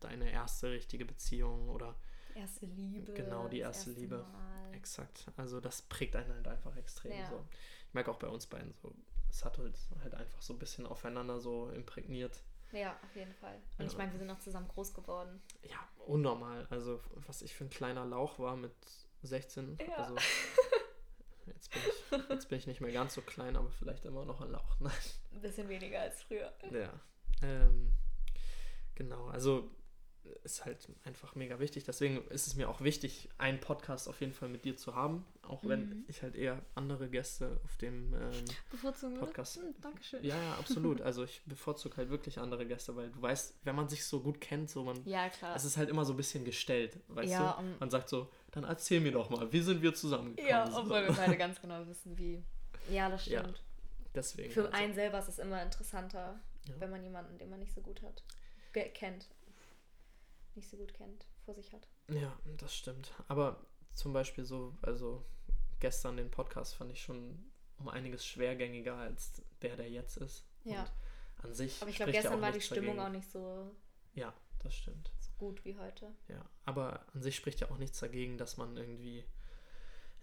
deine 0.00 0.30
erste 0.30 0.70
richtige 0.70 1.04
Beziehung 1.04 1.68
oder 1.68 1.96
Erste 2.34 2.66
Liebe. 2.66 3.12
Genau, 3.12 3.46
die 3.48 3.60
erste 3.60 3.90
erste 3.90 4.00
Liebe. 4.00 4.18
Mal. 4.18 4.74
Exakt. 4.74 5.30
Also 5.36 5.60
das 5.60 5.82
prägt 5.82 6.16
einen 6.16 6.32
halt 6.32 6.48
einfach 6.48 6.76
extrem. 6.76 7.12
Ja. 7.12 7.28
So. 7.28 7.44
Ich 7.88 7.94
merke 7.94 8.10
auch 8.10 8.18
bei 8.18 8.28
uns 8.28 8.46
beiden 8.46 8.74
so, 8.82 8.92
es 9.34 9.44
hat 9.44 9.58
halt, 9.58 9.76
halt 10.02 10.14
einfach 10.14 10.40
so 10.40 10.52
ein 10.52 10.58
bisschen 10.58 10.86
aufeinander 10.86 11.40
so 11.40 11.68
imprägniert. 11.70 12.40
Ja, 12.72 12.96
auf 13.04 13.14
jeden 13.16 13.34
Fall. 13.34 13.56
Und 13.78 13.86
ich 13.86 13.92
Ja. 13.92 13.98
meine, 13.98 14.12
wir 14.12 14.18
sind 14.18 14.28
noch 14.28 14.38
zusammen 14.38 14.68
groß 14.68 14.94
geworden. 14.94 15.42
Ja, 15.62 15.78
unnormal. 16.06 16.66
Also 16.70 17.00
was 17.26 17.42
ich 17.42 17.54
für 17.54 17.64
ein 17.64 17.70
kleiner 17.70 18.04
Lauch 18.04 18.38
war 18.38 18.56
mit 18.56 18.74
16. 19.22 19.78
Ja. 19.88 19.96
Also 19.96 20.16
jetzt 21.46 21.70
bin, 21.72 21.82
ich, 21.88 22.28
jetzt 22.30 22.48
bin 22.48 22.58
ich 22.58 22.66
nicht 22.66 22.80
mehr 22.80 22.92
ganz 22.92 23.14
so 23.14 23.22
klein, 23.22 23.56
aber 23.56 23.70
vielleicht 23.70 24.04
immer 24.04 24.24
noch 24.24 24.40
ein 24.40 24.50
Lauch. 24.52 24.78
Nein. 24.80 24.92
Ein 25.32 25.40
bisschen 25.40 25.68
weniger 25.68 26.00
als 26.00 26.22
früher. 26.22 26.52
Ja. 26.70 26.92
Ähm, 27.42 27.92
genau, 28.94 29.26
also 29.28 29.70
ist 30.42 30.64
halt 30.64 30.88
einfach 31.04 31.34
mega 31.34 31.58
wichtig. 31.60 31.84
Deswegen 31.84 32.18
ist 32.28 32.46
es 32.46 32.54
mir 32.56 32.68
auch 32.68 32.80
wichtig, 32.80 33.28
einen 33.38 33.60
Podcast 33.60 34.08
auf 34.08 34.20
jeden 34.20 34.32
Fall 34.32 34.48
mit 34.48 34.64
dir 34.64 34.76
zu 34.76 34.94
haben. 34.94 35.24
Auch 35.42 35.62
wenn 35.64 35.88
Mhm. 35.88 36.04
ich 36.08 36.22
halt 36.22 36.34
eher 36.34 36.62
andere 36.74 37.08
Gäste 37.08 37.60
auf 37.64 37.76
dem 37.76 38.14
ähm? 38.14 38.44
Podcast. 39.18 39.56
Hm, 39.56 39.74
Dankeschön. 39.80 40.24
Ja, 40.24 40.36
ja, 40.36 40.54
absolut. 40.54 41.00
Also 41.04 41.24
ich 41.24 41.42
bevorzuge 41.46 41.96
halt 41.98 42.10
wirklich 42.10 42.38
andere 42.38 42.66
Gäste, 42.66 42.94
weil 42.96 43.10
du 43.10 43.20
weißt, 43.20 43.54
wenn 43.64 43.76
man 43.76 43.88
sich 43.88 44.04
so 44.04 44.20
gut 44.20 44.40
kennt, 44.40 44.70
so 44.70 44.84
man. 44.84 45.04
Ja, 45.06 45.28
klar. 45.28 45.54
Es 45.56 45.64
ist 45.64 45.76
halt 45.76 45.88
immer 45.90 46.04
so 46.04 46.12
ein 46.14 46.16
bisschen 46.16 46.44
gestellt, 46.44 46.98
weißt 47.08 47.30
Ja, 47.32 47.52
du? 47.52 47.58
und- 47.60 47.80
Man 47.80 47.90
sagt 47.90 48.08
so, 48.08 48.30
dann 48.52 48.64
erzähl 48.64 49.00
mir 49.00 49.12
doch 49.12 49.28
mal, 49.30 49.52
wie 49.52 49.60
sind 49.60 49.82
wir 49.82 49.94
zusammengekommen? 49.94 50.48
ja, 50.50 50.70
So. 50.70 50.78
obwohl 50.78 51.04
wir 51.06 51.12
beide 51.12 51.36
ganz 51.38 51.60
genau 51.60 51.86
wissen, 51.86 52.16
wie. 52.18 52.42
Ja, 52.90 53.08
das 53.08 53.26
Ja, 53.26 53.40
stimmt. 53.40 53.62
Deswegen. 54.14 54.50
Für 54.52 54.66
also, 54.66 54.72
einen 54.78 54.94
selber 54.94 55.18
ist 55.18 55.28
es 55.28 55.38
immer 55.38 55.62
interessanter, 55.62 56.38
Ja. 56.68 56.74
wenn 56.78 56.90
man 56.90 57.02
jemanden, 57.02 57.36
den 57.38 57.50
man 57.50 57.58
nicht 57.60 57.74
so 57.74 57.80
gut 57.80 58.00
hat, 58.02 58.22
kennt. 58.94 59.26
Nicht 60.54 60.70
so 60.70 60.76
gut 60.76 60.94
kennt, 60.94 61.26
vor 61.44 61.54
sich 61.54 61.72
hat. 61.72 61.88
Ja, 62.08 62.32
das 62.58 62.74
stimmt. 62.74 63.12
Aber 63.28 63.64
zum 63.92 64.12
Beispiel 64.12 64.44
so, 64.44 64.76
also 64.82 65.24
gestern 65.80 66.16
den 66.16 66.30
Podcast 66.30 66.74
fand 66.74 66.92
ich 66.92 67.02
schon 67.02 67.50
um 67.78 67.88
einiges 67.88 68.24
schwergängiger 68.24 68.96
als 68.96 69.42
der, 69.62 69.76
der 69.76 69.90
jetzt 69.90 70.16
ist. 70.16 70.44
Ja. 70.64 70.86
Und 71.38 71.46
an 71.46 71.54
sich. 71.54 71.80
Aber 71.82 71.90
ich 71.90 71.96
glaube, 71.96 72.12
ja 72.12 72.20
gestern 72.20 72.40
war 72.40 72.52
die 72.52 72.60
Stimmung 72.60 72.96
dagegen. 72.96 73.00
auch 73.06 73.18
nicht 73.18 73.30
so, 73.30 73.70
Ja, 74.14 74.32
das 74.62 74.74
stimmt. 74.74 75.10
so 75.18 75.30
gut 75.38 75.64
wie 75.64 75.76
heute. 75.76 76.14
Ja, 76.28 76.44
aber 76.64 77.04
an 77.12 77.20
sich 77.22 77.34
spricht 77.36 77.60
ja 77.60 77.70
auch 77.70 77.78
nichts 77.78 77.98
dagegen, 78.00 78.38
dass 78.38 78.56
man 78.56 78.76
irgendwie 78.76 79.24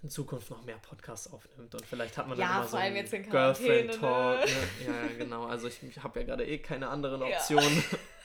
in 0.02 0.10
Zukunft 0.10 0.50
noch 0.50 0.64
mehr 0.64 0.78
Podcasts 0.78 1.32
aufnimmt 1.32 1.76
und 1.76 1.86
vielleicht 1.86 2.18
hat 2.18 2.28
man 2.28 2.40
Ja, 2.40 2.46
dann 2.48 2.54
immer 2.56 2.64
vor 2.64 2.70
so 2.72 2.78
einen 2.78 2.96
jetzt 2.96 3.14
in 3.14 3.24
Quarantäne, 3.24 3.70
Girlfriend-Talk. 3.90 4.40
ne? 4.40 4.46
Ne? 4.46 4.88
Ja, 4.88 5.06
ja, 5.12 5.18
genau. 5.18 5.46
Also 5.46 5.68
ich, 5.68 5.84
ich 5.84 6.02
habe 6.02 6.22
ja 6.22 6.26
gerade 6.26 6.48
eh 6.48 6.58
keine 6.58 6.88
anderen 6.90 7.22
Ja. 7.22 7.38
Optionen. 7.38 7.78
ich 7.78 7.86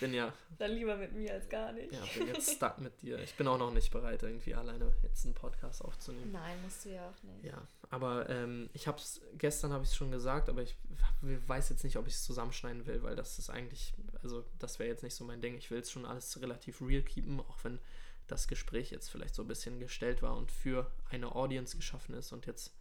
bin 0.00 0.14
ja, 0.14 0.32
Dann 0.58 0.72
lieber 0.72 0.96
mit 0.96 1.12
mir 1.12 1.32
als 1.32 1.48
gar 1.48 1.72
nicht. 1.72 1.92
ja, 1.92 2.00
bin 2.16 2.28
jetzt 2.28 2.56
stuck 2.56 2.78
mit 2.78 3.00
dir. 3.02 3.18
Ich 3.20 3.34
bin 3.34 3.46
auch 3.48 3.58
noch 3.58 3.72
nicht 3.72 3.90
bereit, 3.90 4.22
irgendwie 4.22 4.54
alleine 4.54 4.94
jetzt 5.02 5.24
einen 5.24 5.34
Podcast 5.34 5.84
aufzunehmen. 5.84 6.32
Nein, 6.32 6.60
musst 6.62 6.84
du 6.84 6.90
ja 6.90 7.08
auch 7.08 7.22
nicht. 7.22 7.44
Ja, 7.44 7.66
aber 7.90 8.28
ähm, 8.28 8.68
ich 8.72 8.86
habe 8.86 8.98
es, 8.98 9.20
gestern 9.38 9.72
habe 9.72 9.84
ich 9.84 9.90
es 9.90 9.96
schon 9.96 10.10
gesagt, 10.10 10.48
aber 10.48 10.62
ich 10.62 10.76
weiß 11.20 11.68
jetzt 11.70 11.84
nicht, 11.84 11.96
ob 11.96 12.06
ich 12.06 12.14
es 12.14 12.24
zusammenschneiden 12.24 12.86
will, 12.86 13.02
weil 13.02 13.16
das 13.16 13.38
ist 13.38 13.50
eigentlich, 13.50 13.94
also 14.22 14.44
das 14.58 14.78
wäre 14.78 14.88
jetzt 14.88 15.02
nicht 15.02 15.14
so 15.14 15.24
mein 15.24 15.40
Ding. 15.40 15.56
Ich 15.56 15.70
will 15.70 15.80
es 15.80 15.90
schon 15.90 16.06
alles 16.06 16.40
relativ 16.40 16.80
real 16.82 17.02
keepen, 17.02 17.40
auch 17.40 17.58
wenn 17.62 17.78
das 18.26 18.48
Gespräch 18.48 18.90
jetzt 18.90 19.08
vielleicht 19.10 19.34
so 19.34 19.42
ein 19.42 19.48
bisschen 19.48 19.78
gestellt 19.78 20.22
war 20.22 20.36
und 20.36 20.50
für 20.50 20.90
eine 21.10 21.34
Audience 21.34 21.76
geschaffen 21.76 22.14
ist 22.14 22.32
und 22.32 22.46
jetzt 22.46 22.74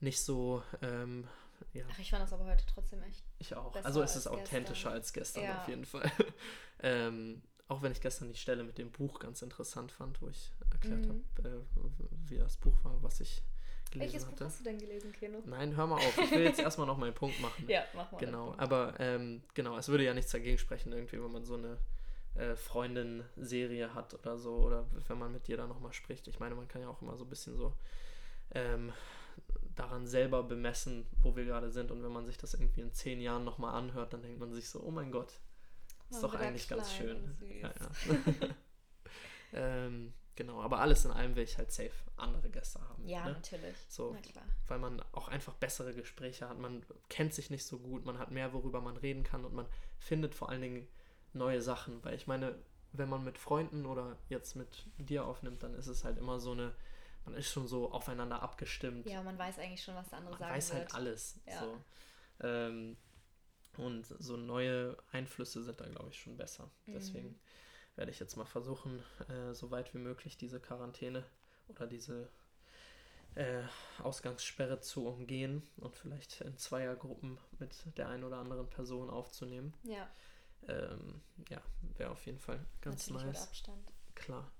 nicht 0.00 0.20
so, 0.20 0.62
ähm, 0.82 1.28
ja. 1.72 1.84
Ach, 1.90 1.98
ich 1.98 2.10
fand 2.10 2.22
das 2.22 2.32
aber 2.32 2.46
heute 2.46 2.64
trotzdem 2.66 3.02
echt. 3.02 3.24
Ich 3.38 3.54
auch. 3.54 3.74
Also 3.84 4.02
es 4.02 4.16
ist 4.16 4.26
authentischer 4.26 4.90
gestern. 4.90 4.92
als 4.92 5.12
gestern 5.12 5.44
ja. 5.44 5.60
auf 5.60 5.68
jeden 5.68 5.84
Fall. 5.84 6.10
ähm, 6.82 7.42
auch 7.68 7.82
wenn 7.82 7.92
ich 7.92 8.00
gestern 8.00 8.28
die 8.28 8.38
Stelle 8.38 8.62
mit 8.62 8.78
dem 8.78 8.90
Buch 8.90 9.18
ganz 9.18 9.42
interessant 9.42 9.90
fand, 9.90 10.20
wo 10.20 10.28
ich 10.28 10.52
erklärt 10.70 11.06
mhm. 11.06 11.24
habe, 11.36 11.48
äh, 11.48 12.28
wie 12.28 12.38
das 12.38 12.56
Buch 12.56 12.76
war, 12.84 13.02
was 13.02 13.20
ich 13.20 13.42
gelesen 13.90 14.12
Welches 14.12 14.26
hatte. 14.26 14.36
Buch 14.36 14.46
hast 14.46 14.60
du 14.60 14.64
denn 14.64 14.78
gelesen, 14.78 15.12
Keno? 15.12 15.42
Nein, 15.46 15.76
hör 15.76 15.86
mal 15.86 15.96
auf. 15.96 16.18
Ich 16.18 16.30
will 16.30 16.42
jetzt 16.42 16.58
erstmal 16.60 16.86
noch 16.86 16.98
meinen 16.98 17.14
Punkt 17.14 17.40
machen. 17.40 17.64
ja, 17.68 17.84
mach 17.94 18.12
mal. 18.12 18.18
Genau, 18.18 18.54
aber 18.58 18.94
ähm, 18.98 19.42
genau, 19.54 19.78
es 19.78 19.88
würde 19.88 20.04
ja 20.04 20.14
nichts 20.14 20.32
dagegen 20.32 20.58
sprechen, 20.58 20.92
irgendwie, 20.92 21.22
wenn 21.22 21.32
man 21.32 21.44
so 21.44 21.54
eine 21.54 21.78
äh, 22.34 22.54
Freundin-Serie 22.54 23.94
hat 23.94 24.14
oder 24.14 24.36
so, 24.36 24.56
oder 24.56 24.86
wenn 25.08 25.18
man 25.18 25.32
mit 25.32 25.46
dir 25.46 25.56
da 25.56 25.66
nochmal 25.66 25.92
spricht. 25.92 26.28
Ich 26.28 26.40
meine, 26.40 26.54
man 26.54 26.68
kann 26.68 26.82
ja 26.82 26.88
auch 26.88 27.00
immer 27.00 27.16
so 27.16 27.24
ein 27.24 27.30
bisschen 27.30 27.56
so 27.56 27.74
ähm, 28.52 28.92
daran 29.74 30.06
selber 30.06 30.42
bemessen, 30.42 31.06
wo 31.22 31.36
wir 31.36 31.44
gerade 31.44 31.70
sind. 31.70 31.90
Und 31.90 32.02
wenn 32.02 32.12
man 32.12 32.26
sich 32.26 32.38
das 32.38 32.54
irgendwie 32.54 32.80
in 32.80 32.92
zehn 32.92 33.20
Jahren 33.20 33.44
nochmal 33.44 33.74
anhört, 33.74 34.12
dann 34.12 34.22
denkt 34.22 34.38
man 34.38 34.52
sich 34.52 34.68
so, 34.68 34.80
oh 34.82 34.90
mein 34.90 35.10
Gott, 35.10 35.40
ist 36.10 36.22
doch 36.22 36.34
eigentlich 36.34 36.68
ganz 36.68 36.92
schön. 36.92 37.36
Ja, 37.60 37.68
ja. 37.68 38.54
ähm, 39.52 40.12
genau, 40.36 40.60
aber 40.62 40.80
alles 40.80 41.04
in 41.04 41.10
allem 41.10 41.34
will 41.34 41.44
ich 41.44 41.58
halt 41.58 41.72
safe 41.72 41.92
andere 42.16 42.50
Gäste 42.50 42.80
haben. 42.80 43.06
Ja, 43.08 43.24
ne? 43.24 43.32
natürlich. 43.32 43.74
So, 43.88 44.16
weil 44.68 44.78
man 44.78 45.02
auch 45.12 45.28
einfach 45.28 45.54
bessere 45.54 45.94
Gespräche 45.94 46.48
hat. 46.48 46.58
Man 46.58 46.84
kennt 47.08 47.34
sich 47.34 47.50
nicht 47.50 47.66
so 47.66 47.78
gut, 47.78 48.04
man 48.04 48.18
hat 48.18 48.30
mehr, 48.30 48.52
worüber 48.52 48.80
man 48.80 48.96
reden 48.96 49.24
kann 49.24 49.44
und 49.44 49.54
man 49.54 49.66
findet 49.98 50.34
vor 50.34 50.50
allen 50.50 50.62
Dingen 50.62 50.88
neue 51.32 51.60
Sachen. 51.60 52.04
Weil 52.04 52.14
ich 52.14 52.26
meine, 52.26 52.54
wenn 52.92 53.08
man 53.08 53.24
mit 53.24 53.38
Freunden 53.38 53.86
oder 53.86 54.16
jetzt 54.28 54.54
mit 54.54 54.86
dir 54.98 55.24
aufnimmt, 55.24 55.62
dann 55.62 55.74
ist 55.74 55.88
es 55.88 56.04
halt 56.04 56.18
immer 56.18 56.38
so 56.38 56.52
eine, 56.52 56.72
man 57.24 57.34
ist 57.34 57.50
schon 57.50 57.66
so 57.66 57.90
aufeinander 57.90 58.42
abgestimmt. 58.42 59.06
Ja, 59.06 59.22
man 59.22 59.38
weiß 59.38 59.58
eigentlich 59.58 59.82
schon, 59.82 59.94
was 59.94 60.08
der 60.10 60.18
andere 60.18 60.32
man 60.32 60.40
sagen 60.40 60.54
weiß 60.54 60.72
halt 60.72 60.82
wird. 60.82 60.92
weiß 60.92 60.94
halt 60.94 61.06
alles. 61.06 61.40
Ja. 61.46 61.60
So. 61.60 61.80
Ähm, 62.40 62.96
und 63.76 64.06
so 64.06 64.36
neue 64.36 64.96
Einflüsse 65.12 65.62
sind 65.62 65.80
da, 65.80 65.88
glaube 65.88 66.10
ich, 66.10 66.18
schon 66.18 66.36
besser. 66.36 66.70
Mhm. 66.86 66.92
Deswegen 66.92 67.40
werde 67.96 68.10
ich 68.10 68.18
jetzt 68.18 68.36
mal 68.36 68.44
versuchen, 68.44 69.02
äh, 69.28 69.54
so 69.54 69.70
weit 69.70 69.94
wie 69.94 69.98
möglich 69.98 70.36
diese 70.36 70.60
Quarantäne 70.60 71.24
oder 71.68 71.86
diese 71.86 72.28
äh, 73.34 73.62
Ausgangssperre 74.02 74.80
zu 74.80 75.06
umgehen 75.06 75.62
und 75.76 75.96
vielleicht 75.96 76.40
in 76.40 76.56
Zweiergruppen 76.56 77.38
mit 77.58 77.74
der 77.96 78.08
einen 78.08 78.24
oder 78.24 78.38
anderen 78.38 78.68
Person 78.68 79.10
aufzunehmen. 79.10 79.74
Ja. 79.82 80.08
Ähm, 80.68 81.20
ja, 81.48 81.60
wäre 81.96 82.10
auf 82.10 82.24
jeden 82.26 82.38
Fall 82.38 82.64
ganz 82.80 83.08
Natürlich 83.08 83.26
nice. 83.26 83.40
Mit 83.40 83.48
Abstand. 83.48 83.92
Klar. 84.14 84.52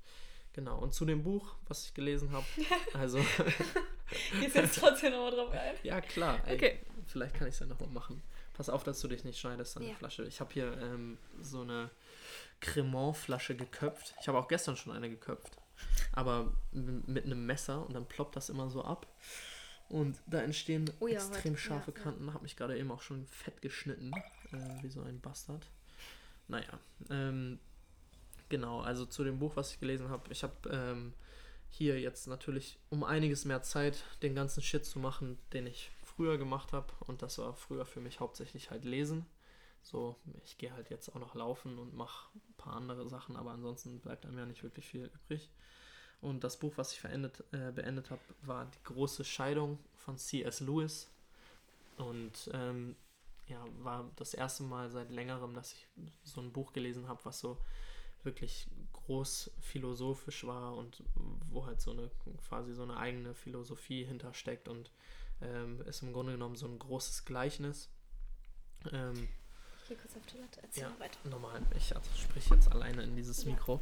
Genau, 0.54 0.78
und 0.78 0.94
zu 0.94 1.04
dem 1.04 1.24
Buch, 1.24 1.56
was 1.66 1.86
ich 1.86 1.94
gelesen 1.94 2.30
habe, 2.32 2.46
also. 2.94 3.18
Gehst 4.40 4.54
jetzt 4.54 4.78
trotzdem 4.78 5.12
nochmal 5.12 5.32
drauf 5.32 5.50
ein? 5.50 5.74
Ja, 5.82 6.00
klar. 6.00 6.40
Ey, 6.46 6.54
okay. 6.54 6.78
Vielleicht 7.06 7.34
kann 7.34 7.48
ich 7.48 7.54
es 7.54 7.60
ja 7.60 7.66
nochmal 7.66 7.88
machen. 7.88 8.22
Pass 8.54 8.68
auf, 8.68 8.84
dass 8.84 9.00
du 9.00 9.08
dich 9.08 9.24
nicht 9.24 9.38
schneidest 9.38 9.76
an 9.76 9.82
ja. 9.82 9.88
der 9.90 9.98
Flasche. 9.98 10.24
Ich 10.24 10.40
habe 10.40 10.52
hier 10.52 10.78
ähm, 10.80 11.18
so 11.40 11.62
eine 11.62 11.90
Cremant-Flasche 12.60 13.56
geköpft. 13.56 14.14
Ich 14.20 14.28
habe 14.28 14.38
auch 14.38 14.46
gestern 14.46 14.76
schon 14.76 14.92
eine 14.92 15.10
geköpft. 15.10 15.56
Aber 16.12 16.54
mit 16.70 17.24
einem 17.24 17.44
Messer 17.44 17.84
und 17.84 17.94
dann 17.94 18.06
ploppt 18.06 18.36
das 18.36 18.48
immer 18.48 18.70
so 18.70 18.84
ab. 18.84 19.08
Und 19.88 20.16
da 20.26 20.40
entstehen 20.40 20.88
oh 21.00 21.08
ja, 21.08 21.16
extrem 21.16 21.56
scharfe 21.56 21.92
ja, 21.94 22.02
Kanten. 22.02 22.32
Habe 22.32 22.44
mich 22.44 22.56
gerade 22.56 22.78
eben 22.78 22.92
auch 22.92 23.02
schon 23.02 23.26
fett 23.26 23.60
geschnitten. 23.60 24.12
Äh, 24.52 24.82
wie 24.82 24.88
so 24.88 25.02
ein 25.02 25.20
Bastard. 25.20 25.66
Naja. 26.46 26.78
Ähm, 27.10 27.58
genau, 28.48 28.80
also 28.80 29.06
zu 29.06 29.24
dem 29.24 29.38
Buch, 29.38 29.56
was 29.56 29.72
ich 29.72 29.80
gelesen 29.80 30.08
habe. 30.08 30.30
Ich 30.30 30.42
habe 30.42 30.54
ähm, 30.70 31.12
hier 31.68 32.00
jetzt 32.00 32.26
natürlich 32.26 32.78
um 32.90 33.04
einiges 33.04 33.44
mehr 33.44 33.62
Zeit, 33.62 34.04
den 34.22 34.34
ganzen 34.34 34.62
Shit 34.62 34.84
zu 34.84 34.98
machen, 34.98 35.38
den 35.52 35.66
ich 35.66 35.90
früher 36.02 36.38
gemacht 36.38 36.72
habe. 36.72 36.92
Und 37.00 37.22
das 37.22 37.38
war 37.38 37.54
früher 37.54 37.84
für 37.84 38.00
mich 38.00 38.20
hauptsächlich 38.20 38.70
halt 38.70 38.84
Lesen. 38.84 39.26
So, 39.82 40.16
ich 40.44 40.56
gehe 40.56 40.72
halt 40.72 40.88
jetzt 40.90 41.14
auch 41.14 41.20
noch 41.20 41.34
laufen 41.34 41.78
und 41.78 41.94
mache 41.94 42.28
ein 42.34 42.54
paar 42.56 42.76
andere 42.76 43.06
Sachen, 43.08 43.36
aber 43.36 43.50
ansonsten 43.50 44.00
bleibt 44.00 44.24
einem 44.24 44.38
ja 44.38 44.46
nicht 44.46 44.62
wirklich 44.62 44.86
viel 44.86 45.10
übrig. 45.14 45.50
Und 46.22 46.42
das 46.42 46.58
Buch, 46.58 46.72
was 46.76 46.92
ich 46.92 47.00
verendet, 47.00 47.44
äh, 47.52 47.70
beendet 47.70 48.10
habe, 48.10 48.22
war 48.42 48.64
Die 48.64 48.82
große 48.84 49.24
Scheidung 49.24 49.78
von 49.96 50.16
C.S. 50.16 50.60
Lewis. 50.60 51.10
Und 51.98 52.50
ähm, 52.54 52.96
ja, 53.46 53.62
war 53.82 54.10
das 54.16 54.32
erste 54.32 54.62
Mal 54.62 54.88
seit 54.90 55.10
längerem, 55.10 55.52
dass 55.52 55.72
ich 55.72 55.86
so 56.22 56.40
ein 56.40 56.52
Buch 56.52 56.72
gelesen 56.72 57.08
habe, 57.08 57.22
was 57.24 57.40
so 57.40 57.58
wirklich 58.24 58.68
groß 58.92 59.50
philosophisch 59.60 60.46
war 60.46 60.76
und 60.76 61.02
wo 61.50 61.66
halt 61.66 61.80
so 61.80 61.90
eine 61.90 62.10
quasi 62.48 62.74
so 62.74 62.82
eine 62.82 62.96
eigene 62.96 63.34
Philosophie 63.34 64.04
hintersteckt 64.04 64.68
und 64.68 64.90
ähm, 65.42 65.80
ist 65.82 66.02
im 66.02 66.12
Grunde 66.12 66.32
genommen 66.32 66.56
so 66.56 66.66
ein 66.66 66.78
großes 66.78 67.24
Gleichnis. 67.24 67.88
Ähm, 68.92 69.28
ich 69.82 69.88
gehe 69.88 69.96
kurz 69.98 70.16
auf 70.16 70.26
Toilette, 70.26 70.62
erzähl 70.62 70.84
ja, 70.84 71.00
weiter. 71.00 71.18
Normal, 71.28 71.60
ich 71.76 71.94
also 71.94 72.08
sprich 72.16 72.48
jetzt 72.48 72.72
alleine 72.72 73.02
in 73.02 73.16
dieses 73.16 73.44
ja. 73.44 73.50
Mikro. 73.50 73.80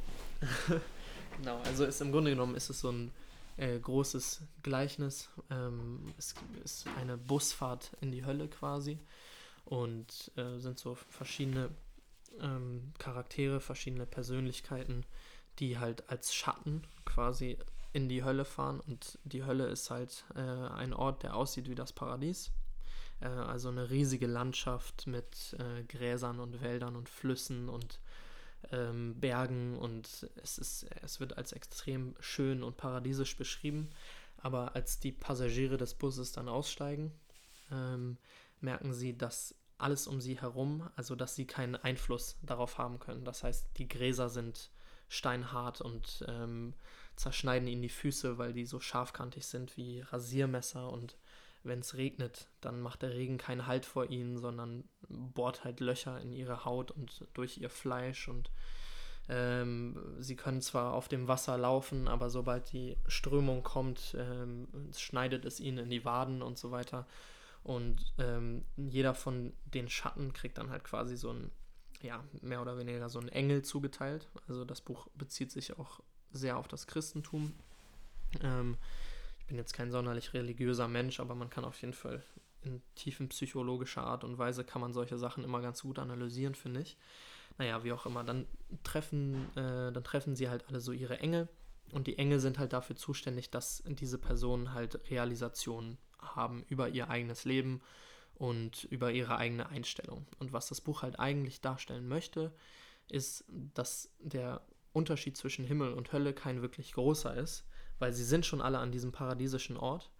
genau, 1.36 1.58
also 1.60 1.84
ist 1.84 2.00
im 2.00 2.10
Grunde 2.10 2.30
genommen 2.30 2.56
ist 2.56 2.70
es 2.70 2.80
so 2.80 2.90
ein 2.90 3.12
äh, 3.56 3.78
großes 3.78 4.42
Gleichnis. 4.62 5.28
Ähm, 5.50 6.12
es 6.18 6.34
ist 6.64 6.86
eine 6.98 7.16
Busfahrt 7.16 7.92
in 8.00 8.10
die 8.10 8.24
Hölle 8.24 8.48
quasi 8.48 8.98
und 9.64 10.32
äh, 10.36 10.58
sind 10.58 10.78
so 10.78 10.94
verschiedene 10.94 11.70
ähm, 12.40 12.92
Charaktere, 12.98 13.60
verschiedene 13.60 14.06
Persönlichkeiten, 14.06 15.04
die 15.58 15.78
halt 15.78 16.08
als 16.08 16.34
Schatten 16.34 16.82
quasi 17.04 17.58
in 17.92 18.08
die 18.08 18.24
Hölle 18.24 18.44
fahren 18.44 18.80
und 18.80 19.18
die 19.24 19.44
Hölle 19.44 19.66
ist 19.66 19.90
halt 19.90 20.24
äh, 20.34 20.40
ein 20.40 20.94
Ort, 20.94 21.22
der 21.22 21.36
aussieht 21.36 21.68
wie 21.68 21.74
das 21.74 21.92
Paradies. 21.92 22.50
Äh, 23.20 23.26
also 23.26 23.68
eine 23.68 23.90
riesige 23.90 24.26
Landschaft 24.26 25.06
mit 25.06 25.56
äh, 25.58 25.84
Gräsern 25.84 26.40
und 26.40 26.62
Wäldern 26.62 26.96
und 26.96 27.08
Flüssen 27.08 27.68
und 27.68 28.00
ähm, 28.70 29.18
Bergen 29.20 29.76
und 29.76 30.28
es, 30.42 30.58
ist, 30.58 30.86
es 31.02 31.20
wird 31.20 31.36
als 31.36 31.52
extrem 31.52 32.14
schön 32.20 32.62
und 32.62 32.76
paradiesisch 32.76 33.36
beschrieben. 33.36 33.90
Aber 34.38 34.74
als 34.74 34.98
die 34.98 35.12
Passagiere 35.12 35.76
des 35.76 35.94
Busses 35.94 36.32
dann 36.32 36.48
aussteigen, 36.48 37.12
ähm, 37.70 38.16
merken 38.60 38.92
sie, 38.92 39.16
dass 39.16 39.54
alles 39.82 40.06
um 40.06 40.20
sie 40.20 40.40
herum, 40.40 40.88
also 40.96 41.14
dass 41.14 41.34
sie 41.34 41.46
keinen 41.46 41.76
Einfluss 41.76 42.38
darauf 42.42 42.78
haben 42.78 42.98
können. 42.98 43.24
Das 43.24 43.42
heißt, 43.42 43.78
die 43.78 43.88
Gräser 43.88 44.28
sind 44.28 44.70
steinhart 45.08 45.80
und 45.80 46.24
ähm, 46.28 46.74
zerschneiden 47.16 47.68
ihnen 47.68 47.82
die 47.82 47.88
Füße, 47.88 48.38
weil 48.38 48.52
die 48.52 48.64
so 48.64 48.80
scharfkantig 48.80 49.46
sind 49.46 49.76
wie 49.76 50.00
Rasiermesser 50.00 50.90
und 50.90 51.16
wenn 51.64 51.80
es 51.80 51.96
regnet, 51.96 52.48
dann 52.60 52.80
macht 52.80 53.02
der 53.02 53.10
Regen 53.14 53.38
keinen 53.38 53.66
Halt 53.66 53.86
vor 53.86 54.10
ihnen, 54.10 54.38
sondern 54.38 54.84
bohrt 55.08 55.64
halt 55.64 55.80
Löcher 55.80 56.20
in 56.20 56.32
ihre 56.32 56.64
Haut 56.64 56.90
und 56.90 57.26
durch 57.34 57.58
ihr 57.58 57.70
Fleisch 57.70 58.26
und 58.28 58.50
ähm, 59.28 59.96
sie 60.18 60.34
können 60.34 60.60
zwar 60.60 60.94
auf 60.94 61.06
dem 61.06 61.28
Wasser 61.28 61.56
laufen, 61.56 62.08
aber 62.08 62.30
sobald 62.30 62.72
die 62.72 62.96
Strömung 63.06 63.62
kommt, 63.62 64.16
ähm, 64.18 64.66
schneidet 64.96 65.44
es 65.44 65.60
ihnen 65.60 65.78
in 65.78 65.90
die 65.90 66.04
Waden 66.04 66.42
und 66.42 66.58
so 66.58 66.70
weiter. 66.72 67.06
Und 67.64 68.12
ähm, 68.18 68.64
jeder 68.76 69.14
von 69.14 69.52
den 69.64 69.88
Schatten 69.88 70.32
kriegt 70.32 70.58
dann 70.58 70.70
halt 70.70 70.84
quasi 70.84 71.16
so 71.16 71.30
ein, 71.30 71.50
ja, 72.02 72.24
mehr 72.40 72.60
oder 72.60 72.76
weniger 72.76 73.08
so 73.08 73.20
ein 73.20 73.28
Engel 73.28 73.62
zugeteilt. 73.62 74.28
Also 74.48 74.64
das 74.64 74.80
Buch 74.80 75.08
bezieht 75.14 75.52
sich 75.52 75.78
auch 75.78 76.00
sehr 76.32 76.58
auf 76.58 76.66
das 76.66 76.86
Christentum. 76.86 77.52
Ähm, 78.42 78.78
ich 79.38 79.46
bin 79.46 79.56
jetzt 79.56 79.74
kein 79.74 79.90
sonderlich 79.90 80.34
religiöser 80.34 80.88
Mensch, 80.88 81.20
aber 81.20 81.34
man 81.34 81.50
kann 81.50 81.64
auf 81.64 81.80
jeden 81.80 81.94
Fall 81.94 82.22
in 82.62 82.80
tiefen 82.94 83.28
psychologischer 83.28 84.04
Art 84.04 84.24
und 84.24 84.38
Weise 84.38 84.64
kann 84.64 84.80
man 84.80 84.92
solche 84.92 85.18
Sachen 85.18 85.44
immer 85.44 85.60
ganz 85.60 85.82
gut 85.82 85.98
analysieren, 85.98 86.54
finde 86.54 86.80
ich. 86.80 86.96
Naja, 87.58 87.84
wie 87.84 87.92
auch 87.92 88.06
immer, 88.06 88.24
dann 88.24 88.46
treffen, 88.82 89.54
äh, 89.56 89.92
dann 89.92 90.04
treffen 90.04 90.36
sie 90.36 90.48
halt 90.48 90.68
alle 90.68 90.80
so 90.80 90.92
ihre 90.92 91.18
Engel 91.18 91.48
und 91.92 92.06
die 92.06 92.18
Engel 92.18 92.40
sind 92.40 92.58
halt 92.58 92.72
dafür 92.72 92.96
zuständig, 92.96 93.50
dass 93.50 93.82
diese 93.86 94.18
Personen 94.18 94.72
halt 94.72 95.10
Realisationen 95.10 95.98
haben 96.22 96.64
über 96.68 96.88
ihr 96.88 97.10
eigenes 97.10 97.44
Leben 97.44 97.80
und 98.34 98.84
über 98.84 99.12
ihre 99.12 99.36
eigene 99.36 99.68
Einstellung. 99.68 100.26
Und 100.38 100.52
was 100.52 100.68
das 100.68 100.80
Buch 100.80 101.02
halt 101.02 101.20
eigentlich 101.20 101.60
darstellen 101.60 102.08
möchte, 102.08 102.52
ist, 103.08 103.44
dass 103.74 104.10
der 104.20 104.62
Unterschied 104.92 105.36
zwischen 105.36 105.64
Himmel 105.64 105.92
und 105.92 106.12
Hölle 106.12 106.32
kein 106.32 106.62
wirklich 106.62 106.92
großer 106.92 107.34
ist, 107.34 107.64
weil 107.98 108.12
sie 108.12 108.24
sind 108.24 108.46
schon 108.46 108.60
alle 108.60 108.78
an 108.78 108.92
diesem 108.92 109.12
paradiesischen 109.12 109.76
Ort, 109.76 110.10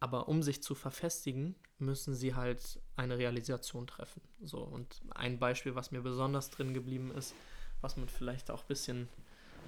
aber 0.00 0.28
um 0.28 0.42
sich 0.42 0.62
zu 0.62 0.74
verfestigen, 0.74 1.54
müssen 1.78 2.14
sie 2.14 2.34
halt 2.34 2.80
eine 2.96 3.18
Realisation 3.18 3.86
treffen. 3.86 4.22
So, 4.42 4.58
und 4.58 5.00
ein 5.14 5.38
Beispiel, 5.38 5.74
was 5.74 5.90
mir 5.90 6.00
besonders 6.00 6.50
drin 6.50 6.74
geblieben 6.74 7.12
ist, 7.12 7.34
was 7.80 7.96
man 7.96 8.08
vielleicht 8.08 8.50
auch 8.50 8.62
ein 8.62 8.68
bisschen 8.68 9.08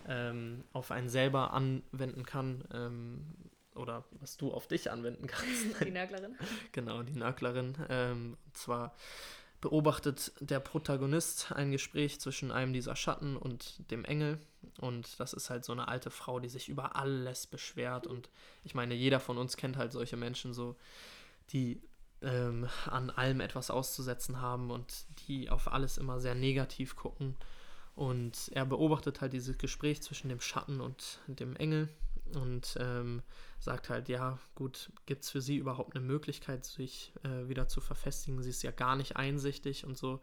ähm, 0.09 0.65
auf 0.73 0.91
einen 0.91 1.09
selber 1.09 1.53
anwenden 1.53 2.25
kann, 2.25 2.65
ähm, 2.73 3.27
oder 3.75 4.05
was 4.13 4.37
du 4.37 4.53
auf 4.53 4.67
dich 4.67 4.91
anwenden 4.91 5.27
kannst. 5.27 5.81
Die 5.85 5.91
Nörglerin. 5.91 6.37
genau, 6.73 7.03
die 7.03 7.15
Nörglerin. 7.15 7.75
Ähm, 7.89 8.37
und 8.45 8.57
zwar 8.57 8.95
beobachtet 9.61 10.33
der 10.41 10.61
Protagonist 10.61 11.53
ein 11.53 11.71
Gespräch 11.71 12.19
zwischen 12.21 12.51
einem 12.51 12.73
dieser 12.73 12.97
Schatten 12.97 13.37
und 13.37 13.91
dem 13.91 14.05
Engel. 14.05 14.39
Und 14.79 15.21
das 15.21 15.33
ist 15.33 15.51
halt 15.51 15.65
so 15.65 15.73
eine 15.73 15.89
alte 15.89 16.11
Frau, 16.11 16.41
die 16.41 16.49
sich 16.49 16.69
über 16.69 16.97
alles 16.97 17.47
beschwert. 17.47 18.07
Und 18.07 18.31
ich 18.65 18.75
meine, 18.75 18.95
jeder 18.95 19.21
von 19.21 19.37
uns 19.37 19.57
kennt 19.57 19.77
halt 19.77 19.93
solche 19.93 20.17
Menschen 20.17 20.55
so, 20.55 20.77
die 21.51 21.83
ähm, 22.23 22.69
an 22.87 23.11
allem 23.11 23.41
etwas 23.41 23.71
auszusetzen 23.71 24.41
haben 24.41 24.71
und 24.71 25.05
die 25.27 25.51
auf 25.51 25.73
alles 25.73 25.99
immer 25.99 26.21
sehr 26.21 26.35
negativ 26.35 26.97
gucken. 26.97 27.37
Und 27.95 28.51
er 28.53 28.65
beobachtet 28.65 29.21
halt 29.21 29.35
dieses 29.35 29.59
Gespräch 29.59 30.03
zwischen 30.03 30.29
dem 30.29 30.41
Schatten 30.41 30.81
und 30.81 31.19
dem 31.27 31.55
Engel 31.57 31.89
und 32.37 32.77
ähm, 32.81 33.23
sagt 33.59 33.91
halt, 33.91 34.09
ja, 34.09 34.39
gut, 34.55 34.91
gibt 35.07 35.25
es 35.25 35.31
für 35.31 35.41
sie 35.41 35.57
überhaupt 35.57 35.95
eine 35.97 36.05
Möglichkeit, 36.05 36.65
sich 36.65 37.13
äh, 37.23 37.49
wieder 37.49 37.69
zu 37.69 37.81
verfestigen? 37.81 38.43
Sie 38.43 38.51
ist 38.51 38.63
ja 38.63 38.71
gar 38.71 38.97
nicht 38.97 39.17
einsichtig 39.17 39.85
und 39.85 39.97
so. 39.97 40.21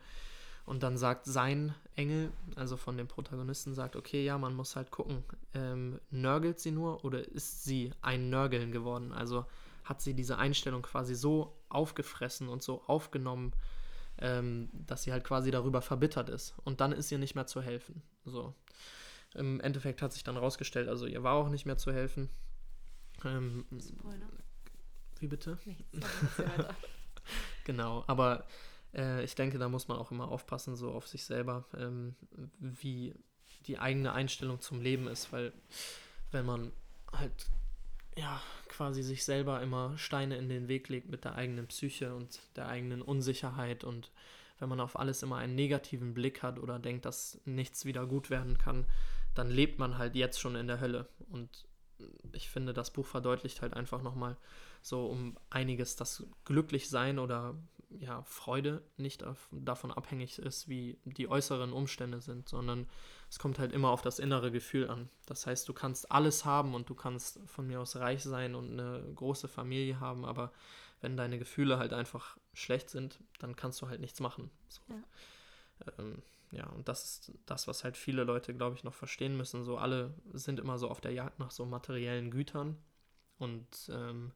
Und 0.66 0.84
dann 0.84 0.97
sagt 0.97 1.26
sein 1.26 1.74
Engel, 1.95 2.30
also 2.55 2.76
von 2.76 2.97
dem 2.97 3.08
Protagonisten, 3.08 3.74
sagt, 3.74 3.95
okay, 3.95 4.26
ja, 4.26 4.38
man 4.38 4.53
muss 4.53 4.76
halt 4.76 4.91
gucken, 4.91 5.24
ähm, 5.53 5.97
nörgelt 6.10 6.60
sie 6.60 6.72
nur 6.72 7.05
oder 7.05 7.26
ist 7.26 7.64
sie 7.64 7.91
ein 8.01 8.30
Nörgeln 8.30 8.74
geworden? 8.74 9.14
Also 9.14 9.45
hat 9.86 10.01
sie 10.01 10.14
diese 10.14 10.38
Einstellung 10.38 10.82
quasi 10.82 11.16
so 11.16 11.55
aufgefressen 11.70 12.49
und 12.49 12.64
so 12.64 12.84
aufgenommen, 12.88 13.53
ähm, 14.20 14.70
dass 14.74 15.03
sie 15.03 15.14
halt 15.14 15.24
quasi 15.24 15.51
darüber 15.51 15.82
verbittert 15.82 16.28
ist. 16.28 16.53
Und 16.66 16.82
dann 16.82 16.91
ist 16.91 17.12
ihr 17.14 17.18
nicht 17.18 17.36
mehr 17.36 17.47
zu 17.47 17.62
helfen. 17.62 18.01
So. 18.26 18.53
Im 19.38 19.59
Endeffekt 19.61 20.01
hat 20.01 20.13
sich 20.13 20.23
dann 20.23 20.38
rausgestellt, 20.38 20.89
also 20.89 21.05
ihr 21.05 21.23
war 21.23 21.35
auch 21.35 21.49
nicht 21.49 21.65
mehr 21.65 21.77
zu 21.77 21.93
helfen. 21.93 22.29
Ähm, 23.23 23.65
Spoiler. 23.79 24.27
Wie 25.19 25.27
bitte? 25.27 25.57
genau, 27.63 28.03
aber 28.07 28.45
äh, 28.93 29.23
ich 29.23 29.35
denke, 29.35 29.57
da 29.57 29.69
muss 29.69 29.88
man 29.88 29.97
auch 29.97 30.11
immer 30.11 30.29
aufpassen, 30.29 30.75
so 30.75 30.91
auf 30.91 31.07
sich 31.07 31.23
selber, 31.23 31.65
ähm, 31.77 32.15
wie 32.59 33.15
die 33.65 33.79
eigene 33.79 34.13
Einstellung 34.13 34.61
zum 34.61 34.81
Leben 34.81 35.07
ist, 35.07 35.31
weil 35.31 35.53
wenn 36.31 36.45
man 36.45 36.71
halt 37.11 37.47
ja 38.15 38.41
quasi 38.67 39.03
sich 39.03 39.23
selber 39.23 39.61
immer 39.61 39.97
Steine 39.97 40.38
in 40.38 40.49
den 40.49 40.67
Weg 40.67 40.89
legt 40.89 41.09
mit 41.09 41.23
der 41.23 41.35
eigenen 41.35 41.67
Psyche 41.67 42.15
und 42.15 42.41
der 42.55 42.67
eigenen 42.67 43.01
Unsicherheit 43.01 43.83
und 43.83 44.11
wenn 44.59 44.69
man 44.69 44.79
auf 44.79 44.97
alles 44.97 45.21
immer 45.21 45.38
einen 45.38 45.55
negativen 45.55 46.13
Blick 46.13 46.41
hat 46.41 46.57
oder 46.57 46.79
denkt, 46.79 47.05
dass 47.05 47.39
nichts 47.45 47.85
wieder 47.85 48.07
gut 48.07 48.29
werden 48.29 48.57
kann, 48.57 48.85
dann 49.38 49.49
lebt 49.49 49.79
man 49.79 49.97
halt 49.97 50.15
jetzt 50.15 50.39
schon 50.39 50.55
in 50.55 50.67
der 50.67 50.79
Hölle. 50.79 51.07
Und 51.29 51.67
ich 52.31 52.49
finde, 52.49 52.73
das 52.73 52.91
Buch 52.91 53.05
verdeutlicht 53.05 53.61
halt 53.61 53.73
einfach 53.73 54.01
nochmal 54.01 54.38
so 54.81 55.07
um 55.07 55.38
einiges, 55.49 55.95
dass 55.95 56.25
Glücklichsein 56.45 57.19
oder 57.19 57.55
ja, 57.89 58.21
Freude 58.23 58.83
nicht 58.97 59.23
davon 59.51 59.91
abhängig 59.91 60.39
ist, 60.39 60.67
wie 60.67 60.99
die 61.05 61.29
äußeren 61.29 61.71
Umstände 61.71 62.21
sind, 62.21 62.49
sondern 62.49 62.88
es 63.29 63.39
kommt 63.39 63.59
halt 63.59 63.71
immer 63.71 63.89
auf 63.89 64.01
das 64.01 64.19
innere 64.19 64.51
Gefühl 64.51 64.89
an. 64.89 65.09
Das 65.25 65.47
heißt, 65.47 65.67
du 65.69 65.73
kannst 65.73 66.11
alles 66.11 66.43
haben 66.43 66.75
und 66.75 66.89
du 66.89 66.95
kannst 66.95 67.39
von 67.45 67.65
mir 67.65 67.79
aus 67.79 67.95
reich 67.95 68.23
sein 68.23 68.55
und 68.55 68.71
eine 68.71 69.03
große 69.15 69.47
Familie 69.47 69.99
haben, 69.99 70.25
aber 70.25 70.51
wenn 70.99 71.15
deine 71.15 71.39
Gefühle 71.39 71.77
halt 71.77 71.93
einfach 71.93 72.38
schlecht 72.53 72.89
sind, 72.89 73.19
dann 73.39 73.55
kannst 73.55 73.81
du 73.81 73.88
halt 73.88 74.01
nichts 74.01 74.19
machen. 74.19 74.49
So. 74.67 74.81
Ja. 74.89 75.93
Ähm, 75.99 76.21
ja, 76.51 76.65
und 76.67 76.87
das 76.87 77.03
ist 77.03 77.31
das, 77.45 77.67
was 77.67 77.83
halt 77.83 77.97
viele 77.97 78.23
Leute, 78.23 78.53
glaube 78.53 78.75
ich, 78.75 78.83
noch 78.83 78.93
verstehen 78.93 79.35
müssen. 79.35 79.63
So 79.63 79.77
alle 79.77 80.13
sind 80.33 80.59
immer 80.59 80.77
so 80.77 80.89
auf 80.89 81.01
der 81.01 81.11
Jagd 81.11 81.39
nach 81.39 81.51
so 81.51 81.65
materiellen 81.65 82.31
Gütern 82.31 82.77
und 83.37 83.67
ähm, 83.91 84.31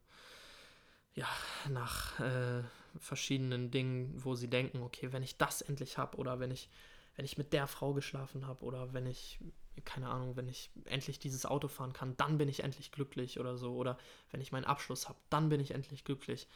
ja, 1.14 1.28
nach 1.68 2.20
äh, 2.20 2.62
verschiedenen 2.98 3.70
Dingen, 3.70 4.12
wo 4.24 4.34
sie 4.34 4.48
denken, 4.48 4.82
okay, 4.82 5.12
wenn 5.12 5.22
ich 5.22 5.36
das 5.38 5.62
endlich 5.62 5.98
habe 5.98 6.16
oder 6.18 6.40
wenn 6.40 6.50
ich, 6.50 6.68
wenn 7.16 7.24
ich 7.24 7.38
mit 7.38 7.52
der 7.52 7.66
Frau 7.66 7.92
geschlafen 7.92 8.46
habe 8.46 8.64
oder 8.64 8.92
wenn 8.92 9.06
ich, 9.06 9.38
keine 9.84 10.08
Ahnung, 10.08 10.36
wenn 10.36 10.48
ich 10.48 10.70
endlich 10.84 11.18
dieses 11.18 11.46
Auto 11.46 11.68
fahren 11.68 11.92
kann, 11.92 12.16
dann 12.16 12.38
bin 12.38 12.48
ich 12.48 12.62
endlich 12.62 12.92
glücklich 12.92 13.40
oder 13.40 13.56
so. 13.56 13.74
Oder 13.74 13.98
wenn 14.30 14.40
ich 14.40 14.52
meinen 14.52 14.64
Abschluss 14.64 15.08
habe, 15.08 15.18
dann 15.30 15.48
bin 15.48 15.60
ich 15.60 15.72
endlich 15.72 16.04
glücklich. 16.04 16.48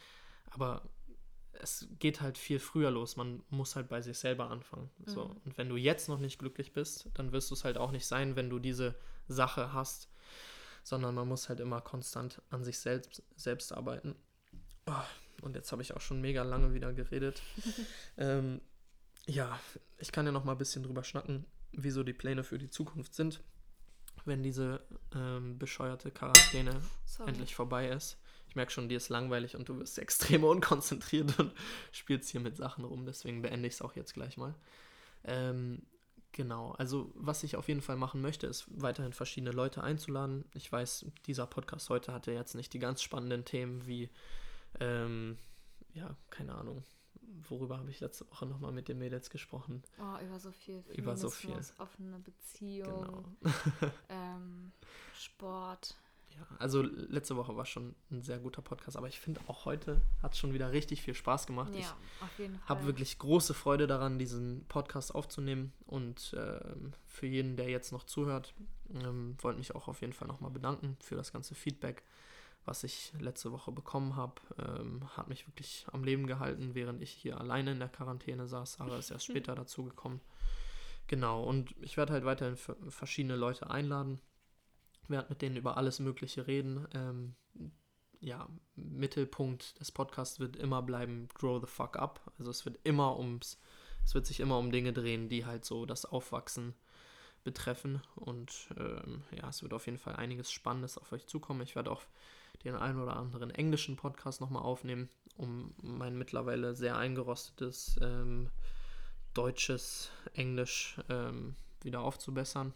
Aber 0.51 0.83
es 1.61 1.87
geht 1.99 2.21
halt 2.21 2.37
viel 2.37 2.59
früher 2.59 2.91
los. 2.91 3.15
Man 3.15 3.43
muss 3.49 3.75
halt 3.75 3.89
bei 3.89 4.01
sich 4.01 4.17
selber 4.17 4.49
anfangen. 4.49 4.89
So. 5.05 5.25
Mhm. 5.25 5.41
Und 5.45 5.57
wenn 5.57 5.69
du 5.69 5.75
jetzt 5.75 6.09
noch 6.09 6.19
nicht 6.19 6.39
glücklich 6.39 6.73
bist, 6.73 7.09
dann 7.13 7.31
wirst 7.31 7.49
du 7.51 7.55
es 7.55 7.63
halt 7.63 7.77
auch 7.77 7.91
nicht 7.91 8.05
sein, 8.05 8.35
wenn 8.35 8.49
du 8.49 8.59
diese 8.59 8.95
Sache 9.27 9.73
hast. 9.73 10.09
Sondern 10.83 11.15
man 11.15 11.27
muss 11.27 11.49
halt 11.49 11.59
immer 11.59 11.81
konstant 11.81 12.41
an 12.49 12.63
sich 12.63 12.79
selbst, 12.79 13.21
selbst 13.35 13.73
arbeiten. 13.73 14.15
Oh, 14.85 14.93
und 15.41 15.55
jetzt 15.55 15.71
habe 15.71 15.81
ich 15.81 15.93
auch 15.93 16.01
schon 16.01 16.21
mega 16.21 16.43
lange 16.43 16.73
wieder 16.73 16.93
geredet. 16.93 17.41
ähm, 18.17 18.61
ja, 19.25 19.59
ich 19.97 20.11
kann 20.11 20.25
ja 20.25 20.31
noch 20.31 20.45
mal 20.45 20.53
ein 20.53 20.57
bisschen 20.57 20.83
drüber 20.83 21.03
schnacken, 21.03 21.45
wieso 21.73 22.03
die 22.03 22.13
Pläne 22.13 22.45
für 22.45 22.57
die 22.57 22.69
Zukunft 22.69 23.13
sind, 23.13 23.41
wenn 24.23 24.43
diese 24.43 24.81
ähm, 25.13 25.59
bescheuerte 25.59 26.11
Quarantäne 26.11 26.81
Sorry. 27.05 27.29
endlich 27.29 27.53
vorbei 27.53 27.89
ist 27.89 28.17
merke 28.57 28.71
schon, 28.73 28.89
dir 28.89 28.97
ist 28.97 29.07
langweilig 29.07 29.55
und 29.55 29.69
du 29.69 29.79
wirst 29.79 29.97
extrem 29.99 30.43
unkonzentriert 30.43 31.39
und 31.39 31.53
spielst 31.93 32.29
hier 32.29 32.41
mit 32.41 32.57
Sachen 32.57 32.83
rum. 32.83 33.05
Deswegen 33.05 33.41
beende 33.41 33.67
ich 33.67 33.75
es 33.75 33.81
auch 33.81 33.95
jetzt 33.95 34.13
gleich 34.13 34.35
mal. 34.35 34.53
Ähm, 35.23 35.83
genau, 36.33 36.71
also 36.73 37.11
was 37.15 37.43
ich 37.43 37.55
auf 37.55 37.69
jeden 37.69 37.81
Fall 37.81 37.95
machen 37.95 38.21
möchte, 38.21 38.47
ist 38.47 38.65
weiterhin 38.69 39.13
verschiedene 39.13 39.51
Leute 39.51 39.81
einzuladen. 39.83 40.43
Ich 40.53 40.69
weiß, 40.69 41.05
dieser 41.25 41.47
Podcast 41.47 41.89
heute 41.89 42.11
hatte 42.11 42.33
jetzt 42.33 42.55
nicht 42.55 42.73
die 42.73 42.79
ganz 42.79 43.01
spannenden 43.01 43.45
Themen 43.45 43.87
wie, 43.87 44.09
ähm, 44.81 45.37
ja, 45.93 46.17
keine 46.29 46.55
Ahnung, 46.55 46.83
worüber 47.49 47.77
habe 47.77 47.89
ich 47.89 47.99
letzte 47.99 48.29
Woche 48.29 48.45
nochmal 48.45 48.71
mit 48.71 48.87
den 48.87 48.97
Mädels 48.97 49.29
gesprochen? 49.29 49.83
Oh, 49.99 50.23
über 50.23 50.39
so 50.39 50.51
viel. 50.51 50.81
Feminismus, 50.83 50.97
über 50.97 51.15
so 51.15 51.29
viel. 51.29 51.59
Offene 51.77 52.19
Beziehung, 52.19 53.35
genau. 53.43 53.91
ähm, 54.09 54.71
Sport. 55.13 55.95
Ja, 56.37 56.45
also 56.59 56.81
letzte 56.81 57.35
Woche 57.35 57.55
war 57.55 57.65
schon 57.65 57.95
ein 58.11 58.21
sehr 58.21 58.37
guter 58.37 58.61
Podcast, 58.61 58.95
aber 58.95 59.07
ich 59.07 59.19
finde 59.19 59.41
auch 59.47 59.65
heute 59.65 60.01
hat 60.21 60.33
es 60.33 60.39
schon 60.39 60.53
wieder 60.53 60.71
richtig 60.71 61.01
viel 61.01 61.15
Spaß 61.15 61.47
gemacht. 61.47 61.73
Ja, 61.73 61.79
ich 61.79 61.87
auf 62.21 62.39
jeden 62.39 62.59
Fall. 62.59 62.69
habe 62.69 62.85
wirklich 62.85 63.17
große 63.17 63.53
Freude 63.53 63.87
daran, 63.87 64.19
diesen 64.19 64.65
Podcast 64.67 65.15
aufzunehmen 65.15 65.73
und 65.85 66.35
ähm, 66.37 66.93
für 67.07 67.25
jeden, 67.25 67.57
der 67.57 67.69
jetzt 67.69 67.91
noch 67.91 68.03
zuhört, 68.03 68.53
ähm, 68.93 69.35
wollte 69.41 69.57
mich 69.57 69.73
auch 69.73 69.87
auf 69.87 70.01
jeden 70.01 70.13
Fall 70.13 70.27
nochmal 70.27 70.51
bedanken 70.51 70.97
für 71.01 71.15
das 71.15 71.33
ganze 71.33 71.55
Feedback, 71.55 72.03
was 72.65 72.83
ich 72.83 73.13
letzte 73.19 73.51
Woche 73.51 73.71
bekommen 73.71 74.15
habe. 74.15 74.35
Ähm, 74.59 75.01
hat 75.17 75.29
mich 75.29 75.47
wirklich 75.47 75.87
am 75.91 76.03
Leben 76.03 76.27
gehalten, 76.27 76.75
während 76.75 77.01
ich 77.01 77.11
hier 77.11 77.39
alleine 77.39 77.71
in 77.71 77.79
der 77.79 77.89
Quarantäne 77.89 78.47
saß. 78.47 78.73
Sarah 78.73 78.97
ist 78.97 79.09
erst 79.09 79.25
später 79.29 79.55
dazu 79.55 79.85
gekommen. 79.85 80.21
Genau, 81.07 81.43
und 81.43 81.73
ich 81.81 81.97
werde 81.97 82.13
halt 82.13 82.25
weiterhin 82.25 82.57
verschiedene 82.89 83.37
Leute 83.37 83.69
einladen 83.69 84.19
werde 85.09 85.29
mit 85.29 85.41
denen 85.41 85.57
über 85.57 85.77
alles 85.77 85.99
Mögliche 85.99 86.47
reden. 86.47 86.87
Ähm, 86.93 87.35
ja, 88.19 88.47
Mittelpunkt 88.75 89.79
des 89.79 89.91
Podcasts 89.91 90.39
wird 90.39 90.55
immer 90.55 90.81
bleiben, 90.81 91.27
grow 91.33 91.61
the 91.61 91.67
fuck 91.67 91.97
up. 91.97 92.31
Also 92.39 92.51
es 92.51 92.65
wird 92.65 92.79
immer 92.83 93.17
ums, 93.17 93.59
es 94.03 94.15
wird 94.15 94.25
sich 94.25 94.39
immer 94.39 94.57
um 94.57 94.71
Dinge 94.71 94.93
drehen, 94.93 95.29
die 95.29 95.45
halt 95.45 95.65
so 95.65 95.85
das 95.85 96.05
Aufwachsen 96.05 96.73
betreffen. 97.43 98.01
Und 98.15 98.69
ähm, 98.77 99.23
ja, 99.31 99.49
es 99.49 99.61
wird 99.61 99.73
auf 99.73 99.85
jeden 99.85 99.99
Fall 99.99 100.15
einiges 100.15 100.51
Spannendes 100.51 100.97
auf 100.97 101.11
euch 101.11 101.27
zukommen. 101.27 101.61
Ich 101.61 101.75
werde 101.75 101.91
auch 101.91 102.03
den 102.63 102.75
einen 102.75 102.99
oder 102.99 103.15
anderen 103.15 103.51
englischen 103.51 103.95
Podcast 103.95 104.41
nochmal 104.41 104.63
aufnehmen, 104.63 105.09
um 105.35 105.73
mein 105.81 106.17
mittlerweile 106.17 106.75
sehr 106.75 106.97
eingerostetes 106.97 107.99
ähm, 108.01 108.49
deutsches 109.33 110.09
Englisch 110.33 110.99
ähm, 111.09 111.55
wieder 111.83 112.01
aufzubessern. 112.01 112.73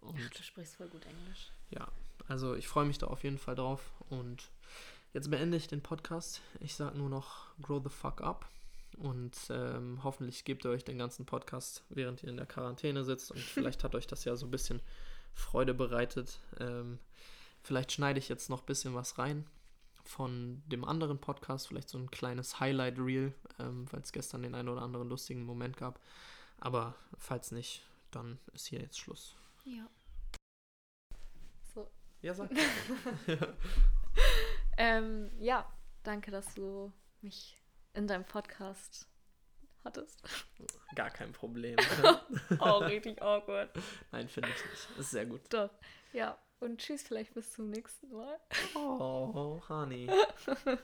Und 0.00 0.18
Ach, 0.18 0.30
du 0.30 0.42
sprichst 0.42 0.76
voll 0.76 0.88
gut 0.88 1.06
Englisch. 1.06 1.52
Ja, 1.70 1.88
also 2.28 2.54
ich 2.54 2.68
freue 2.68 2.84
mich 2.84 2.98
da 2.98 3.06
auf 3.06 3.24
jeden 3.24 3.38
Fall 3.38 3.54
drauf. 3.54 3.92
Und 4.08 4.50
jetzt 5.12 5.30
beende 5.30 5.56
ich 5.56 5.68
den 5.68 5.82
Podcast. 5.82 6.40
Ich 6.60 6.74
sage 6.74 6.98
nur 6.98 7.08
noch, 7.08 7.46
grow 7.62 7.82
the 7.82 7.90
fuck 7.90 8.20
up. 8.20 8.48
Und 8.96 9.34
ähm, 9.50 10.00
hoffentlich 10.02 10.44
gebt 10.44 10.64
ihr 10.64 10.70
euch 10.70 10.84
den 10.84 10.98
ganzen 10.98 11.24
Podcast, 11.24 11.84
während 11.88 12.22
ihr 12.22 12.28
in 12.28 12.36
der 12.36 12.46
Quarantäne 12.46 13.04
sitzt. 13.04 13.30
Und 13.30 13.40
vielleicht 13.40 13.84
hat 13.84 13.94
euch 13.94 14.06
das 14.06 14.24
ja 14.24 14.36
so 14.36 14.46
ein 14.46 14.50
bisschen 14.50 14.80
Freude 15.34 15.74
bereitet. 15.74 16.38
Ähm, 16.58 16.98
vielleicht 17.62 17.92
schneide 17.92 18.18
ich 18.18 18.28
jetzt 18.28 18.50
noch 18.50 18.60
ein 18.60 18.66
bisschen 18.66 18.94
was 18.94 19.18
rein 19.18 19.46
von 20.04 20.62
dem 20.66 20.84
anderen 20.84 21.18
Podcast. 21.18 21.68
Vielleicht 21.68 21.88
so 21.88 21.98
ein 21.98 22.10
kleines 22.10 22.60
Highlight-Reel, 22.60 23.32
ähm, 23.58 23.86
weil 23.90 24.00
es 24.00 24.12
gestern 24.12 24.42
den 24.42 24.54
einen 24.54 24.68
oder 24.68 24.82
anderen 24.82 25.08
lustigen 25.08 25.44
Moment 25.44 25.76
gab. 25.76 26.00
Aber 26.58 26.94
falls 27.16 27.52
nicht, 27.52 27.82
dann 28.10 28.38
ist 28.52 28.66
hier 28.66 28.80
jetzt 28.80 28.98
Schluss. 28.98 29.34
Ja. 29.64 29.88
Ja, 32.22 32.34
sag. 32.34 32.50
ähm, 34.76 35.30
ja, 35.38 35.66
danke, 36.02 36.30
dass 36.30 36.54
du 36.54 36.92
mich 37.22 37.58
in 37.94 38.06
deinem 38.06 38.24
Podcast 38.24 39.08
hattest. 39.84 40.22
Gar 40.94 41.10
kein 41.10 41.32
Problem. 41.32 41.76
oh, 42.60 42.78
richtig 42.78 43.20
awkward. 43.22 43.70
Nein, 44.12 44.28
finde 44.28 44.50
ich 44.50 44.70
nicht. 44.70 44.98
Ist 44.98 45.10
sehr 45.10 45.26
gut. 45.26 45.40
Doch. 45.50 45.70
Ja, 46.12 46.38
und 46.60 46.78
tschüss, 46.78 47.02
vielleicht 47.02 47.32
bis 47.32 47.52
zum 47.52 47.70
nächsten 47.70 48.10
Mal. 48.10 48.38
Oh, 48.74 49.60
Honey. 49.68 50.08